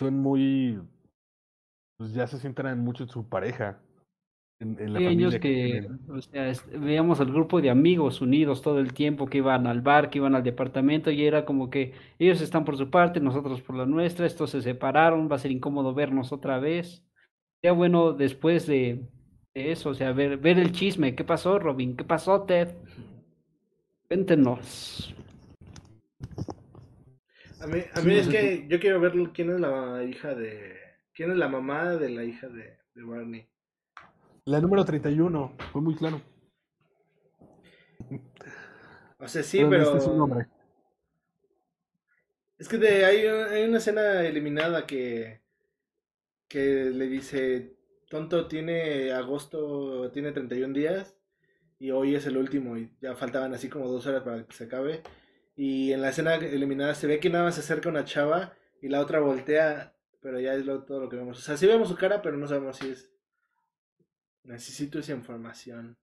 Son 0.01 0.19
muy, 0.19 0.81
pues 1.97 2.13
ya 2.13 2.27
se 2.27 2.39
centran 2.41 2.81
mucho 2.81 3.05
en 3.05 3.11
su 3.11 3.29
pareja, 3.29 3.81
en, 4.61 4.77
en 4.79 4.93
la 4.93 5.41
que 5.41 5.89
o 6.09 6.21
sea, 6.21 6.49
es- 6.51 6.65
veíamos 6.79 7.19
al 7.21 7.33
grupo 7.33 7.61
de 7.61 7.71
amigos 7.71 8.21
unidos 8.21 8.63
todo 8.63 8.79
el 8.79 8.93
tiempo, 8.93 9.27
que 9.27 9.39
iban 9.39 9.67
al 9.67 9.81
bar, 9.81 10.11
que 10.11 10.19
iban 10.19 10.35
al 10.35 10.43
departamento, 10.43 11.11
y 11.11 11.25
era 11.25 11.45
como 11.45 11.71
que 11.71 11.95
ellos 12.19 12.41
están 12.41 12.65
por 12.65 12.77
su 12.77 12.91
parte, 12.91 13.21
nosotros 13.21 13.63
por 13.63 13.77
la 13.77 13.87
nuestra, 13.87 14.27
estos 14.27 14.51
se 14.51 14.61
separaron, 14.63 15.31
va 15.31 15.37
a 15.37 15.39
ser 15.39 15.51
incómodo 15.51 15.95
vernos 15.95 16.33
otra 16.33 16.59
vez. 16.59 17.03
Sería 17.61 17.73
bueno 17.73 18.13
después 18.13 18.67
de, 18.67 19.01
de 19.55 19.73
eso, 19.73 19.91
o 19.91 19.95
sea, 19.95 20.13
ver, 20.13 20.37
ver 20.37 20.59
el 20.59 20.73
chisme, 20.73 21.15
¿qué 21.15 21.25
pasó, 21.25 21.59
Robin? 21.59 21.97
¿Qué 21.97 22.05
pasó, 22.05 22.43
Ted? 22.43 22.69
Cuéntenos. 24.09 25.15
A 27.61 27.67
mí, 27.67 27.81
a 27.95 28.01
mí 28.01 28.15
es 28.15 28.29
que 28.29 28.67
yo 28.69 28.81
quiero 28.81 29.01
ver 29.01 29.13
quién 29.33 29.51
es 29.51 29.61
la 29.61 30.03
hija 30.05 30.35
de... 30.35 30.77
¿Quién 31.13 31.33
es 31.33 31.37
la 31.37 31.49
mamá 31.49 31.97
de 31.97 32.09
la 32.09 32.25
hija 32.25 32.49
de, 32.49 32.79
de 32.95 33.03
Barney? 33.03 33.50
La 34.45 34.61
número 34.61 34.85
31, 34.85 35.55
fue 35.73 35.81
muy 35.81 35.95
claro. 35.95 36.21
O 39.19 39.29
sea, 39.29 39.43
sí, 39.43 39.65
Pero 39.69 39.83
este 39.83 39.99
es 39.99 40.07
un 40.07 40.13
pero... 40.13 40.25
hombre. 40.25 40.47
Es 42.59 42.69
que 42.69 42.79
de, 42.79 43.05
hay, 43.05 43.27
hay 43.27 43.65
una 43.69 43.79
escena 43.79 44.23
eliminada 44.25 44.87
que, 44.87 45.41
que 46.49 46.91
le 46.93 47.07
dice, 47.07 47.77
tonto, 48.09 48.49
tiene 48.49 49.13
agosto, 49.13 50.11
tiene 50.13 50.33
31 50.33 50.75
días 50.75 51.17
y 51.79 51.91
hoy 51.93 52.15
es 52.17 52.27
el 52.27 52.37
último 52.39 52.77
y 52.79 52.93
ya 53.01 53.17
faltaban 53.17 53.55
así 53.55 53.69
como 53.69 53.89
dos 53.89 54.07
horas 54.07 54.23
para 54.25 54.47
que 54.47 54.55
se 54.55 54.65
acabe. 54.65 55.03
Y 55.57 55.93
en 55.93 56.03
la 56.03 56.11
escena 56.11 56.37
eliminada 56.37 56.95
se 56.95 57.07
ve 57.07 57.21
que 57.21 57.31
nada 57.31 57.45
más 57.45 57.57
se 57.57 57.63
acerca 57.63 57.89
una 57.91 58.05
chava 58.05 58.55
y 58.83 58.89
la 58.89 59.01
otra 59.01 59.21
voltea, 59.21 59.95
pero 60.21 60.41
ya 60.41 60.55
es 60.55 60.67
lo- 60.67 60.85
todo 60.85 61.01
lo 61.01 61.09
que 61.09 61.17
vemos. 61.17 61.39
O 61.39 61.43
sea, 61.43 61.57
sí 61.57 61.67
vemos 61.67 61.89
su 61.89 61.97
cara, 61.97 62.23
pero 62.23 62.37
no 62.39 62.49
sabemos 62.49 62.77
si 62.79 62.91
es... 62.91 63.11
Necesito 64.51 64.99
esa 64.99 65.13
información. 65.13 65.97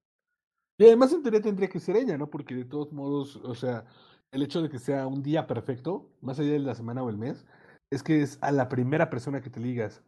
Y 0.79 0.85
además 0.85 1.11
en 1.11 1.21
teoría 1.21 1.41
tendría 1.41 1.67
que 1.67 1.81
ser 1.81 1.97
ella, 1.97 2.17
¿no? 2.17 2.29
Porque 2.29 2.55
de 2.55 2.63
todos 2.63 2.93
modos, 2.93 3.35
o 3.37 3.55
sea, 3.55 3.85
el 4.31 4.41
hecho 4.41 4.61
de 4.61 4.69
que 4.69 4.79
sea 4.79 5.05
un 5.05 5.21
día 5.21 5.47
perfecto, 5.47 6.09
más 6.21 6.39
allá 6.39 6.53
de 6.53 6.59
la 6.59 6.75
semana 6.75 7.03
o 7.03 7.09
el 7.09 7.17
mes, 7.17 7.45
es 7.91 8.03
que 8.03 8.21
es 8.21 8.37
a 8.41 8.51
la 8.51 8.69
primera 8.69 9.09
persona 9.09 9.41
que 9.41 9.49
te 9.49 9.59
ligas. 9.59 10.01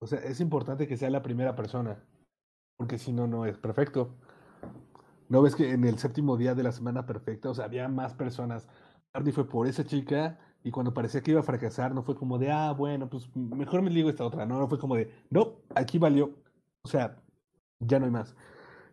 O 0.00 0.06
sea, 0.06 0.20
es 0.20 0.40
importante 0.40 0.88
que 0.88 0.96
sea 0.96 1.10
la 1.10 1.22
primera 1.22 1.54
persona, 1.54 2.02
porque 2.78 2.96
si 2.96 3.12
no, 3.12 3.26
no 3.26 3.44
es 3.44 3.58
perfecto. 3.58 4.14
¿No 5.28 5.42
ves 5.42 5.54
que 5.54 5.72
en 5.72 5.84
el 5.84 5.98
séptimo 5.98 6.38
día 6.38 6.54
de 6.54 6.62
la 6.62 6.72
semana 6.72 7.04
perfecta, 7.04 7.50
o 7.50 7.54
sea, 7.54 7.66
había 7.66 7.88
más 7.88 8.14
personas? 8.14 8.68
Barney 9.12 9.32
fue 9.32 9.46
por 9.46 9.66
esa 9.66 9.84
chica 9.84 10.38
y 10.64 10.70
cuando 10.70 10.94
parecía 10.94 11.20
que 11.20 11.32
iba 11.32 11.40
a 11.40 11.44
fracasar, 11.44 11.94
no 11.94 12.02
fue 12.02 12.16
como 12.16 12.38
de, 12.38 12.50
ah, 12.50 12.72
bueno, 12.72 13.10
pues 13.10 13.28
mejor 13.34 13.82
me 13.82 13.90
ligo 13.90 14.08
esta 14.08 14.24
otra. 14.24 14.46
No, 14.46 14.58
no 14.58 14.68
fue 14.68 14.78
como 14.78 14.94
de, 14.94 15.12
no, 15.28 15.56
aquí 15.74 15.98
valió. 15.98 16.34
O 16.82 16.88
sea, 16.88 17.16
ya 17.80 17.98
no 17.98 18.06
hay 18.06 18.10
más. 18.10 18.34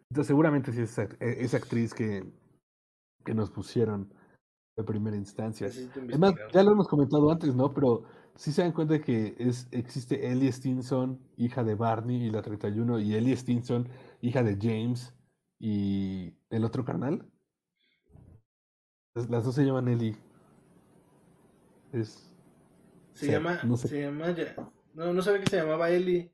Entonces, 0.09 0.27
seguramente 0.27 0.71
sí 0.71 0.81
es 0.81 0.91
esa, 0.91 1.03
e, 1.19 1.43
esa 1.43 1.57
actriz 1.57 1.93
que, 1.93 2.23
que 3.23 3.33
nos 3.33 3.51
pusieron 3.51 4.13
de 4.77 4.83
primera 4.83 5.17
instancia. 5.17 5.69
Además, 5.95 6.35
ya 6.53 6.63
lo 6.63 6.71
hemos 6.71 6.87
comentado 6.87 7.31
antes, 7.31 7.53
¿no? 7.55 7.73
Pero 7.73 8.03
sí 8.35 8.51
se 8.51 8.61
dan 8.61 8.71
cuenta 8.71 8.93
de 8.93 9.01
que 9.01 9.35
es, 9.39 9.67
existe 9.71 10.31
Ellie 10.31 10.51
Stinson, 10.51 11.19
hija 11.35 11.63
de 11.63 11.75
Barney 11.75 12.23
y 12.23 12.29
la 12.29 12.41
31, 12.41 12.99
y 12.99 13.15
Ellie 13.15 13.35
Stinson, 13.35 13.89
hija 14.21 14.43
de 14.43 14.57
James 14.61 15.13
y 15.59 16.35
el 16.49 16.63
otro 16.63 16.85
carnal. 16.85 17.27
Las, 19.15 19.43
dos 19.43 19.55
se 19.55 19.65
llaman 19.65 19.87
Ellie. 19.87 20.15
Es. 21.91 22.31
Se 23.13 23.25
o 23.25 23.29
sea, 23.29 23.31
llama, 23.39 23.59
no 23.63 23.77
sé. 23.77 23.87
se 23.87 24.01
llama, 24.01 24.31
ya- 24.31 24.55
no, 24.93 25.11
no 25.11 25.21
sabía 25.23 25.41
que 25.43 25.49
se 25.49 25.57
llamaba 25.57 25.89
Ellie, 25.89 26.31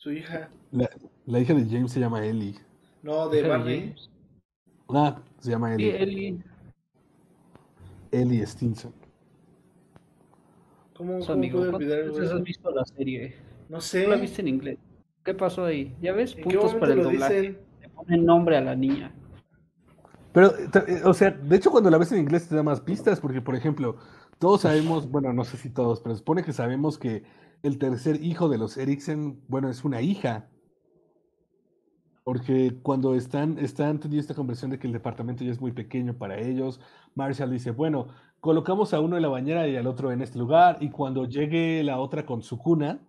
su 0.00 0.10
hija. 0.12 0.48
La, 0.72 0.88
la 1.26 1.40
hija 1.40 1.52
de 1.54 1.64
James 1.66 1.92
se 1.92 2.00
llama 2.00 2.24
Ellie. 2.24 2.54
No, 3.02 3.28
de. 3.28 3.42
James. 3.42 4.10
Ah, 4.88 5.20
se 5.38 5.50
llama 5.50 5.76
Sí, 5.76 5.84
Ellie. 5.84 6.02
Ellie, 6.02 6.44
Ellie 8.10 8.46
Stinson. 8.46 8.92
¿Cómo, 10.96 11.20
su 11.20 11.26
cómo 11.28 11.32
amigo. 11.34 11.58
puedo 11.58 11.76
olvidar 11.76 11.98
¿Cuántas 12.00 12.14
veces 12.18 12.28
eso? 12.30 12.36
has 12.38 12.42
visto 12.42 12.70
la 12.70 12.84
serie? 12.84 13.36
No 13.68 13.80
sé. 13.80 14.04
¿Tú 14.04 14.10
la 14.10 14.16
viste 14.16 14.40
en 14.42 14.48
inglés? 14.48 14.78
¿Qué 15.22 15.34
pasó 15.34 15.64
ahí? 15.66 15.94
¿Ya 16.00 16.12
ves? 16.12 16.34
¿En 16.36 16.44
qué 16.48 16.56
Puntos 16.56 16.74
para 16.74 16.94
el 16.94 17.02
doblaje. 17.02 17.40
dicen? 17.40 17.58
Le 17.82 17.88
ponen 17.90 18.24
nombre 18.24 18.56
a 18.56 18.60
la 18.62 18.74
niña. 18.74 19.12
Pero, 20.32 20.56
eh, 20.56 21.02
o 21.04 21.12
sea, 21.12 21.30
de 21.30 21.56
hecho 21.56 21.70
cuando 21.70 21.90
la 21.90 21.98
ves 21.98 22.12
en 22.12 22.20
inglés 22.20 22.48
te 22.48 22.54
da 22.54 22.62
más 22.62 22.80
pistas, 22.80 23.20
porque 23.20 23.42
por 23.42 23.54
ejemplo, 23.54 23.96
todos 24.38 24.62
sabemos, 24.62 25.10
bueno, 25.10 25.32
no 25.32 25.44
sé 25.44 25.56
si 25.56 25.70
todos, 25.70 26.00
pero 26.00 26.14
se 26.14 26.20
supone 26.20 26.42
que 26.44 26.52
sabemos 26.52 26.98
que 26.98 27.24
el 27.62 27.78
tercer 27.78 28.22
hijo 28.22 28.48
de 28.48 28.58
los 28.58 28.76
Eriksen, 28.76 29.42
bueno, 29.48 29.68
es 29.68 29.84
una 29.84 30.00
hija. 30.00 30.48
Porque 32.24 32.78
cuando 32.82 33.14
están, 33.14 33.58
están 33.58 33.98
teniendo 33.98 34.20
esta 34.20 34.34
conversación 34.34 34.70
de 34.70 34.78
que 34.78 34.86
el 34.86 34.92
departamento 34.92 35.42
ya 35.44 35.50
es 35.50 35.60
muy 35.60 35.72
pequeño 35.72 36.14
para 36.14 36.38
ellos, 36.38 36.80
Marshall 37.14 37.50
dice, 37.50 37.70
bueno, 37.70 38.08
colocamos 38.40 38.94
a 38.94 39.00
uno 39.00 39.16
en 39.16 39.22
la 39.22 39.28
bañera 39.28 39.66
y 39.66 39.76
al 39.76 39.86
otro 39.86 40.12
en 40.12 40.22
este 40.22 40.38
lugar, 40.38 40.78
y 40.80 40.90
cuando 40.90 41.24
llegue 41.24 41.82
la 41.82 41.98
otra 41.98 42.26
con 42.26 42.42
su 42.42 42.58
cuna, 42.58 43.00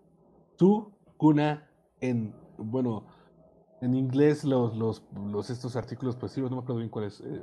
su 0.57 0.91
cuna 1.17 1.69
en, 1.99 2.33
bueno, 2.57 3.05
en 3.81 3.95
inglés 3.95 4.43
los, 4.43 4.75
los, 4.75 5.03
los 5.13 5.49
estos 5.49 5.75
artículos 5.75 6.15
pasivos, 6.15 6.49
no 6.49 6.57
me 6.57 6.63
acuerdo 6.63 6.79
bien 6.79 6.89
cuáles, 6.89 7.21
eh, 7.21 7.41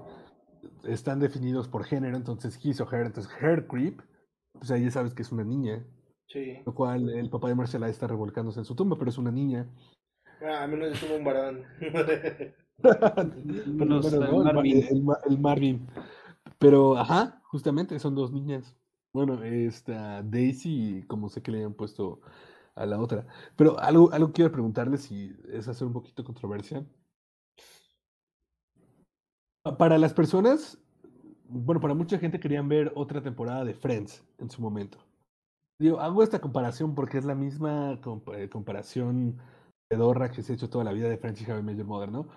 están 0.84 1.20
definidos 1.20 1.68
por 1.68 1.84
género, 1.84 2.16
entonces 2.16 2.58
his 2.64 2.80
o 2.80 2.90
her, 2.90 3.06
entonces 3.06 3.32
her 3.40 3.66
creep, 3.66 4.00
pues 4.52 4.70
ahí 4.70 4.84
ya 4.84 4.90
sabes 4.90 5.14
que 5.14 5.22
es 5.22 5.32
una 5.32 5.44
niña, 5.44 5.84
Sí. 6.28 6.58
lo 6.64 6.74
cual 6.74 7.08
el 7.08 7.30
papá 7.30 7.48
de 7.48 7.54
ahí 7.84 7.90
está 7.90 8.06
revolcándose 8.06 8.58
en 8.60 8.64
su 8.66 8.74
tumba, 8.74 8.96
pero 8.98 9.10
es 9.10 9.18
una 9.18 9.30
niña. 9.32 9.66
Ah, 10.42 10.64
a 10.64 10.66
menos 10.66 10.92
estuvo 10.92 11.16
un 11.16 11.24
varón. 11.24 11.64
Pero, 11.80 12.54
Los, 12.82 12.82
bueno, 13.66 13.98
el 13.98 14.02
no, 14.44 14.52
Marvin. 14.52 14.86
el 14.90 15.02
Ma- 15.02 15.18
el 15.28 15.38
Marvin. 15.38 15.86
Pero, 16.58 16.96
ajá, 16.98 17.40
justamente 17.44 17.98
son 17.98 18.14
dos 18.14 18.30
niñas. 18.32 18.76
Bueno, 19.12 19.42
esta 19.42 20.22
Daisy, 20.22 21.02
como 21.08 21.28
sé 21.30 21.42
que 21.42 21.50
le 21.50 21.58
hayan 21.58 21.74
puesto 21.74 22.20
a 22.74 22.84
la 22.86 23.00
otra. 23.00 23.26
Pero 23.56 23.78
algo, 23.80 24.12
algo 24.12 24.32
quiero 24.32 24.52
preguntarles 24.52 25.10
y 25.10 25.34
es 25.50 25.66
hacer 25.66 25.86
un 25.86 25.94
poquito 25.94 26.22
controversia. 26.24 26.84
Pa- 29.62 29.78
Para 29.78 29.96
las 29.98 30.12
personas, 30.12 30.78
bueno, 31.48 31.80
para 31.80 31.94
mucha 31.94 32.18
gente 32.18 32.38
querían 32.38 32.68
ver 32.68 32.92
otra 32.94 33.22
temporada 33.22 33.64
de 33.64 33.72
Friends 33.74 34.22
en 34.38 34.50
su 34.50 34.60
momento. 34.60 34.98
Digo, 35.78 36.00
hago 36.00 36.22
esta 36.24 36.40
comparación 36.40 36.94
porque 36.94 37.18
es 37.18 37.24
la 37.24 37.36
misma 37.36 38.00
eh, 38.34 38.48
comparación 38.48 39.38
pedorra 39.88 40.30
que 40.30 40.42
se 40.42 40.52
ha 40.52 40.54
hecho 40.56 40.68
toda 40.68 40.84
la 40.84 40.92
vida 40.92 41.08
de 41.08 41.18
Friends 41.18 41.40
y 41.40 41.62
Met 41.62 41.76
Your 41.76 41.86
Mother, 41.86 42.10
¿no? 42.10 42.28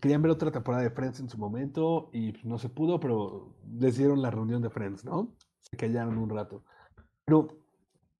Querían 0.00 0.22
ver 0.22 0.30
otra 0.30 0.52
temporada 0.52 0.84
de 0.84 0.90
Friends 0.90 1.20
en 1.20 1.28
su 1.28 1.36
momento 1.36 2.10
y 2.12 2.32
pues, 2.32 2.44
no 2.44 2.58
se 2.58 2.68
pudo, 2.68 3.00
pero 3.00 3.54
les 3.78 3.96
dieron 3.98 4.22
la 4.22 4.30
reunión 4.30 4.62
de 4.62 4.70
Friends, 4.70 5.04
¿no? 5.04 5.34
Se 5.60 5.76
callaron 5.76 6.16
un 6.16 6.30
rato. 6.30 6.64
Pero, 7.24 7.48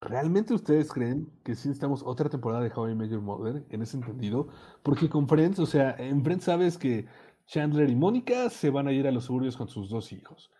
¿realmente 0.01 0.53
ustedes 0.53 0.91
creen 0.91 1.31
que 1.43 1.55
sí 1.55 1.69
necesitamos 1.69 2.03
otra 2.03 2.29
temporada 2.29 2.63
de 2.63 2.71
How 2.75 2.89
I 2.89 3.09
Your 3.09 3.21
Mother 3.21 3.65
en 3.69 3.81
ese 3.81 3.97
entendido? 3.97 4.49
Porque 4.83 5.09
con 5.09 5.27
Friends, 5.29 5.59
o 5.59 5.65
sea, 5.65 5.95
en 5.97 6.23
Friends 6.23 6.43
sabes 6.45 6.77
que 6.77 7.07
Chandler 7.47 7.89
y 7.89 7.95
Mónica 7.95 8.49
se 8.49 8.69
van 8.69 8.87
a 8.89 8.91
ir 8.91 9.07
a 9.07 9.11
los 9.11 9.25
suburbios 9.25 9.55
con 9.55 9.69
sus 9.69 9.89
dos 9.89 10.11
hijos. 10.11 10.51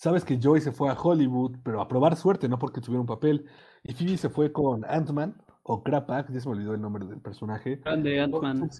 Sabes 0.00 0.24
que 0.24 0.38
Joy 0.38 0.62
se 0.62 0.72
fue 0.72 0.88
a 0.88 0.94
Hollywood, 0.94 1.58
pero 1.62 1.82
a 1.82 1.86
probar 1.86 2.16
suerte, 2.16 2.48
no 2.48 2.58
porque 2.58 2.80
tuviera 2.80 3.02
un 3.02 3.06
papel. 3.06 3.44
Y 3.82 3.92
Phoebe 3.92 4.16
se 4.16 4.30
fue 4.30 4.50
con 4.50 4.82
Ant-Man 4.86 5.36
o 5.62 5.82
Krapak, 5.82 6.30
ya 6.32 6.40
se 6.40 6.48
me 6.48 6.54
olvidó 6.54 6.72
el 6.72 6.80
nombre 6.80 7.04
del 7.04 7.20
personaje. 7.20 7.76
Grande 7.84 8.18
Ant-Man. 8.18 8.70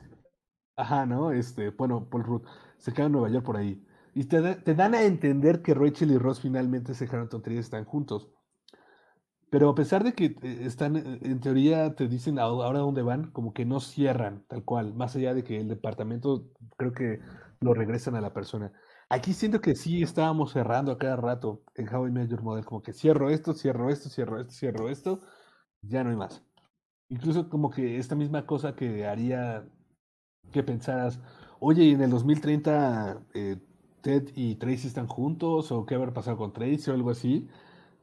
Ajá, 0.77 1.05
¿no? 1.05 1.31
Este, 1.31 1.68
bueno, 1.73 2.09
Paul 2.09 2.25
Rudd 2.25 2.47
se 2.79 2.95
queda 2.95 3.05
en 3.07 3.12
Nueva 3.12 3.29
York 3.29 3.45
por 3.45 3.59
ahí. 3.59 3.85
Y 4.14 4.25
te, 4.25 4.41
da- 4.41 4.57
te 4.64 4.75
dan 4.75 4.95
a 4.95 5.03
entender 5.03 5.61
que 5.61 5.75
Rachel 5.75 6.11
y 6.11 6.16
Ross 6.16 6.41
finalmente 6.41 6.95
se 6.95 7.05
dejaron 7.05 7.29
tonterías 7.29 7.64
y 7.64 7.66
están 7.66 7.85
juntos. 7.85 8.31
Pero 9.51 9.68
a 9.68 9.75
pesar 9.75 10.05
de 10.05 10.14
que 10.14 10.27
eh, 10.27 10.37
están, 10.64 10.97
eh, 10.97 11.18
en 11.23 11.41
teoría, 11.41 11.95
te 11.97 12.09
dicen 12.09 12.39
ahora 12.39 12.79
dónde 12.79 13.03
van, 13.03 13.31
como 13.33 13.53
que 13.53 13.64
no 13.66 13.81
cierran 13.81 14.45
tal 14.49 14.64
cual, 14.64 14.95
más 14.95 15.16
allá 15.16 15.35
de 15.35 15.45
que 15.45 15.61
el 15.61 15.68
departamento 15.68 16.49
creo 16.79 16.93
que 16.93 17.21
lo 17.61 17.75
regresan 17.75 18.14
a 18.14 18.21
la 18.21 18.33
persona. 18.33 18.73
Aquí 19.13 19.33
siento 19.33 19.61
que 19.61 19.75
sí 19.75 20.05
estábamos 20.05 20.53
cerrando 20.53 20.93
a 20.93 20.99
cada 20.99 21.17
rato 21.17 21.65
en 21.75 21.93
How 21.93 22.07
I 22.07 22.13
Met 22.13 22.31
Your 22.31 22.43
Mother, 22.43 22.65
como 22.65 22.81
que 22.81 22.93
cierro 22.93 23.29
esto, 23.29 23.55
cierro 23.55 23.91
esto, 23.91 24.09
cierro 24.09 24.41
esto, 24.41 24.53
cierro 24.53 24.89
esto, 24.89 25.21
ya 25.83 26.05
no 26.05 26.11
hay 26.11 26.17
más. 26.17 26.45
Incluso 27.09 27.49
como 27.49 27.71
que 27.71 27.99
esta 27.99 28.15
misma 28.15 28.47
cosa 28.47 28.77
que 28.77 29.09
haría 29.09 29.69
que 30.53 30.63
pensaras, 30.63 31.19
oye, 31.59 31.83
y 31.83 31.91
en 31.91 32.03
el 32.03 32.11
2030 32.11 33.21
eh, 33.35 33.57
Ted 34.01 34.31
y 34.37 34.55
Tracy 34.55 34.87
están 34.87 35.09
juntos, 35.09 35.73
o 35.73 35.85
qué 35.87 35.97
habrá 35.97 36.15
pasado 36.15 36.37
con 36.37 36.53
Tracy 36.53 36.91
o 36.91 36.95
algo 36.95 37.11
así. 37.11 37.49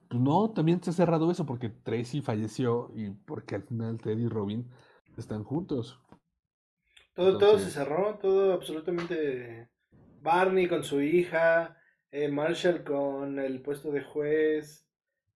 Pues 0.10 0.22
no, 0.22 0.52
también 0.52 0.84
se 0.84 0.90
ha 0.90 0.94
cerrado 0.94 1.32
eso 1.32 1.46
porque 1.46 1.70
Tracy 1.70 2.22
falleció 2.22 2.92
y 2.94 3.12
porque 3.12 3.56
al 3.56 3.64
final 3.64 3.98
Ted 3.98 4.18
y 4.18 4.28
Robin 4.28 4.70
están 5.16 5.46
juntos. 5.46 6.02
Todo, 7.14 7.38
todo 7.38 7.60
se 7.60 7.72
cerró, 7.72 8.18
todo 8.20 8.52
absolutamente. 8.52 9.70
Barney 10.22 10.68
con 10.68 10.84
su 10.84 11.02
hija, 11.02 11.78
eh, 12.12 12.28
Marshall 12.30 12.84
con 12.84 13.40
el 13.40 13.62
puesto 13.62 13.92
de 13.92 14.02
juez. 14.04 14.88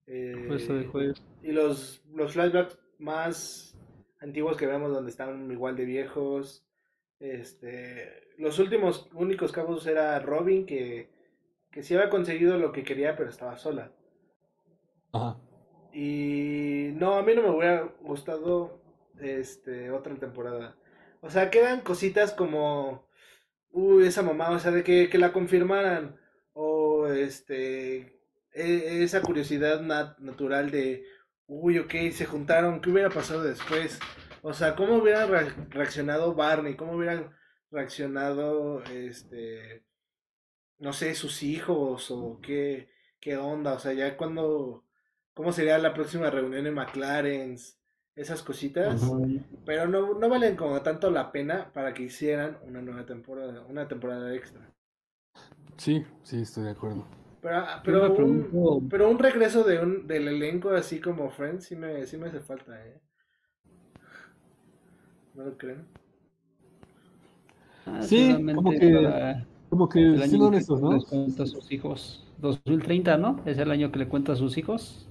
eh, 0.08 0.46
Puesto 0.48 0.74
de 0.74 0.86
juez. 0.86 1.22
Y 1.42 1.52
los, 1.52 2.04
los 2.14 2.34
flashbacks 2.34 2.78
más 3.00 3.78
antiguos 4.20 4.58
que 4.58 4.68
vemos 4.68 4.92
donde 4.92 5.12
están 5.12 5.52
igual 5.52 5.76
de 5.76 5.86
viejos. 5.86 6.66
Este, 7.20 8.30
los 8.38 8.60
últimos 8.60 9.10
únicos 9.14 9.52
cabos 9.52 9.86
era 9.88 10.20
Robin 10.20 10.66
que, 10.66 11.10
que 11.72 11.84
sí 11.84 11.96
había 11.96 12.10
conseguido 12.10 12.58
lo 12.58 12.72
que 12.72 12.84
quería 12.84 13.16
pero 13.16 13.30
estaba 13.30 13.58
sola. 13.58 13.92
Ajá. 15.14 15.38
Y 15.94 16.92
no, 16.96 17.16
a 17.16 17.24
mí 17.24 17.36
no 17.36 17.42
me 17.44 17.50
hubiera 17.50 17.84
gustado 18.02 18.82
este 19.20 19.92
otra 19.92 20.16
temporada. 20.16 20.78
O 21.22 21.30
sea, 21.30 21.50
quedan 21.52 21.82
cositas 21.82 22.34
como 22.34 23.08
uy, 23.72 24.08
esa 24.08 24.22
mamá, 24.24 24.50
o 24.52 24.60
sea, 24.60 24.72
de 24.72 24.84
que, 24.84 25.10
que 25.10 25.18
la 25.18 25.34
confirmaran 25.34 26.18
o 26.54 27.08
este 27.08 27.98
e- 28.54 29.04
esa 29.04 29.22
curiosidad 29.22 29.82
nat- 29.82 30.18
natural 30.20 30.72
de 30.72 31.06
uy, 31.48 31.80
ok, 31.80 31.94
se 32.12 32.26
juntaron, 32.26 32.82
¿qué 32.82 32.90
hubiera 32.90 33.10
pasado 33.10 33.44
después? 33.44 34.00
O 34.42 34.54
sea, 34.54 34.76
¿cómo 34.76 34.98
hubiera 34.98 35.26
re- 35.28 35.54
reaccionado 35.70 36.34
Barney? 36.36 36.76
¿Cómo 36.76 36.94
hubieran 36.94 37.32
reaccionado 37.72 38.84
este 38.86 39.84
no 40.80 40.94
sé, 40.94 41.16
sus 41.16 41.44
hijos 41.44 42.12
o 42.12 42.40
qué 42.42 42.90
qué 43.20 43.38
onda? 43.38 43.74
O 43.74 43.80
sea, 43.80 43.94
ya 43.94 44.18
cuando 44.18 44.86
cómo 45.34 45.52
sería 45.54 45.78
la 45.78 45.94
próxima 45.94 46.30
reunión 46.30 46.68
en 46.68 46.74
McLaren, 46.74 47.58
esas 48.16 48.42
cositas, 48.44 49.18
pero 49.66 49.88
no, 49.88 50.14
no 50.16 50.30
valen 50.30 50.56
como 50.56 50.82
tanto 50.82 51.12
la 51.12 51.32
pena 51.32 51.72
para 51.74 51.94
que 51.94 52.04
hicieran 52.04 52.58
una 52.64 52.82
nueva 52.82 53.06
temporada, 53.06 53.62
una 53.70 53.88
temporada 53.88 54.34
extra. 54.36 54.74
Sí, 55.78 56.06
sí, 56.24 56.42
estoy 56.42 56.64
de 56.66 56.70
acuerdo. 56.72 57.06
Pero, 57.42 57.56
ah, 57.58 57.82
pero, 57.86 58.00
un, 58.14 58.14
pregunto- 58.14 58.82
pero 58.90 59.10
un 59.10 59.20
regreso 59.20 59.64
de 59.66 59.80
un, 59.80 60.08
del 60.08 60.28
elenco 60.30 60.70
así 60.72 61.02
como 61.02 61.30
Friends 61.30 61.66
sí 61.66 61.76
me, 61.76 62.06
sí 62.08 62.16
me 62.18 62.28
hace 62.28 62.40
falta, 62.40 62.74
¿eh? 62.88 63.02
¿No 65.34 65.44
lo 65.44 65.58
creen? 65.58 65.86
Ah, 67.86 68.08
Sí, 68.08 68.38
como 68.54 68.76
que- 68.76 68.90
para 68.92 69.46
Como 69.70 69.88
que, 69.90 70.00
el 70.12 70.22
año 70.22 70.38
siendo 70.38 70.48
en 70.48 70.52
que 70.52 70.52
honestos, 70.56 70.82
¿no? 70.82 71.06
cuenta 71.10 71.44
a 71.44 71.46
sus 71.48 71.72
hijos. 71.72 72.26
2030, 72.40 73.18
¿no? 73.18 73.42
Es 73.46 73.58
el 73.58 73.72
año 73.72 73.92
que 73.92 74.00
le 74.00 74.08
cuenta 74.08 74.34
a 74.34 74.36
sus 74.36 74.58
hijos. 74.58 75.08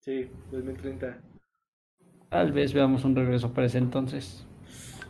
Sí, 0.00 0.30
2030. 0.50 1.20
Tal 2.30 2.52
vez 2.52 2.72
veamos 2.72 3.04
un 3.04 3.14
regreso 3.14 3.52
para 3.52 3.66
ese 3.66 3.78
entonces. 3.78 4.46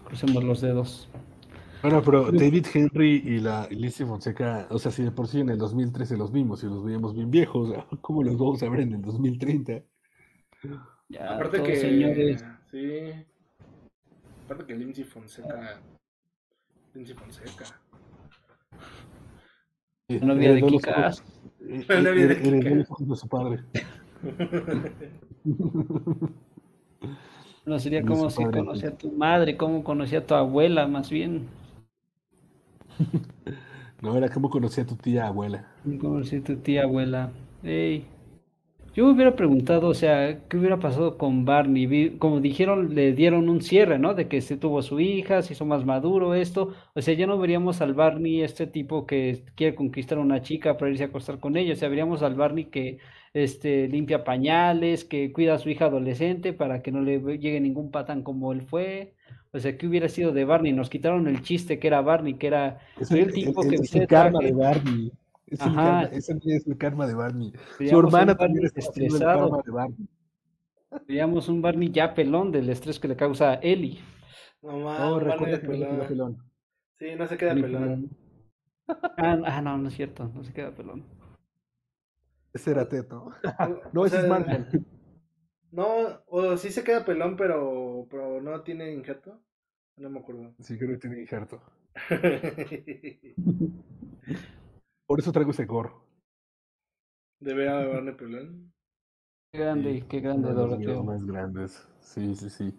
Crucemos 0.05 0.43
los 0.43 0.61
dedos. 0.61 1.09
Bueno, 1.83 2.03
pero 2.05 2.31
David 2.33 2.67
Henry 2.75 3.23
y 3.25 3.39
la 3.39 3.63
Alicia 3.63 4.05
Fonseca, 4.05 4.67
o 4.69 4.79
sea, 4.79 4.91
si 4.91 5.03
de 5.03 5.13
por 5.13 5.29
sí 5.29 5.41
en 5.41 5.51
el 5.51 5.59
2013 5.59 6.17
los 6.17 6.33
vimos 6.33 6.63
y 6.65 6.67
los 6.67 6.85
veíamos 6.85 7.15
bien 7.15 7.31
viejos, 7.31 7.73
¿cómo 8.01 8.23
los 8.23 8.37
vamos 8.37 8.63
a 8.63 8.69
ver 8.69 8.81
en 8.81 8.95
el 8.95 9.03
2030? 9.03 9.81
Ya, 11.09 11.35
Aparte 11.35 11.63
que. 11.63 11.77
señores. 11.77 12.45
Sí. 12.71 13.13
Aparte 14.45 14.67
que 14.67 14.75
Lindsay 14.75 15.05
Fonseca. 15.05 15.81
Lindsay 16.95 17.15
Fonseca. 17.15 17.65
La 20.09 20.27
novia 20.27 20.55
de 20.55 20.59
eh, 20.59 21.85
La 21.89 22.01
novia 22.03 22.27
de 22.27 23.17
su 23.17 23.29
padre. 23.29 23.63
No 27.67 27.79
sería 27.79 28.05
como 28.05 28.31
si 28.31 28.49
conocía 28.49 28.91
a 28.91 28.99
tu 28.99 29.13
madre, 29.13 29.57
como 29.57 29.85
conocía 29.85 30.21
a 30.21 30.27
tu 30.27 30.35
abuela, 30.35 30.87
más 30.89 31.11
bien. 31.11 31.49
No, 34.03 34.17
era 34.17 34.31
como 34.31 34.49
conocía 34.49 34.85
a 34.85 34.87
tu 34.87 34.97
tía 34.97 35.27
abuela. 35.27 35.67
Como 36.01 36.23
si 36.25 36.41
tu 36.41 36.57
tía 36.57 36.85
abuela. 36.85 37.33
Ey. 37.63 38.07
Yo 38.93 39.05
me 39.07 39.13
hubiera 39.13 39.37
preguntado, 39.37 39.89
o 39.89 39.95
sea, 39.95 40.47
¿qué 40.49 40.57
hubiera 40.57 40.79
pasado 40.81 41.17
con 41.17 41.45
Barney? 41.45 42.17
Como 42.19 42.41
dijeron, 42.41 42.95
le 42.95 43.13
dieron 43.13 43.49
un 43.49 43.61
cierre, 43.63 43.99
¿no? 43.99 44.15
De 44.15 44.27
que 44.29 44.41
se 44.41 44.57
tuvo 44.57 44.83
su 44.83 44.99
hija, 45.01 45.43
se 45.43 45.53
hizo 45.53 45.65
más 45.65 45.85
maduro 45.85 46.35
esto. 46.35 46.73
O 46.95 47.01
sea, 47.03 47.15
ya 47.15 47.27
no 47.27 47.39
veríamos 47.39 47.81
al 47.83 47.95
Barney, 47.95 48.43
este 48.43 48.67
tipo 48.67 49.07
que 49.07 49.45
quiere 49.55 49.77
conquistar 49.77 50.19
a 50.19 50.23
una 50.23 50.43
chica 50.43 50.77
para 50.77 50.91
irse 50.91 51.05
a 51.05 51.07
acostar 51.07 51.39
con 51.39 51.57
ella. 51.57 51.75
O 51.75 51.77
sea, 51.77 51.89
veríamos 51.89 52.23
al 52.23 52.35
Barney 52.35 52.65
que 52.67 52.99
este, 53.33 53.89
limpia 53.89 54.25
pañales, 54.25 55.05
que 55.05 55.33
cuida 55.33 55.55
a 55.55 55.59
su 55.59 55.71
hija 55.71 55.87
adolescente 55.87 56.53
para 56.53 56.83
que 56.83 56.93
no 56.93 57.01
le 57.03 57.19
llegue 57.39 57.61
ningún 57.61 57.91
patán 57.91 58.23
como 58.23 58.53
él 58.53 58.63
fue. 58.63 59.15
O 59.53 59.59
sea, 59.59 59.77
¿qué 59.77 59.87
hubiera 59.87 60.09
sido 60.09 60.33
de 60.33 60.45
Barney? 60.45 60.73
Nos 60.73 60.91
quitaron 60.91 61.27
el 61.29 61.43
chiste 61.43 61.79
que 61.79 61.89
era 61.89 62.01
Barney, 62.03 62.35
que 62.35 62.47
era 62.49 62.79
Es 63.01 63.11
el, 63.11 63.19
el 63.21 63.33
tipo 63.33 63.63
el- 63.63 63.69
que 63.69 63.75
el- 63.77 63.81
viste 63.83 63.99
el 64.01 64.07
karma 64.07 64.39
traje. 64.39 64.53
de 64.55 64.59
Barney. 64.59 65.13
Es 65.47 65.61
el 65.61 65.69
Ajá. 65.69 65.75
karma, 65.75 66.03
ese 66.17 66.39
es 66.45 66.67
el 66.69 66.79
karma 66.79 67.07
de 67.09 67.15
Barney. 67.15 67.53
Su 67.79 67.99
hermana 67.99 68.35
Barney 68.35 68.37
también 68.37 68.67
está 68.67 68.81
el 68.81 68.87
estresado. 69.07 69.41
karma 69.51 69.63
de 69.65 69.73
Barney. 69.73 70.09
Veíamos 71.09 71.49
un 71.49 71.63
Barney 71.63 71.91
ya 71.91 72.15
pelón 72.15 72.51
del 72.53 72.69
estrés 72.69 72.99
que 73.01 73.09
le 73.09 73.17
causa 73.17 73.53
a 73.53 73.55
Ellie. 73.57 73.99
No 74.63 74.79
mames, 74.79 75.01
No, 75.01 75.13
Barney 75.15 75.31
recuerda 75.31 75.61
que 75.61 75.67
no 75.69 75.73
se 75.73 75.79
queda 75.79 75.89
pelón. 75.89 76.09
pelón. 76.09 76.39
Sí, 76.99 77.07
no 77.17 77.27
se 77.27 77.37
queda 77.37 77.55
pelón. 77.55 78.11
Ah, 79.17 79.39
ah, 79.45 79.63
no, 79.63 79.79
no 79.79 79.89
es 79.89 79.95
cierto, 79.95 80.31
no 80.35 80.45
se 80.45 80.53
queda 80.53 80.71
pelón. 80.73 81.05
Ese 82.53 82.71
era 82.73 82.89
Teto. 82.89 83.31
No, 83.93 84.03
o 84.03 84.07
ese 84.07 84.21
es 84.21 84.29
Marvel. 84.29 84.67
No, 85.73 85.85
o 86.27 86.57
sí 86.57 86.71
se 86.71 86.83
queda 86.83 87.05
pelón, 87.05 87.37
pero, 87.37 88.07
pero 88.11 88.41
no 88.41 88.63
tiene 88.63 88.93
injerto. 88.93 89.41
No 89.97 90.11
me 90.11 90.21
acuerdo. 90.21 90.55
Sí, 90.61 90.79
creo 90.79 90.91
que 90.91 90.99
tiene 90.99 91.21
injerto. 91.21 91.61
Por 95.07 95.21
eso 95.21 95.33
traigo 95.33 95.51
ese 95.51 95.67
gorro. 95.67 96.05
De 97.41 97.55
ver 97.55 97.69
a 97.69 97.87
Barney 97.87 98.15
pelón. 98.15 98.73
Qué 99.53 99.61
grande, 99.61 99.95
Sí, 99.95 100.03
qué 100.09 100.21
grande 100.21 100.53
Doroteo. 100.53 101.03
más 101.03 101.25
grandes. 101.25 101.87
Sí, 102.01 102.35
sí, 102.35 102.51
sí. 102.51 102.79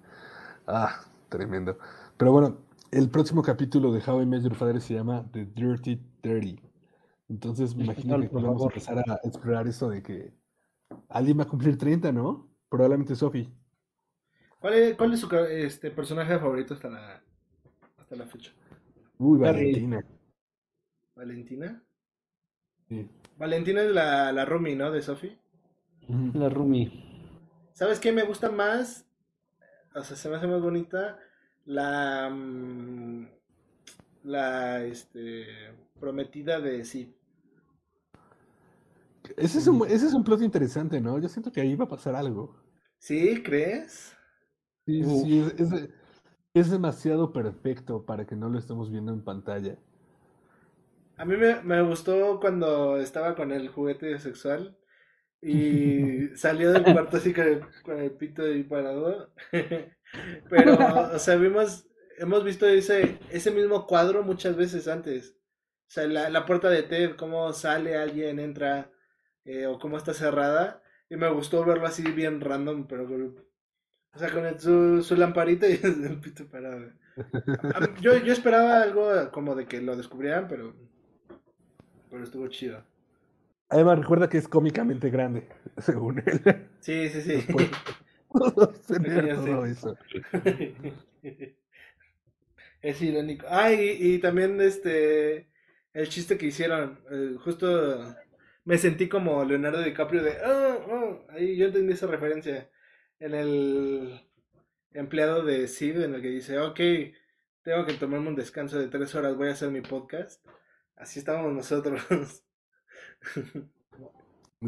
Ah, 0.67 1.01
tremendo. 1.30 1.78
Pero 2.17 2.32
bueno, 2.32 2.57
el 2.91 3.09
próximo 3.09 3.41
capítulo 3.41 3.91
de 3.91 4.01
How 4.05 4.22
I 4.22 4.26
Met 4.26 4.43
Your 4.43 4.55
Father 4.55 4.80
se 4.82 4.93
llama 4.93 5.26
The 5.32 5.45
Dirty 5.45 5.97
Thirty. 6.22 6.59
Entonces 7.32 7.73
me 7.77 7.86
imagino 7.86 8.19
que 8.19 8.27
podemos 8.27 8.57
favor. 8.57 8.73
empezar 8.73 8.99
a 9.07 9.19
explorar 9.23 9.65
eso 9.65 9.89
de 9.89 10.03
que 10.03 10.34
alguien 11.07 11.39
va 11.39 11.43
a 11.43 11.47
cumplir 11.47 11.77
30, 11.77 12.11
¿no? 12.11 12.49
Probablemente 12.67 13.15
Sophie. 13.15 13.49
¿Cuál 14.59 14.73
es, 14.73 14.97
cuál 14.97 15.13
es 15.13 15.21
su 15.21 15.34
este, 15.36 15.91
personaje 15.91 16.38
favorito 16.38 16.73
hasta 16.73 16.89
la, 16.89 17.23
hasta 17.97 18.15
la 18.17 18.25
fecha? 18.25 18.51
Uy. 19.17 19.39
Valentina. 19.39 20.05
¿Valentina? 21.15 21.82
Sí. 22.89 23.09
Valentina 23.38 23.82
es 23.82 23.91
la, 23.91 24.34
la 24.34 24.43
roomie, 24.43 24.75
¿no? 24.75 24.91
De 24.91 25.01
Sophie. 25.01 25.39
La 26.34 26.49
Rumi. 26.49 26.91
¿Sabes 27.71 28.01
qué 28.01 28.11
me 28.11 28.23
gusta 28.23 28.51
más? 28.51 29.07
O 29.95 30.03
sea, 30.03 30.17
se 30.17 30.27
me 30.27 30.36
hace 30.36 30.47
más 30.47 30.61
bonita 30.61 31.17
la 31.63 32.29
mm, 32.29 33.25
la 34.23 34.84
este 34.84 35.45
prometida 35.97 36.59
de 36.59 36.84
Sid. 36.84 37.07
Ese 39.38 39.59
es, 39.59 39.67
un, 39.67 39.86
ese 39.88 40.07
es 40.07 40.13
un 40.13 40.24
plot 40.24 40.41
interesante, 40.41 41.01
¿no? 41.01 41.19
Yo 41.19 41.28
siento 41.30 41.51
que 41.51 41.61
ahí 41.61 41.76
va 41.76 41.86
a 41.86 41.88
pasar 41.89 42.15
algo. 42.15 42.55
¿Sí? 42.99 43.43
¿Crees? 43.43 44.15
Sí, 44.86 45.03
sí, 45.05 45.39
es, 45.39 45.72
es- 45.74 45.89
es 46.53 46.69
demasiado 46.72 47.34
perfecto 47.34 48.05
para 48.05 48.28
que 48.28 48.36
no 48.36 48.49
lo 48.49 48.59
estemos 48.59 48.91
viendo 48.91 49.13
en 49.13 49.24
pantalla. 49.24 49.80
A 51.17 51.26
mí 51.26 51.38
me, 51.38 51.61
me 51.61 51.82
gustó 51.84 52.39
cuando 52.39 52.97
estaba 52.97 53.36
con 53.36 53.51
el 53.51 53.69
juguete 53.69 54.17
sexual 54.19 54.78
y 55.41 56.30
salió 56.36 56.72
del 56.74 56.89
cuarto 56.89 57.17
así 57.17 57.34
con 57.34 57.45
el, 57.47 57.61
con 57.84 57.99
el 57.99 58.11
pito 58.11 58.43
ahí 58.43 58.63
parado. 58.63 59.34
Pero, 60.49 60.78
o 61.15 61.19
sea, 61.19 61.36
vimos, 61.38 61.88
hemos 62.19 62.43
visto 62.43 62.67
ese, 62.67 63.19
ese 63.32 63.51
mismo 63.51 63.88
cuadro 63.88 64.24
muchas 64.24 64.55
veces 64.57 64.88
antes. 64.88 65.36
O 65.89 65.91
sea, 65.93 66.07
la, 66.07 66.30
la 66.30 66.45
puerta 66.45 66.69
de 66.69 66.84
Ted, 66.84 67.15
cómo 67.17 67.53
sale 67.53 67.97
alguien, 67.97 68.39
entra, 68.39 68.91
eh, 69.46 69.66
o 69.68 69.80
cómo 69.80 69.98
está 69.98 70.14
cerrada. 70.14 70.82
Y 71.10 71.18
me 71.18 71.30
gustó 71.32 71.66
verlo 71.66 71.88
así 71.88 72.04
bien 72.12 72.42
random, 72.42 72.88
pero 72.88 73.08
con, 73.08 73.46
o 74.16 74.20
sea, 74.20 74.32
con 74.32 74.46
el- 74.46 74.60
su, 74.60 75.04
su 75.04 75.16
lamparita 75.16 75.68
y 75.70 75.74
el 75.84 76.20
pito 76.22 76.48
parado. 76.50 76.92
Yo, 78.02 78.18
yo 78.18 78.34
esperaba 78.34 78.82
algo 78.82 79.32
como 79.32 79.56
de 79.56 79.66
que 79.66 79.82
lo 79.82 79.96
descubrieran, 79.96 80.48
pero, 80.48 80.74
pero 82.10 82.24
estuvo 82.24 82.48
chido. 82.48 82.84
Además, 83.70 84.00
recuerda 84.00 84.30
que 84.30 84.38
es 84.38 84.48
cómicamente 84.48 85.10
grande, 85.10 85.48
según 85.78 86.22
él. 86.26 86.42
Sí, 86.80 87.10
sí, 87.10 87.22
sí. 87.22 87.48
Tener 88.88 89.36
todo 89.36 89.66
eso. 89.66 89.98
Es 92.82 93.02
irónico. 93.02 93.46
Ah, 93.50 93.72
y, 93.72 94.16
y 94.16 94.20
también 94.20 94.60
este 94.62 95.48
el 95.94 96.08
chiste 96.10 96.38
que 96.38 96.48
hicieron, 96.48 97.00
eh, 97.12 97.36
justo 97.44 98.16
me 98.64 98.78
sentí 98.78 99.09
como 99.09 99.43
Leonardo 99.43 99.82
DiCaprio 99.82 100.24
de 100.24 100.38
"Ah, 100.43 100.78
ah", 100.89 101.18
ahí 101.30 101.57
yo 101.57 101.68
entendí 101.68 101.93
esa 101.93 102.07
referencia 102.07 102.70
en 103.20 103.34
el 103.34 104.22
empleado 104.93 105.43
de 105.43 105.68
Sid 105.68 106.01
en 106.01 106.16
el 106.16 106.22
que 106.22 106.30
dice, 106.30 106.59
ok, 106.59 106.80
tengo 107.64 107.86
que 107.86 107.93
tomarme 107.93 108.30
un 108.30 108.36
descanso 108.36 108.80
de 108.80 108.88
tres 108.88 109.14
horas, 109.16 109.36
voy 109.36 109.49
a 109.49 109.53
hacer 109.53 109.70
mi 109.70 109.82
podcast. 109.82 110.45
Así 110.95 111.20
estamos 111.20 111.51
nosotros. 111.53 112.01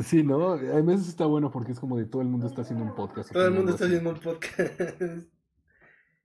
Sí, 0.02 0.24
¿no? 0.24 0.54
Además 0.54 1.02
eso 1.02 1.10
está 1.12 1.26
bueno 1.28 1.52
porque 1.52 1.72
es 1.72 1.80
como 1.80 1.98
de 1.98 2.06
todo 2.06 2.24
el 2.24 2.28
mundo 2.28 2.48
está 2.48 2.62
haciendo 2.62 2.84
un 2.84 2.96
podcast. 2.96 3.32
Todo 3.32 3.46
el 3.46 3.54
mundo 3.54 3.74
está 3.74 3.86
haciendo 3.86 4.10
un 4.10 4.20
podcast. 4.20 4.80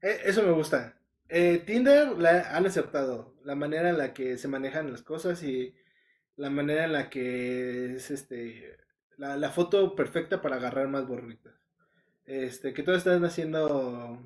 Eh, 0.00 0.20
Eso 0.24 0.44
me 0.44 0.52
gusta. 0.52 0.96
Eh, 1.28 1.62
Tinder 1.66 2.16
la 2.16 2.56
han 2.56 2.64
aceptado. 2.64 3.34
La 3.44 3.56
manera 3.56 3.90
en 3.90 3.98
la 3.98 4.14
que 4.14 4.38
se 4.38 4.46
manejan 4.46 4.92
las 4.92 5.02
cosas 5.02 5.42
y 5.42 5.74
la 6.38 6.50
manera 6.50 6.84
en 6.84 6.92
la 6.92 7.10
que 7.10 7.94
es 7.94 8.10
este 8.10 8.78
la, 9.18 9.36
la 9.36 9.50
foto 9.50 9.94
perfecta 9.94 10.40
para 10.40 10.56
agarrar 10.56 10.88
más 10.88 11.06
borritas. 11.06 11.54
Este, 12.24 12.72
que 12.72 12.82
todos 12.82 12.98
están 12.98 13.24
haciendo 13.24 14.20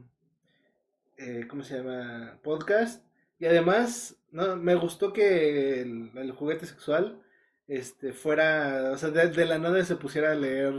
eh, 1.17 1.47
¿cómo 1.49 1.63
se 1.63 1.79
llama? 1.79 2.39
podcast. 2.43 3.05
Y 3.39 3.47
además, 3.47 4.17
no, 4.31 4.57
me 4.57 4.75
gustó 4.75 5.13
que 5.13 5.81
el, 5.83 6.11
el 6.17 6.33
juguete 6.33 6.67
sexual 6.67 7.21
este 7.69 8.13
fuera, 8.13 8.91
o 8.93 8.99
sea, 8.99 9.11
de, 9.11 9.29
de 9.31 9.47
la 9.47 9.59
nada 9.59 9.85
se 9.85 9.97
pusiera 9.97 10.33
a 10.33 10.35
leer 10.35 10.75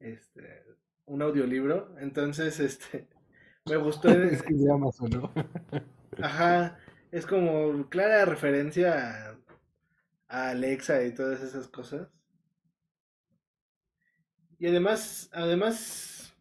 este 0.00 0.64
un 1.06 1.22
audiolibro. 1.22 1.96
Entonces, 1.98 2.60
este 2.60 3.08
me 3.66 3.76
gustó. 3.76 4.10
Es 4.10 4.42
que 4.42 4.52
es 4.54 4.64
de 4.64 4.72
Amazon, 4.72 5.10
¿no? 5.10 5.32
Ajá, 6.22 6.78
es 7.10 7.26
como 7.26 7.88
clara 7.88 8.24
referencia 8.24 9.35
a, 10.28 10.50
Alexa 10.50 11.04
y 11.04 11.14
todas 11.14 11.42
esas 11.42 11.68
cosas. 11.68 12.08
Y 14.58 14.66
además, 14.66 15.28
además, 15.32 16.34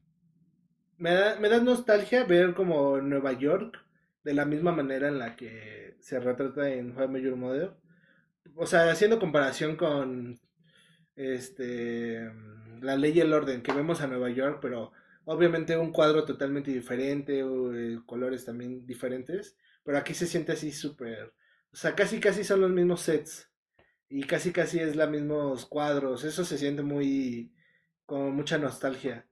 me 0.98 1.12
da, 1.14 1.60
nostalgia 1.60 2.24
ver 2.24 2.54
como 2.54 3.02
Nueva 3.02 3.34
York 3.34 3.78
de 4.24 4.34
la 4.34 4.46
misma 4.46 4.72
manera 4.72 5.08
en 5.08 5.20
la 5.20 5.36
que 5.36 5.98
se 6.00 6.20
retrata 6.20 6.70
en 6.70 6.98
How 6.98 7.18
Your 7.18 7.36
Mother. 7.36 7.74
O 8.56 8.66
sea, 8.66 8.90
haciendo 8.90 9.20
comparación 9.20 9.76
con 9.76 10.40
este 11.16 12.32
la 12.82 12.96
ley 12.98 13.14
y 13.14 13.22
el 13.22 13.34
orden 13.34 13.62
que 13.62 13.74
vemos 13.74 14.02
a 14.02 14.08
Nueva 14.08 14.30
York, 14.30 14.60
pero 14.62 14.92
obviamente 15.26 15.78
un 15.78 15.92
cuadro 15.92 16.26
totalmente 16.26 16.72
diferente, 16.72 17.40
eh, 17.40 18.00
colores 18.06 18.46
también 18.46 18.86
diferentes, 18.86 19.58
pero 19.84 19.98
aquí 19.98 20.14
se 20.14 20.28
siente 20.28 20.54
así 20.54 20.72
súper, 20.72 21.34
o 21.72 21.76
sea, 21.76 21.96
casi 21.96 22.20
casi 22.20 22.44
son 22.44 22.62
los 22.62 22.72
mismos 22.72 23.02
sets 23.02 23.50
y 24.10 24.24
casi 24.24 24.52
casi 24.52 24.80
es 24.80 24.96
los 24.96 25.10
mismos 25.10 25.66
cuadros, 25.66 26.24
eso 26.24 26.46
se 26.46 26.58
siente 26.58 26.84
muy 26.84 27.54
con 28.06 28.36
mucha 28.36 28.58
nostalgia. 28.58 29.28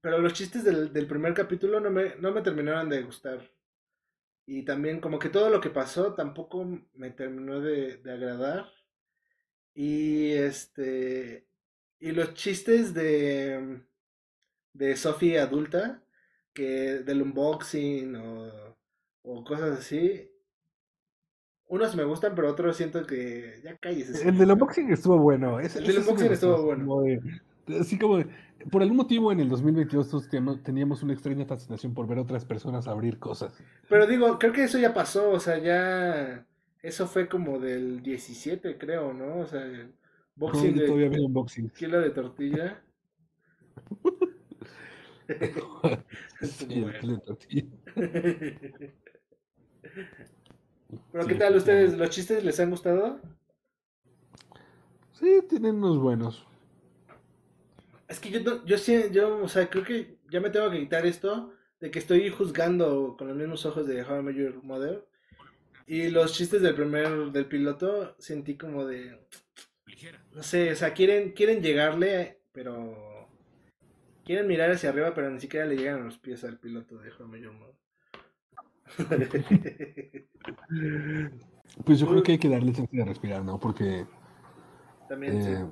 Pero 0.00 0.18
los 0.18 0.34
chistes 0.34 0.64
del, 0.64 0.92
del 0.92 1.06
primer 1.06 1.34
capítulo 1.34 1.80
no 1.80 1.90
me, 1.90 2.16
no 2.16 2.32
me 2.32 2.42
terminaron 2.42 2.88
de 2.88 3.02
gustar. 3.02 3.50
Y 4.46 4.64
también 4.64 5.00
como 5.00 5.18
que 5.18 5.30
todo 5.30 5.48
lo 5.50 5.60
que 5.60 5.70
pasó 5.70 6.14
tampoco 6.14 6.66
me 6.94 7.10
terminó 7.10 7.60
de, 7.60 7.98
de 7.98 8.12
agradar. 8.12 8.70
Y 9.74 10.32
este... 10.32 11.48
Y 11.98 12.12
los 12.12 12.34
chistes 12.34 12.94
de... 12.94 13.82
De 14.72 14.96
Sophie 14.96 15.38
adulta, 15.38 16.04
que 16.52 16.98
del 16.98 17.22
unboxing 17.22 18.16
o, 18.16 18.76
o 19.22 19.44
cosas 19.44 19.78
así, 19.78 20.33
unos 21.74 21.94
me 21.96 22.04
gustan, 22.04 22.34
pero 22.34 22.50
otros 22.50 22.76
siento 22.76 23.04
que 23.06 23.60
ya 23.62 23.76
calles. 23.76 24.24
El 24.24 24.38
del 24.38 24.50
unboxing 24.52 24.90
estuvo 24.92 25.18
bueno. 25.18 25.58
Ese, 25.60 25.78
el 25.80 25.86
del 25.86 25.94
sí 25.96 26.00
unboxing 26.00 26.28
gustó, 26.28 26.34
estuvo 26.54 26.62
bueno. 26.66 26.86
como 26.86 27.02
de- 27.02 27.20
así 27.80 27.98
como, 27.98 28.18
de- 28.18 28.26
por 28.70 28.82
algún 28.82 28.96
motivo 28.96 29.32
en 29.32 29.40
el 29.40 29.48
2022 29.48 30.08
todos 30.10 30.28
teníamos- 30.28 31.02
una 31.02 31.12
extraña 31.12 31.44
fascinación 31.46 31.92
por 31.94 32.06
ver 32.06 32.18
a 32.18 32.22
otras 32.22 32.44
personas 32.44 32.86
abrir 32.88 33.18
cosas. 33.18 33.52
Pero 33.88 34.06
digo, 34.06 34.38
creo 34.38 34.52
que 34.52 34.64
eso 34.64 34.78
ya 34.78 34.94
pasó, 34.94 35.30
o 35.30 35.40
sea, 35.40 35.58
ya... 35.58 36.46
Eso 36.82 37.06
fue 37.06 37.28
como 37.28 37.58
del 37.58 38.02
17, 38.02 38.76
creo, 38.76 39.14
¿no? 39.14 39.38
O 39.38 39.46
sea, 39.46 39.62
el 39.64 39.94
boxing 40.36 40.74
de 40.76 40.86
todavía 40.86 41.08
veo 41.08 41.24
unboxing. 41.24 41.70
kilo 41.70 42.00
de 42.00 42.10
tortilla. 42.10 42.82
Sí, 46.42 46.66
el 46.84 46.98
kilo 47.00 47.14
de 47.14 47.20
tortilla. 47.20 47.64
Pero 51.12 51.24
Sí, 51.24 51.28
¿qué 51.28 51.34
tal 51.34 51.56
ustedes? 51.56 51.96
¿Los 51.96 52.10
chistes 52.10 52.44
les 52.44 52.60
han 52.60 52.70
gustado? 52.70 53.20
Sí, 55.12 55.40
tienen 55.48 55.76
unos 55.76 55.98
buenos. 55.98 56.46
Es 58.08 58.20
que 58.20 58.30
yo, 58.30 58.40
no- 58.40 58.64
yo 58.64 58.78
sí, 58.78 59.04
yo, 59.12 59.38
o 59.42 59.48
sea, 59.48 59.68
creo 59.70 59.84
que 59.84 60.18
ya 60.30 60.40
me 60.40 60.50
tengo 60.50 60.70
que 60.70 60.80
quitar 60.80 61.06
esto 61.06 61.52
de 61.80 61.90
que 61.90 61.98
estoy 61.98 62.28
juzgando 62.30 63.16
con 63.18 63.28
los 63.28 63.36
mismos 63.36 63.64
ojos 63.66 63.86
de 63.86 64.02
How 64.02 64.20
I 64.20 64.22
Met 64.22 64.36
Your 64.36 64.62
Mother. 64.62 65.06
Y 65.86 66.10
los 66.10 66.34
chistes 66.34 66.62
del 66.62 66.74
primer, 66.74 67.32
del 67.32 67.46
piloto, 67.46 68.16
sentí 68.18 68.56
como 68.56 68.86
de, 68.86 69.18
no 70.32 70.42
sé, 70.42 70.72
o 70.72 70.76
sea, 70.76 70.92
quieren, 70.94 71.32
quieren 71.32 71.62
llegarle, 71.62 72.40
pero 72.52 73.28
quieren 74.24 74.46
mirar 74.48 74.70
hacia 74.72 74.90
arriba, 74.90 75.14
pero 75.14 75.30
ni 75.30 75.40
siquiera 75.40 75.66
le 75.66 75.76
llegan 75.76 76.02
a 76.02 76.04
los 76.06 76.18
pies 76.18 76.44
al 76.44 76.58
piloto 76.58 76.98
de 76.98 77.10
How 77.12 77.26
I 77.26 77.28
Met 77.30 77.42
Your 77.42 77.52
Mother. 77.52 77.74
Pues 81.84 81.98
yo 81.98 82.06
creo 82.08 82.22
que 82.22 82.32
hay 82.32 82.38
que 82.38 82.48
darle 82.48 82.72
chance 82.72 82.96
de 82.96 83.04
respirar, 83.04 83.42
¿no? 83.44 83.58
Porque 83.58 84.06
También, 85.08 85.40
sí. 85.40 85.52
eh, 85.52 85.66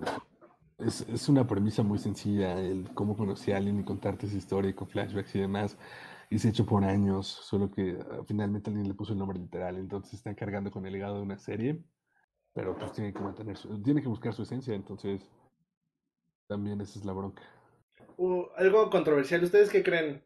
es, 0.79 1.03
es 1.09 1.29
una 1.29 1.47
premisa 1.47 1.83
muy 1.83 1.99
sencilla 1.99 2.59
el 2.61 2.91
cómo 2.95 3.17
conocí 3.17 3.53
a 3.53 3.59
alguien 3.59 3.81
y 3.81 3.85
contarte 3.85 4.27
esa 4.27 4.37
historia 4.37 4.71
y 4.71 4.75
con 4.75 4.89
flashbacks 4.89 5.35
y 5.35 5.41
demás. 5.41 5.79
Y 6.31 6.39
se 6.39 6.49
ha 6.49 6.51
hecho 6.51 6.67
por 6.67 6.85
años, 6.85 7.27
solo 7.29 7.71
que 7.71 7.99
ah, 8.11 8.23
finalmente 8.27 8.71
alguien 8.71 8.89
le 8.89 8.95
puso 8.95 9.13
el 9.13 9.19
nombre 9.19 9.39
literal, 9.39 9.77
entonces 9.79 10.15
están 10.15 10.35
cargando 10.35 10.71
con 10.71 10.87
el 10.87 10.93
legado 10.93 11.17
de 11.17 11.23
una 11.23 11.39
serie, 11.39 11.83
pero 12.55 12.77
pues 12.77 12.93
tiene 12.93 13.13
que 13.15 13.21
mantener 13.21 13.57
su- 13.59 13.83
tiene 13.83 14.03
que 14.03 14.09
buscar 14.09 14.35
su 14.35 14.43
esencia, 14.43 14.75
entonces 14.75 15.31
también 16.47 16.81
esa 16.81 16.99
es 17.01 17.05
la 17.05 17.13
bronca. 17.13 17.43
Uh, 18.17 18.47
algo 18.57 18.89
controversial, 18.89 19.45
¿ustedes 19.45 19.69
qué 19.71 19.83
creen? 19.83 20.25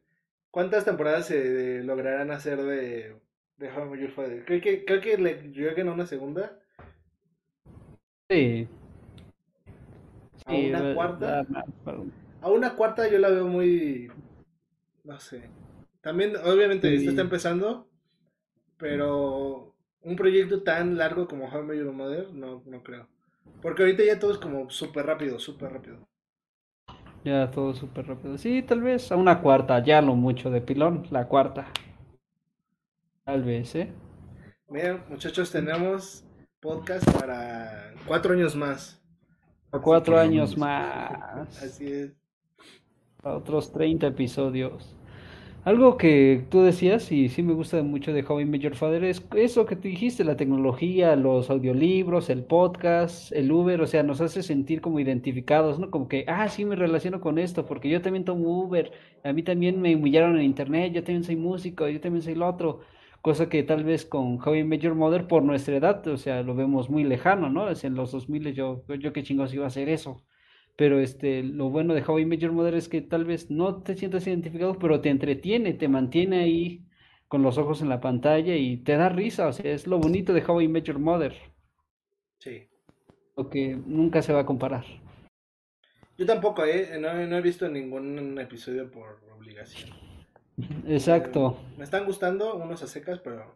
¿Cuántas 0.56 0.86
temporadas 0.86 1.26
se 1.26 1.82
lograrán 1.82 2.30
hacer 2.30 2.56
de, 2.62 3.14
de 3.58 3.70
How 3.70 3.94
Your 3.94 4.10
Father? 4.10 4.42
¿Creo 4.46 4.62
que, 4.62 4.86
creo 4.86 5.02
que 5.02 5.18
le 5.18 5.52
lleguen 5.52 5.88
a 5.88 5.92
una 5.92 6.06
segunda? 6.06 6.58
Sí. 8.30 8.66
¿A 10.46 10.50
Sí, 10.50 10.70
una 10.70 10.94
cuarta? 10.94 11.46
A 12.40 12.50
una 12.50 12.74
cuarta 12.74 13.06
yo 13.06 13.18
la 13.18 13.28
veo 13.28 13.46
muy... 13.46 14.10
No 15.04 15.20
sé. 15.20 15.42
También, 16.00 16.32
obviamente, 16.36 16.94
esto 16.94 17.10
está 17.10 17.20
empezando, 17.20 17.90
pero 18.78 19.74
un 20.00 20.16
proyecto 20.16 20.62
tan 20.62 20.96
largo 20.96 21.28
como 21.28 21.50
How 21.50 21.64
I 21.64 21.66
Met 21.66 21.78
Your 21.80 21.92
Mother, 21.92 22.32
no, 22.32 22.62
no 22.64 22.82
creo. 22.82 23.06
Porque 23.60 23.82
ahorita 23.82 24.04
ya 24.04 24.18
todo 24.18 24.32
es 24.32 24.38
como 24.38 24.70
súper 24.70 25.04
rápido, 25.04 25.38
súper 25.38 25.74
rápido. 25.74 26.08
Ya 27.26 27.50
todo 27.50 27.74
súper 27.74 28.06
rápido. 28.06 28.38
Sí, 28.38 28.62
tal 28.62 28.82
vez 28.82 29.10
a 29.10 29.16
una 29.16 29.40
cuarta, 29.42 29.82
ya 29.82 30.00
lo 30.00 30.14
mucho 30.14 30.48
de 30.48 30.60
pilón, 30.60 31.08
la 31.10 31.26
cuarta. 31.26 31.66
Tal 33.24 33.42
vez, 33.42 33.74
¿eh? 33.74 33.92
Miren, 34.68 35.02
muchachos, 35.08 35.50
tenemos 35.50 36.24
podcast 36.60 37.04
para 37.10 37.94
cuatro 38.06 38.32
años 38.32 38.54
más. 38.54 39.02
A 39.72 39.80
cuatro 39.80 40.20
años 40.20 40.56
más. 40.56 41.60
Así 41.64 41.90
es. 41.90 42.12
a 43.24 43.32
otros 43.32 43.72
30 43.72 44.06
episodios. 44.06 44.94
Algo 45.66 45.96
que 45.96 46.46
tú 46.48 46.62
decías, 46.62 47.10
y 47.10 47.28
sí 47.28 47.42
me 47.42 47.52
gusta 47.52 47.82
mucho 47.82 48.12
de 48.12 48.24
How 48.24 48.40
I 48.40 48.44
Met 48.44 48.60
Your 48.62 48.76
Father, 48.76 49.02
es 49.02 49.26
eso 49.34 49.66
que 49.66 49.74
tú 49.74 49.88
dijiste, 49.88 50.22
la 50.22 50.36
tecnología, 50.36 51.16
los 51.16 51.50
audiolibros, 51.50 52.30
el 52.30 52.44
podcast, 52.44 53.32
el 53.32 53.50
Uber, 53.50 53.80
o 53.80 53.86
sea, 53.88 54.04
nos 54.04 54.20
hace 54.20 54.44
sentir 54.44 54.80
como 54.80 55.00
identificados, 55.00 55.80
¿no? 55.80 55.90
Como 55.90 56.06
que, 56.06 56.24
ah, 56.28 56.48
sí 56.48 56.64
me 56.64 56.76
relaciono 56.76 57.20
con 57.20 57.38
esto, 57.40 57.66
porque 57.66 57.88
yo 57.88 58.00
también 58.00 58.24
tomo 58.24 58.48
Uber, 58.62 58.92
a 59.24 59.32
mí 59.32 59.42
también 59.42 59.80
me 59.80 59.96
humillaron 59.96 60.36
en 60.38 60.44
internet, 60.44 60.92
yo 60.92 61.02
también 61.02 61.24
soy 61.24 61.36
músico, 61.36 61.88
yo 61.88 62.00
también 62.00 62.22
soy 62.22 62.36
lo 62.36 62.48
otro. 62.48 62.80
Cosa 63.20 63.48
que 63.48 63.64
tal 63.64 63.82
vez 63.82 64.06
con 64.06 64.38
How 64.40 64.54
I 64.54 64.64
Met 64.64 64.82
Your 64.82 64.94
Mother, 64.94 65.26
por 65.26 65.42
nuestra 65.42 65.76
edad, 65.76 66.06
o 66.06 66.16
sea, 66.16 66.42
lo 66.44 66.54
vemos 66.54 66.88
muy 66.90 67.02
lejano, 67.02 67.50
¿no? 67.50 67.68
Es 67.70 67.82
en 67.84 67.94
los 67.96 68.12
2000 68.12 68.54
yo, 68.54 68.84
yo 69.00 69.12
qué 69.12 69.22
chingos 69.24 69.52
iba 69.52 69.64
a 69.64 69.68
hacer 69.68 69.88
eso. 69.88 70.25
Pero 70.76 71.00
este, 71.00 71.42
lo 71.42 71.70
bueno 71.70 71.94
de 71.94 72.02
How 72.06 72.18
I 72.18 72.26
Met 72.26 72.40
Your 72.40 72.52
Mother 72.52 72.74
es 72.74 72.88
que 72.88 73.00
tal 73.00 73.24
vez 73.24 73.50
no 73.50 73.82
te 73.82 73.94
sientas 73.94 74.26
identificado, 74.26 74.78
pero 74.78 75.00
te 75.00 75.08
entretiene, 75.08 75.72
te 75.72 75.88
mantiene 75.88 76.40
ahí 76.40 76.86
con 77.28 77.42
los 77.42 77.56
ojos 77.58 77.80
en 77.80 77.88
la 77.88 78.00
pantalla 78.00 78.54
y 78.56 78.76
te 78.76 78.96
da 78.96 79.08
risa. 79.08 79.48
O 79.48 79.52
sea, 79.52 79.72
es 79.72 79.86
lo 79.86 79.98
bonito 79.98 80.32
de 80.34 80.44
How 80.46 80.60
I 80.60 80.68
Met 80.68 80.84
Your 80.84 80.98
Mother, 80.98 81.34
Sí. 82.38 82.68
lo 83.36 83.48
que 83.48 83.74
nunca 83.74 84.20
se 84.20 84.32
va 84.34 84.40
a 84.40 84.46
comparar. 84.46 84.84
Yo 86.18 86.24
tampoco, 86.26 86.64
¿eh? 86.64 86.98
No, 86.98 87.12
no 87.26 87.36
he 87.38 87.42
visto 87.42 87.68
ningún 87.68 88.38
episodio 88.38 88.90
por 88.90 89.20
obligación. 89.36 89.90
Exacto. 90.86 91.58
Eh, 91.60 91.74
me 91.78 91.84
están 91.84 92.04
gustando 92.06 92.54
unos 92.54 92.82
a 92.82 92.86
secas, 92.86 93.18
pero 93.20 93.54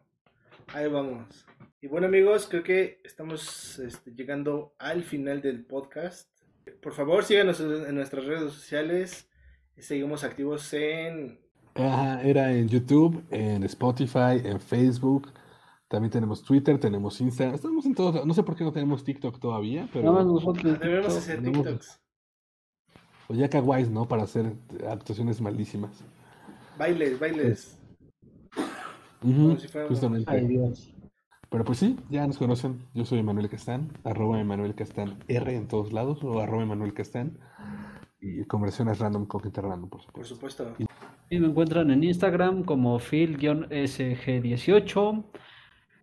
ahí 0.68 0.88
vamos. 0.88 1.46
Y 1.80 1.86
bueno, 1.86 2.06
amigos, 2.06 2.46
creo 2.48 2.62
que 2.62 3.00
estamos 3.04 3.78
este, 3.78 4.12
llegando 4.14 4.74
al 4.78 5.02
final 5.02 5.40
del 5.40 5.64
podcast. 5.64 6.29
Por 6.82 6.92
favor, 6.92 7.24
síganos 7.24 7.60
en 7.60 7.94
nuestras 7.94 8.24
redes 8.24 8.52
sociales. 8.52 9.28
Seguimos 9.78 10.24
activos 10.24 10.72
en 10.74 11.38
Ajá, 11.74 12.22
era 12.22 12.52
en 12.52 12.68
YouTube, 12.68 13.24
en 13.30 13.62
Spotify, 13.64 14.40
en 14.44 14.60
Facebook. 14.60 15.32
También 15.88 16.10
tenemos 16.10 16.42
Twitter, 16.42 16.78
tenemos 16.78 17.20
Instagram. 17.20 17.54
Estamos 17.54 17.86
en 17.86 17.94
todos. 17.94 18.24
No 18.26 18.34
sé 18.34 18.42
por 18.42 18.56
qué 18.56 18.64
no 18.64 18.72
tenemos 18.72 19.02
TikTok 19.04 19.40
todavía, 19.40 19.88
pero 19.92 20.12
nosotros. 20.22 20.78
Debemos 20.80 21.06
TikTok. 21.06 21.16
hacer 21.18 21.36
tenemos- 21.42 21.66
TikToks. 21.66 22.00
pues 23.26 23.38
ya 23.38 23.48
kawaii, 23.48 23.88
¿no? 23.88 24.06
Para 24.06 24.24
hacer 24.24 24.52
actuaciones 24.88 25.40
malísimas. 25.40 25.90
Bailes, 26.78 27.18
bailes. 27.18 27.78
Como 29.20 29.56
si 29.56 29.68
fuéramos- 29.68 29.90
justamente. 29.94 30.30
Ay, 30.30 30.46
Dios. 30.46 30.92
Pero 31.50 31.64
pues 31.64 31.78
sí, 31.78 31.96
ya 32.08 32.26
nos 32.26 32.38
conocen. 32.38 32.86
Yo 32.94 33.04
soy 33.04 33.18
Emanuel 33.18 33.48
Castán, 33.48 33.88
arroba 34.04 34.40
Emanuel 34.40 34.74
Castán 34.74 35.18
R 35.26 35.54
en 35.54 35.66
todos 35.68 35.92
lados, 35.92 36.22
o 36.22 36.40
arroba 36.40 36.62
Emanuel 36.62 36.94
Castán. 36.94 37.38
Y 38.20 38.44
conversiones 38.44 38.98
random 38.98 39.26
con 39.26 39.42
gente 39.42 39.60
random, 39.60 39.88
por 39.88 40.00
Por 40.12 40.24
supuesto. 40.24 40.74
Y 41.28 41.38
me 41.38 41.48
encuentran 41.48 41.90
en 41.90 42.04
Instagram 42.04 42.64
como 42.64 42.98
Phil-SG18. 42.98 45.24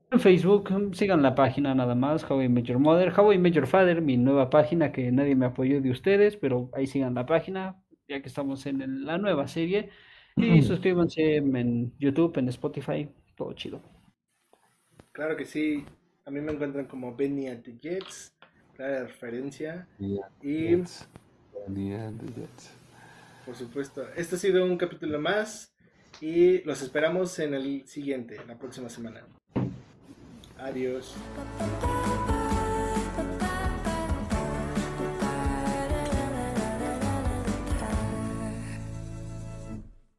En 0.09 0.19
Facebook, 0.21 0.69
sigan 0.93 1.21
la 1.21 1.35
página 1.35 1.75
nada 1.75 1.93
más, 1.95 2.29
How 2.29 2.43
I 2.43 2.49
Met 2.49 2.65
Your 2.65 2.79
Mother, 2.79 3.13
How 3.17 3.33
I 3.33 3.37
Met 3.37 3.53
Your 3.53 3.67
Father, 3.67 4.01
mi 4.01 4.15
nueva 4.17 4.49
página 4.49 4.91
que 4.93 5.11
nadie 5.11 5.35
me 5.35 5.45
apoyó 5.47 5.81
de 5.81 5.91
ustedes, 5.91 6.37
pero 6.37 6.69
ahí 6.73 6.87
sigan 6.87 7.13
la 7.13 7.25
página, 7.25 7.75
ya 8.07 8.21
que 8.21 8.29
estamos 8.29 8.65
en 8.65 8.81
el- 8.81 9.05
la 9.05 9.17
nueva 9.17 9.47
serie. 9.47 9.89
Y 10.37 10.61
suscríbanse 10.61 11.37
en 11.37 11.93
YouTube, 11.99 12.37
en 12.37 12.47
Spotify, 12.49 13.09
todo 13.35 13.51
chido. 13.53 13.81
Claro 15.17 15.35
que 15.35 15.45
sí. 15.47 15.83
A 16.25 16.29
mí 16.29 16.39
me 16.41 16.51
encuentran 16.51 16.85
como 16.85 17.15
Benny 17.15 17.47
at 17.47 17.63
the 17.63 17.75
Jets. 17.81 18.31
Clara 18.75 19.05
referencia. 19.05 19.87
Yeah, 19.97 20.29
Y 20.43 20.67
Jets. 20.75 21.07
Yeah, 21.73 22.11
the 22.11 22.39
Jets. 22.39 22.69
por 23.43 23.55
supuesto, 23.55 24.07
este 24.15 24.35
ha 24.35 24.37
sido 24.37 24.63
un 24.63 24.77
capítulo 24.77 25.19
más. 25.19 25.73
Y 26.21 26.61
los 26.65 26.83
esperamos 26.83 27.39
en 27.39 27.55
el 27.55 27.87
siguiente, 27.87 28.37
la 28.47 28.59
próxima 28.59 28.89
semana. 28.89 29.25
Adiós. 30.59 31.15